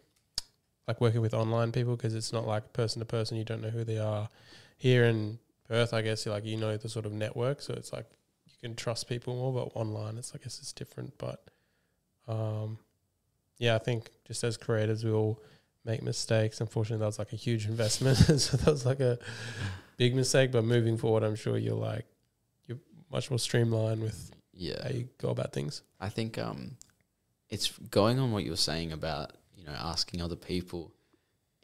[0.91, 3.71] like working with online people because it's not like person to person, you don't know
[3.71, 4.29] who they are.
[4.77, 5.39] Here in
[5.69, 8.07] Perth, I guess like you know the sort of network, so it's like
[8.47, 11.45] you can trust people more, but online it's I guess it's different, but
[12.27, 12.79] um
[13.59, 15.39] yeah, I think just as creators, we all
[15.85, 16.61] make mistakes.
[16.61, 19.19] Unfortunately, that was like a huge investment, so that was like a
[19.97, 20.51] big mistake.
[20.51, 22.07] But moving forward, I'm sure you're like
[22.67, 22.79] you're
[23.13, 24.83] much more streamlined with Yeah.
[24.83, 25.83] how you go about things.
[26.01, 26.77] I think um,
[27.49, 30.93] it's going on what you were saying about you know asking other people.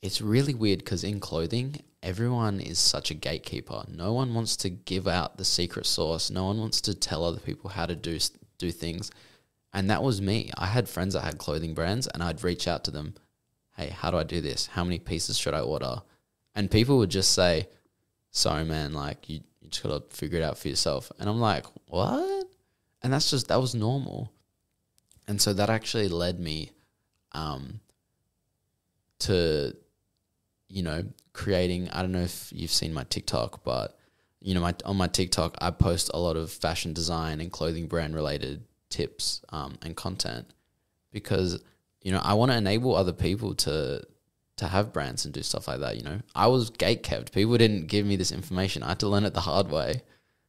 [0.02, 3.84] It's really weird because in clothing, everyone is such a gatekeeper.
[3.88, 6.30] No one wants to give out the secret sauce.
[6.30, 8.18] No one wants to tell other people how to do
[8.58, 9.10] do things.
[9.72, 10.50] And that was me.
[10.56, 13.14] I had friends that had clothing brands, and I'd reach out to them.
[13.76, 14.66] Hey, how do I do this?
[14.66, 16.02] How many pieces should I order?
[16.54, 17.68] And people would just say,
[18.30, 18.92] "Sorry, man.
[18.92, 22.46] Like you, you just gotta figure it out for yourself." And I'm like, "What?"
[23.02, 24.32] And that's just that was normal.
[25.28, 26.70] And so that actually led me
[27.32, 27.80] um,
[29.20, 29.76] to,
[30.68, 31.90] you know, creating.
[31.90, 33.98] I don't know if you've seen my TikTok, but
[34.40, 37.86] you know, my on my TikTok, I post a lot of fashion design and clothing
[37.86, 40.46] brand related tips um, and content
[41.12, 41.60] because
[42.02, 44.02] you know I want to enable other people to
[44.56, 45.96] to have brands and do stuff like that.
[45.96, 47.32] You know, I was gate kept.
[47.32, 48.82] People didn't give me this information.
[48.82, 50.02] I had to learn it the hard way,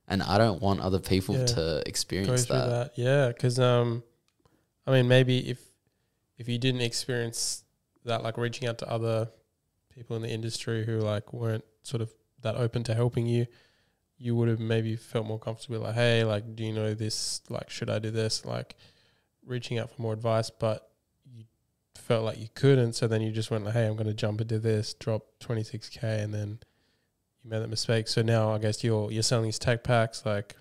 [0.08, 1.46] and I don't want other people Yeah.
[1.46, 2.68] to experience that.
[2.70, 3.28] that, yeah.
[3.30, 4.04] Because um,
[4.86, 5.60] I mean, maybe if
[6.38, 7.64] if you didn't experience
[8.08, 9.30] that, like reaching out to other
[9.94, 13.48] people in the industry who like weren't sort of that open to helping you,
[14.18, 15.80] you would have maybe felt more comfortable.
[15.80, 17.42] Like, hey, like, do you know this?
[17.50, 18.46] Like, should I do this?
[18.46, 18.76] Like,
[19.46, 20.90] reaching out for more advice, but
[21.26, 21.46] you
[21.96, 22.94] felt like you couldn't.
[22.94, 26.24] So then you just went, like, hey, I'm going to jump into this, drop 26k,
[26.24, 26.60] and then
[27.44, 28.08] you made that mistake.
[28.08, 30.56] So now I guess you're you're selling these tech packs, like,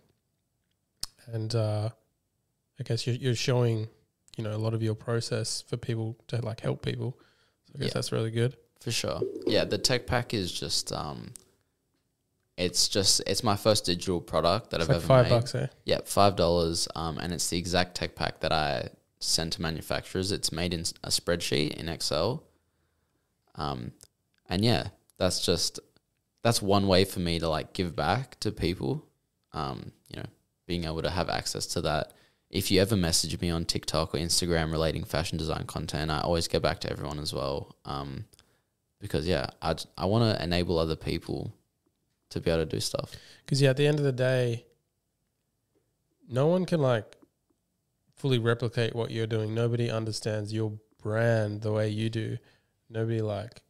[1.27, 1.91] and uh,
[2.79, 3.89] I guess you're you're showing,
[4.37, 7.19] you know, a lot of your process for people to like help people.
[7.77, 7.95] I guess Yeah.
[7.95, 8.57] that's really good.
[8.81, 9.21] For sure.
[9.47, 11.33] Yeah, the tech pack is just um
[12.57, 15.31] it's just it's my first digital product that It's I've like ever five made.
[15.31, 15.67] bucks, eh?
[15.85, 16.89] Yeah, five dollars.
[16.95, 18.89] Um, and it's the exact tech pack that I
[19.19, 20.33] send to manufacturers.
[20.33, 22.45] It's made in a spreadsheet in Excel.
[23.57, 23.93] Um,
[24.49, 24.89] and yeah,
[25.19, 25.81] that's just
[26.43, 29.05] that's one way for me to like give back to people.
[29.53, 30.27] Um, you know,
[30.67, 32.13] being able to have access to that.
[32.57, 36.49] If you ever message me on TikTok or Instagram relating fashion design content, I always
[36.49, 37.77] get back to everyone as well.
[37.85, 38.25] Um,
[39.01, 41.53] because yeah, I I want to enable other people
[42.31, 43.13] to be able to do stuff.
[43.45, 44.67] Because yeah, at the end of the day,
[46.29, 47.17] no one can like
[48.15, 49.55] fully replicate what you're doing.
[49.55, 50.73] Nobody understands your
[51.03, 52.39] brand the way you do.
[52.89, 53.61] Nobody like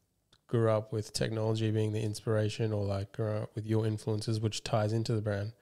[0.46, 4.62] grew up with technology being the inspiration or like grew up with your influences, which
[4.62, 5.52] ties into the brand.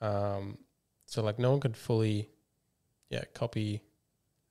[0.00, 0.58] Um,
[1.06, 2.28] so like no one could fully,
[3.10, 3.82] yeah, copy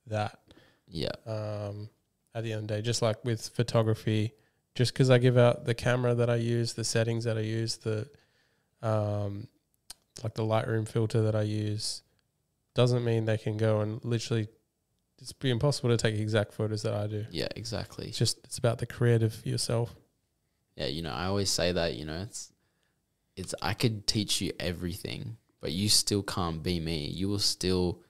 [0.06, 0.38] that.
[0.86, 1.88] Yeah, um,
[2.34, 2.82] at the end of the day.
[2.82, 4.32] Just like with photography,
[4.74, 7.76] just because I give out the camera that I use, the settings that I use,
[7.78, 8.08] the
[8.82, 9.48] um,
[10.22, 12.02] like the Lightroom filter that I use,
[12.74, 14.48] doesn't mean they can go and literally.
[15.18, 17.26] It's be impossible to take exact photos that I do.
[17.30, 18.06] yeah, exactly.
[18.06, 19.94] It's just it's about the creative yourself.
[20.76, 22.52] Yeah, you know, I always say that, you know, it's
[23.36, 27.04] it's I could teach you everything, but you still can't be me.
[27.04, 28.00] You will still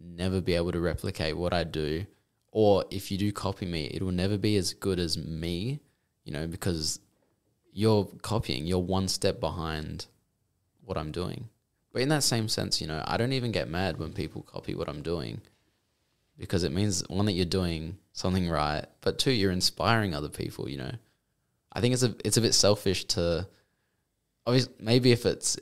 [0.00, 2.06] never be able to replicate what I do.
[2.52, 5.80] Or if you do copy me, it will never be as good as me,
[6.24, 7.00] you know, because
[7.72, 10.06] you're copying, you're one step behind
[10.84, 11.48] what I'm doing.
[11.92, 14.74] But in that same sense, you know, I don't even get mad when people copy
[14.74, 15.40] what I'm doing
[16.38, 20.68] because it means one that you're doing something right, but two, you're inspiring other people,
[20.68, 20.92] you know.
[21.72, 23.46] I think it's a it's a bit selfish to
[24.46, 25.58] obviously maybe if it's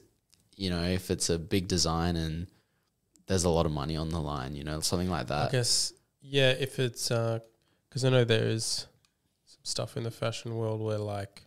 [0.56, 2.46] you know if it's a big design and
[3.26, 5.48] there's a lot of money on the line, you know, something like that.
[5.48, 7.40] I guess yeah, if it's uh,
[7.88, 8.86] because I know there is
[9.44, 11.42] some stuff in the fashion world where like,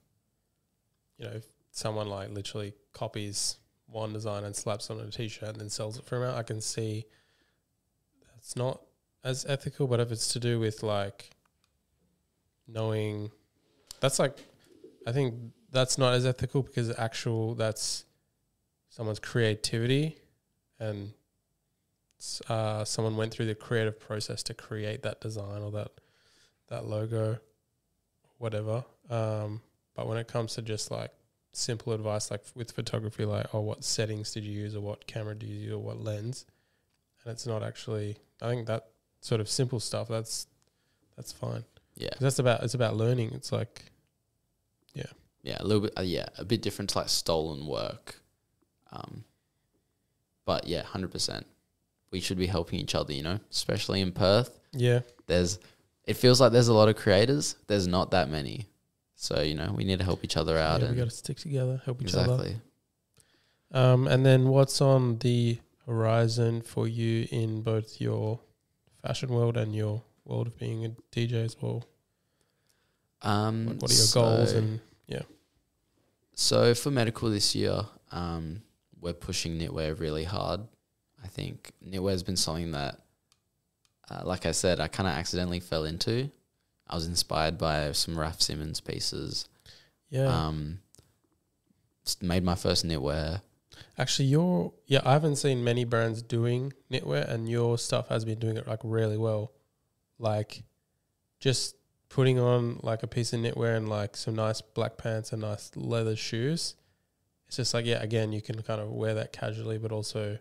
[1.17, 1.41] you know,
[1.71, 6.05] someone like literally copies one design and slaps on a t-shirt and then sells it
[6.05, 7.05] for amount, I can see
[8.33, 8.81] that's not
[9.23, 9.87] as ethical.
[9.87, 11.31] But if it's to do with like
[12.67, 13.31] knowing,
[13.99, 14.37] that's like,
[15.05, 15.33] I think
[15.71, 18.05] that's not as ethical because actual that's
[18.89, 20.17] someone's creativity
[20.79, 21.13] and
[22.49, 25.91] uh, someone went through the creative process to create that design or that
[26.69, 27.39] that logo,
[28.38, 28.84] whatever.
[29.10, 29.61] Um,
[29.95, 31.11] but when it comes to just like
[31.53, 35.35] simple advice, like with photography, like oh, what settings did you use, or what camera
[35.35, 36.45] do you use, or what lens,
[37.23, 38.18] and it's not actually.
[38.41, 38.88] I think that
[39.22, 40.07] sort of simple stuff.
[40.07, 40.48] That's
[41.15, 41.64] that's fine.
[41.95, 43.31] Yeah, that's about it's about learning.
[43.34, 43.91] It's like
[44.94, 45.11] yeah,
[45.41, 45.94] yeah, a little bit.
[45.98, 48.22] Uh, yeah, a bit different to like stolen work.
[48.91, 49.23] Um,
[50.45, 51.45] but yeah, hundred percent.
[52.11, 54.59] We should be helping each other, you know, especially in Perth.
[54.71, 55.59] yeah, There's,
[56.05, 57.55] it feels like there's a lot of creators.
[57.67, 58.67] There's not that many,
[59.15, 60.81] so you know we need to help each other out.
[60.81, 62.34] yeah we got to stick together, help each other.
[62.34, 62.55] exactly.
[63.71, 68.39] Um, and then what's on the horizon for you in both your
[69.01, 71.84] fashion world and your world of being a DJ as well?
[73.21, 75.23] Um, what are your goals And yeah.
[76.34, 77.81] So for Medicle this year,
[78.11, 78.61] um,
[79.01, 80.61] we're pushing knitwear really hard.
[81.27, 83.01] I think knitwear has been something that,
[84.09, 86.31] uh, like I said, I kind of accidentally fell into.
[86.87, 89.49] I was inspired by some Raf Simons pieces.
[90.09, 90.27] yeah?
[90.27, 90.79] Um,
[92.21, 93.41] made my first knitwear.
[93.97, 98.39] Actually, your yeah, I haven't seen many brands doing knitwear, and your stuff has been
[98.39, 99.51] doing it like really well.
[100.17, 100.63] Like,
[101.41, 101.75] just
[102.07, 105.71] putting on like a piece of knitwear and like some nice black pants and nice
[105.75, 106.75] leather shoes.
[107.47, 110.39] It's just like yeah, again, you can kind of wear that casually, but also,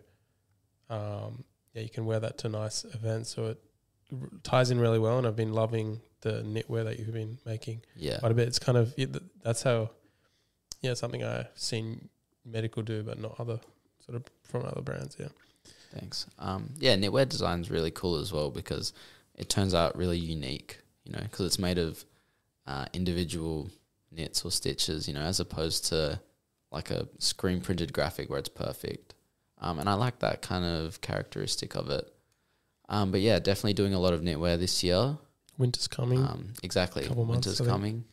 [0.89, 1.43] um,
[1.73, 3.33] yeah, you can wear that to nice events.
[3.35, 3.59] So it
[4.11, 7.81] r- ties in really well, and I've been loving the knitwear that you've been making
[7.95, 8.47] Yeah, quite a bit.
[8.47, 9.91] It's kind of it, that's how,
[10.81, 12.09] yeah, something I've seen
[12.45, 13.59] Medicle do, but not other
[14.05, 15.15] sort of from other brands.
[15.19, 15.27] Yeah,
[15.93, 16.25] thanks.
[16.39, 18.93] Um, yeah, knitwear design's really cool as well because
[19.35, 20.79] it turns out really unique.
[21.03, 22.03] You know, because it's made of
[22.65, 23.69] uh, individual
[24.11, 25.07] knits or stitches.
[25.07, 26.19] You know, as opposed to
[26.71, 29.13] like a screen printed graphic where it's perfect.
[29.59, 32.11] Um, and I like that kind of characteristic of it.
[32.89, 35.17] Um, but yeah, definitely doing a lot of knitwear this year.
[35.57, 36.19] winter's coming.
[36.19, 37.05] Um, exactly.
[37.05, 37.69] Couple Winter's think.
[37.69, 38.05] coming.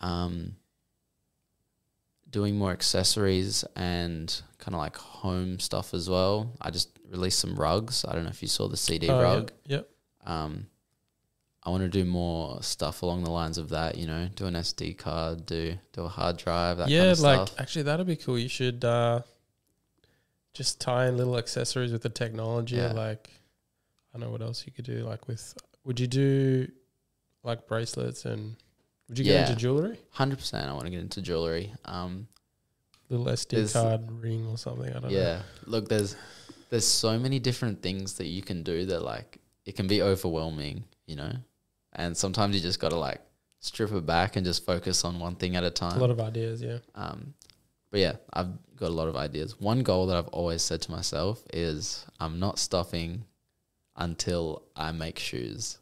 [0.00, 0.56] Um,
[2.30, 6.54] doing more accessories and kind of like home stuff as well.
[6.60, 8.04] I just released some rugs.
[8.08, 9.52] I don't know if you saw the CD Oh, yeah, rug.
[9.66, 9.88] Yep.
[10.24, 10.66] Um,
[11.64, 13.96] I want to do more stuff along the lines of that.
[13.96, 16.78] You know, do an SD card, do do a hard drive.
[16.78, 17.60] That Yeah, kind of like stuff.
[17.60, 18.38] actually that'd be cool.
[18.38, 19.20] You should uh,
[20.54, 22.76] just tie in little accessories with the technology.
[22.76, 22.92] Yeah.
[22.92, 23.30] Like
[24.14, 25.04] I don't know what else you could do.
[25.04, 25.54] Like with,
[25.84, 26.68] would you do
[27.42, 28.56] like bracelets and
[29.08, 29.98] would you get into jewelry?
[30.10, 30.68] Hundred percent.
[30.68, 31.72] I want to get into jewelry.
[31.84, 32.28] Um,
[33.08, 34.88] Little SD card ring or something.
[34.88, 35.08] I don't know.
[35.10, 35.42] yeah.
[35.66, 36.16] Look, there's
[36.70, 40.84] there's so many different things that you can do that like it can be overwhelming,
[41.06, 41.32] you know.
[41.92, 43.20] And sometimes you just got to like
[43.60, 45.98] strip it back and just focus on one thing at a time.
[45.98, 46.62] A lot of ideas.
[46.62, 46.78] Yeah.
[46.94, 47.34] Um,
[47.92, 49.60] but yeah, I've got a lot of ideas.
[49.60, 53.24] One goal that I've always said to myself is I'm not stopping
[53.96, 55.78] until I make shoes.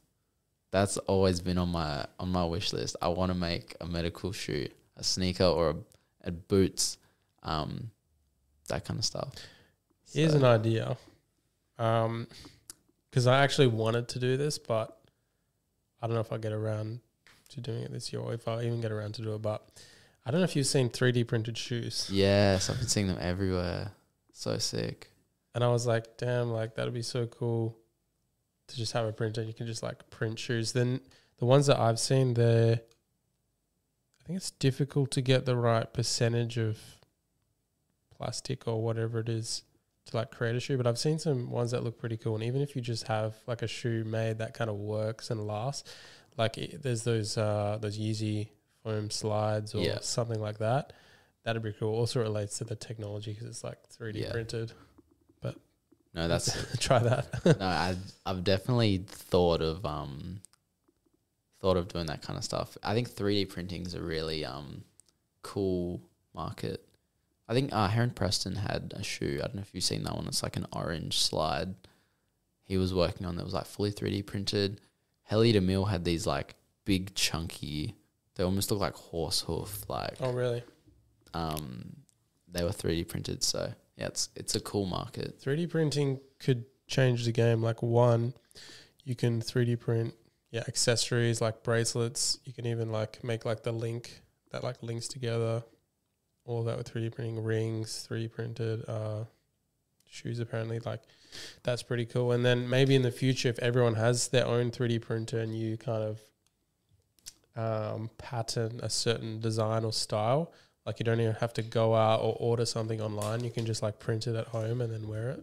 [0.72, 2.96] That's always been on my on my wish list.
[3.00, 5.76] I want to make a Medicle shoe, a sneaker, or a,
[6.24, 6.98] a boots,
[7.44, 7.90] um,
[8.68, 9.32] that kind of stuff.
[10.12, 10.96] Here's So, an idea.
[11.78, 12.26] Um,
[13.08, 14.96] because I actually wanted to do this, but
[16.02, 17.00] I don't know if I get around
[17.50, 19.42] to doing it this year, or if I even get around to do it.
[19.42, 19.62] But
[20.30, 23.90] I don't know if you've seen 3D printed shoes, yes, I've been seeing them everywhere.
[24.32, 25.10] So sick.
[25.56, 27.76] and I was like, damn, like that'd be so cool
[28.68, 29.42] to just have a printer.
[29.42, 30.70] You can just like print shoes.
[30.70, 31.00] Then
[31.38, 36.58] the ones that I've seen, they're I think it's difficult to get the right percentage
[36.58, 36.78] of
[38.16, 39.64] plastic or whatever it is
[40.06, 40.76] to like create a shoe.
[40.76, 42.36] But I've seen some ones that look pretty cool.
[42.36, 45.44] And even if you just have like a shoe made that kind of works and
[45.44, 45.92] lasts,
[46.36, 48.50] like it, there's those uh those Yeezy
[48.82, 50.00] foam slides or Yeah.
[50.00, 50.92] something like that.
[51.44, 51.94] That'd be cool.
[51.94, 54.30] Also relates to the technology because it's like 3D Yeah.
[54.32, 54.72] printed.
[55.40, 55.56] But
[56.14, 57.44] no, that's try that.
[57.60, 57.96] no, I
[58.26, 60.40] I've definitely thought of um
[61.60, 62.76] thought of doing that kind of stuff.
[62.82, 64.84] I think 3D printing is a really um
[65.42, 66.00] cool
[66.34, 66.86] market.
[67.48, 69.40] I think uh, Heron Preston had a shoe.
[69.42, 70.26] I don't know if you've seen that one.
[70.28, 71.74] It's like an orange slide.
[72.62, 74.80] He was working on that was like fully 3D printed.
[75.22, 76.54] Helly DeMille had these like
[76.84, 77.96] big chunky.
[78.40, 79.84] They almost look like horse hoof.
[79.86, 80.62] Like oh really?
[81.34, 81.94] um,
[82.50, 83.42] they were 3D printed.
[83.42, 85.38] So yeah, it's it's a cool market.
[85.38, 87.62] 3D printing could change the game.
[87.62, 88.32] Like one,
[89.04, 90.14] you can 3D print
[90.52, 92.38] yeah accessories like bracelets.
[92.46, 94.22] You can even like make like the link
[94.52, 95.62] that like links together.
[96.46, 99.24] All that with 3D printing rings, 3D printed uh,
[100.08, 100.38] shoes.
[100.38, 101.02] Apparently, like
[101.62, 102.32] that's pretty cool.
[102.32, 105.76] And then maybe in the future, if everyone has their own 3D printer and you
[105.76, 106.22] kind of
[107.60, 110.52] um, pattern a certain design or style,
[110.86, 113.44] like you don't even have to go out or order something online.
[113.44, 115.40] You can just like print it at home and then wear it.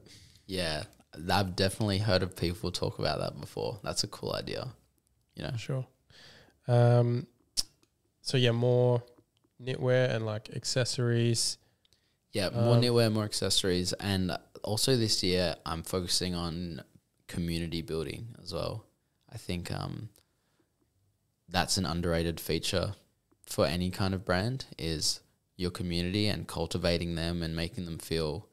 [0.47, 0.83] Yeah,
[1.31, 3.79] I've definitely heard of people talk about that before.
[3.83, 4.67] That's a cool idea.
[5.35, 5.85] You know, Sure.
[6.67, 7.27] Um,
[8.21, 9.03] so yeah, more
[9.61, 11.57] knitwear and like accessories.
[12.33, 16.81] yeah, more Um, knitwear, more accessories, and also this year I'm focusing on
[17.27, 18.85] community building as well.
[19.31, 20.09] I think um,
[21.49, 22.93] that's an underrated feature
[23.45, 25.21] for any kind of brand is
[25.55, 28.47] your community and cultivating them and making them feel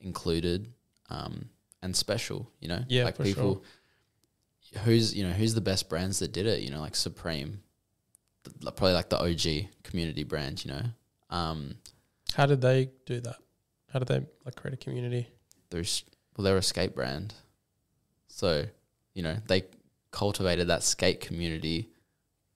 [0.00, 0.72] included
[1.10, 1.48] um,
[1.82, 2.50] and special.
[2.60, 3.64] You know, Yeah, like people.
[4.84, 6.60] Who's you know who's the best brands that did it?
[6.60, 7.62] You know, like Supreme,
[8.44, 10.62] th- probably like the OG community brand.
[10.62, 10.82] You know,
[11.30, 11.76] um,
[12.34, 13.36] How did they do that?
[13.90, 15.28] How did they like create a community?
[15.70, 16.04] there's
[16.36, 17.34] well they're a skate brand
[18.28, 18.64] so
[19.12, 19.62] you know they
[20.10, 21.90] cultivated that skate community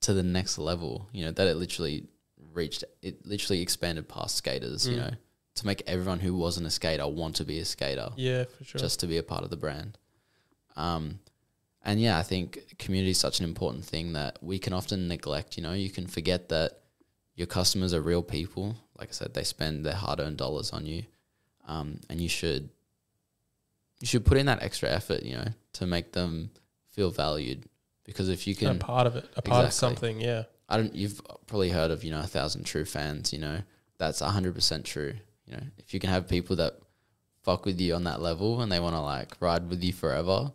[0.03, 2.05] to the next level you know that it literally
[2.53, 4.99] reached it literally expanded past skaters you Mm.
[4.99, 5.11] know
[5.55, 8.09] to make everyone who wasn't a skater want to be a skater.
[8.15, 8.79] Yeah, for sure.
[8.79, 9.97] just to be a part of the brand.
[10.75, 11.19] Um
[11.85, 15.57] and yeah i think community is such an important thing that we can often neglect
[15.57, 16.79] you know you can forget that
[17.35, 18.75] your customers are real people.
[18.99, 21.03] Like i said they spend their hard-earned dollars on you.
[21.67, 22.69] Um, and you should
[24.01, 26.51] you should put in that extra effort you know to make them
[26.89, 27.65] feel valued
[28.03, 30.19] because if you can a part of it, a part of something.
[30.19, 30.43] Yeah.
[30.69, 30.93] I don't.
[30.95, 33.33] You've probably heard of you know a thousand true fans.
[33.33, 33.59] You know
[33.97, 35.13] that's hundred percent true.
[35.45, 36.79] You know if you can have people that
[37.43, 40.51] fuck with you on that level and they want to like ride with you forever,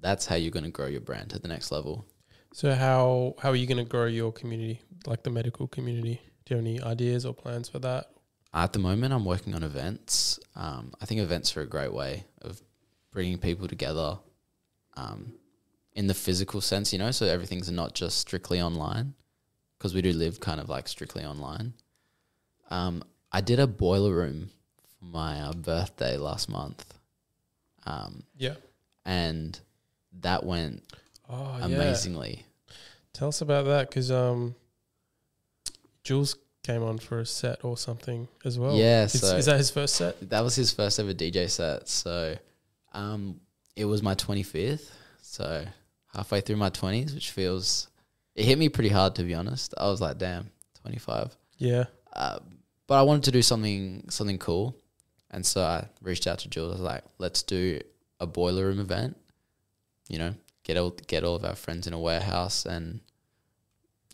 [0.00, 2.06] that's how you're going to grow your brand to the next level.
[2.52, 6.20] So how how are you going to grow your community, like the Medicle community?
[6.44, 8.10] Do you have any ideas or plans for that?
[8.54, 10.40] At the moment, I'm working on events.
[10.56, 12.62] Um, I think events are a great way of
[13.12, 14.18] bringing people together,
[14.96, 15.34] um,
[15.98, 16.92] in the physical sense.
[16.92, 19.14] You know, so everything's not just strictly online,
[19.76, 21.74] because we do live kind of like strictly online.
[22.70, 23.02] Um,
[23.32, 24.50] I did a boiler room
[24.98, 26.84] for my uh, birthday last month,
[27.84, 28.54] um, Yeah.
[29.04, 29.58] and
[30.20, 30.82] that went
[31.28, 31.64] Oh, yeah.
[31.66, 32.44] amazingly.
[33.12, 34.54] Tell us about that because um,
[36.04, 38.76] Jules came on for a set or something as well.
[38.76, 40.16] Yeah, Is, so is that his first set?
[40.30, 41.88] that was his first ever DJ set.
[41.88, 42.36] So
[42.92, 43.40] um,
[43.76, 44.90] it was my 25th.
[45.22, 45.64] So
[46.14, 47.88] halfway through my 20s, which feels,
[48.34, 49.74] it hit me pretty hard to be honest.
[49.76, 50.50] I was like, damn,
[50.82, 51.36] 25.
[51.58, 51.84] Yeah.
[52.12, 52.38] Uh,
[52.86, 54.76] but I wanted to do something something cool.
[55.30, 56.70] And so I reached out to Jules.
[56.70, 57.80] I was like, let's do
[58.18, 59.16] a boiler room event.
[60.08, 63.00] You know, get all get all of our friends in a warehouse and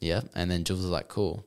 [0.00, 0.22] yeah.
[0.34, 1.46] And then Jules was like, cool.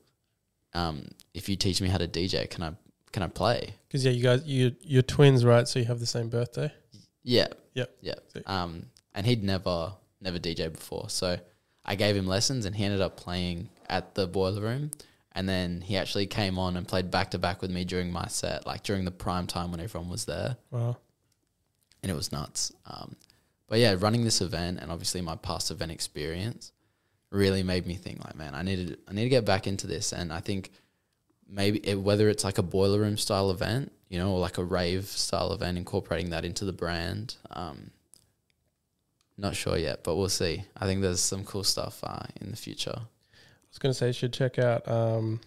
[0.73, 2.71] Um, if you teach me how to DJ, can I
[3.11, 3.73] can I play?
[3.87, 5.67] Because yeah, you guys, you you're twins, right?
[5.67, 6.71] So you have the same birthday.
[7.23, 7.47] Yeah.
[7.73, 7.97] Yep.
[8.01, 8.15] Yeah.
[8.45, 11.37] Um, and he'd never never DJ before, so
[11.85, 14.91] I gave him lessons, and he ended up playing at the boiler room.
[15.33, 18.25] And then he actually came on and played back to back with me during my
[18.27, 20.97] set, like during the prime time when everyone was there, Wow.
[22.01, 22.71] and it was nuts.
[22.87, 23.15] Um,
[23.67, 26.71] but yeah, running this event and obviously my past event experience
[27.29, 30.11] really made me think like, man, I needed I need to get back into this,
[30.11, 30.71] and I think
[31.47, 34.63] maybe it, whether it's like a boiler room style event, you know, or like a
[34.63, 37.35] rave style event, incorporating that into the brand.
[37.51, 37.91] Um,
[39.37, 40.63] not sure yet, but we'll see.
[40.75, 42.95] I think there's some cool stuff uh, in the future.
[42.95, 45.39] I was gonna say you should check out um,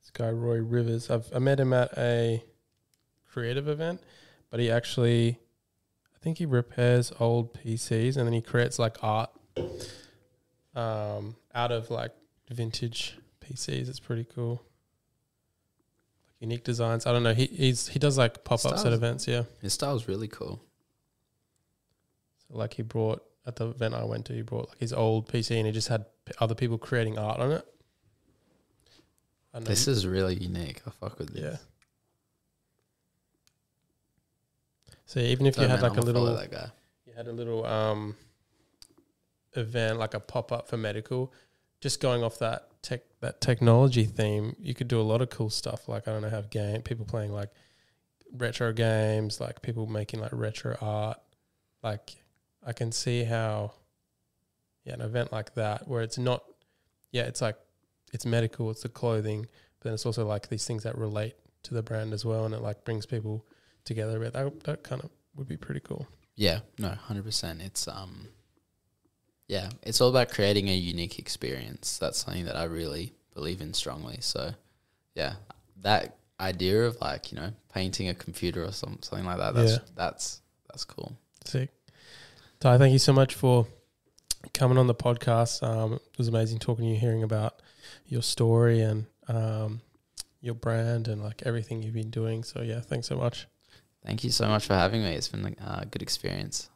[0.00, 1.10] this guy Roy Rivers.
[1.10, 2.42] I've I met him at a
[3.26, 4.00] creative event,
[4.50, 5.38] but he actually,
[6.14, 9.30] I think he repairs old PCs and then he creates like art,
[10.74, 12.12] um, out of like
[12.48, 13.88] vintage PCs.
[13.88, 14.62] It's pretty cool.
[16.26, 17.06] Like unique designs.
[17.06, 17.34] I don't know.
[17.34, 19.26] He he's he does like pop ups at events.
[19.26, 19.44] Yeah.
[19.60, 20.62] His style's really cool.
[22.50, 25.56] Like he brought at the event I went to, he brought like his old PC
[25.56, 27.66] and he just had p- other people creating art on it.
[29.54, 30.80] Know This is really unique.
[30.86, 31.42] I fuck with this.
[31.42, 31.56] yeah.
[35.06, 36.70] So even if you had like a little, that guy.
[37.04, 38.14] you had a little um
[39.54, 41.32] event like a pop up for Medicle,
[41.80, 45.50] just going off that tech that technology theme, you could do a lot of cool
[45.50, 45.88] stuff.
[45.88, 47.50] Like I don't know, have game people playing like
[48.32, 51.18] retro games, like people making like retro art.
[51.82, 52.19] Like
[52.66, 53.72] I can see how,
[54.84, 56.44] yeah, an event like that where it's not,
[57.12, 57.56] yeah, it's like
[58.12, 59.42] it's Medicle, it's the clothing,
[59.78, 61.34] but then it's also like these things that relate
[61.64, 63.46] to the brand as well, and it like brings people
[63.84, 64.18] together.
[64.18, 66.06] But that that kind of would be pretty cool.
[66.36, 67.60] Yeah, no, hundred percent.
[67.62, 68.28] It's um,
[69.48, 71.98] yeah, it's all about creating a unique experience.
[71.98, 74.18] That's something that I really believe in strongly.
[74.20, 74.52] So,
[75.14, 75.34] yeah,
[75.82, 79.54] that idea of like you know painting a computer or some, something like that.
[79.54, 79.78] That's Yeah.
[79.94, 81.16] that's that's cool.
[81.44, 81.70] Sick.
[82.60, 83.66] Ty, thank you so much for
[84.52, 85.66] coming on the podcast.
[85.66, 87.62] Um, it was amazing talking to you, hearing about
[88.04, 89.80] your story and um,
[90.42, 92.44] your brand and like everything you've been doing.
[92.44, 93.46] So yeah, thanks so much.
[94.04, 95.14] Thank you so much for having me.
[95.14, 96.68] It's been a uh, good experience.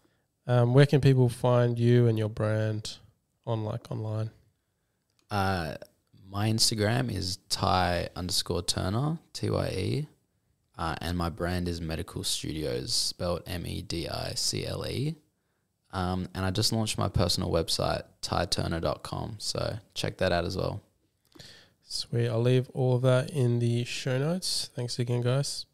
[0.47, 2.97] Um, where can people find you and your brand
[3.47, 4.31] on like online?
[5.31, 5.75] Uh,
[6.31, 10.09] my Instagram is Ty underscore Turner T Y E,
[10.79, 15.17] uh, and my brand is Medicle Studios, spelled M E D I C L E.
[15.95, 19.37] Um, and I just launched my personal website, tyturner.com.
[19.39, 20.83] So check that out as well.
[21.85, 22.29] Sweet.
[22.29, 24.71] I'll leave all of that in the show notes.
[24.75, 25.63] Thanks again, guys.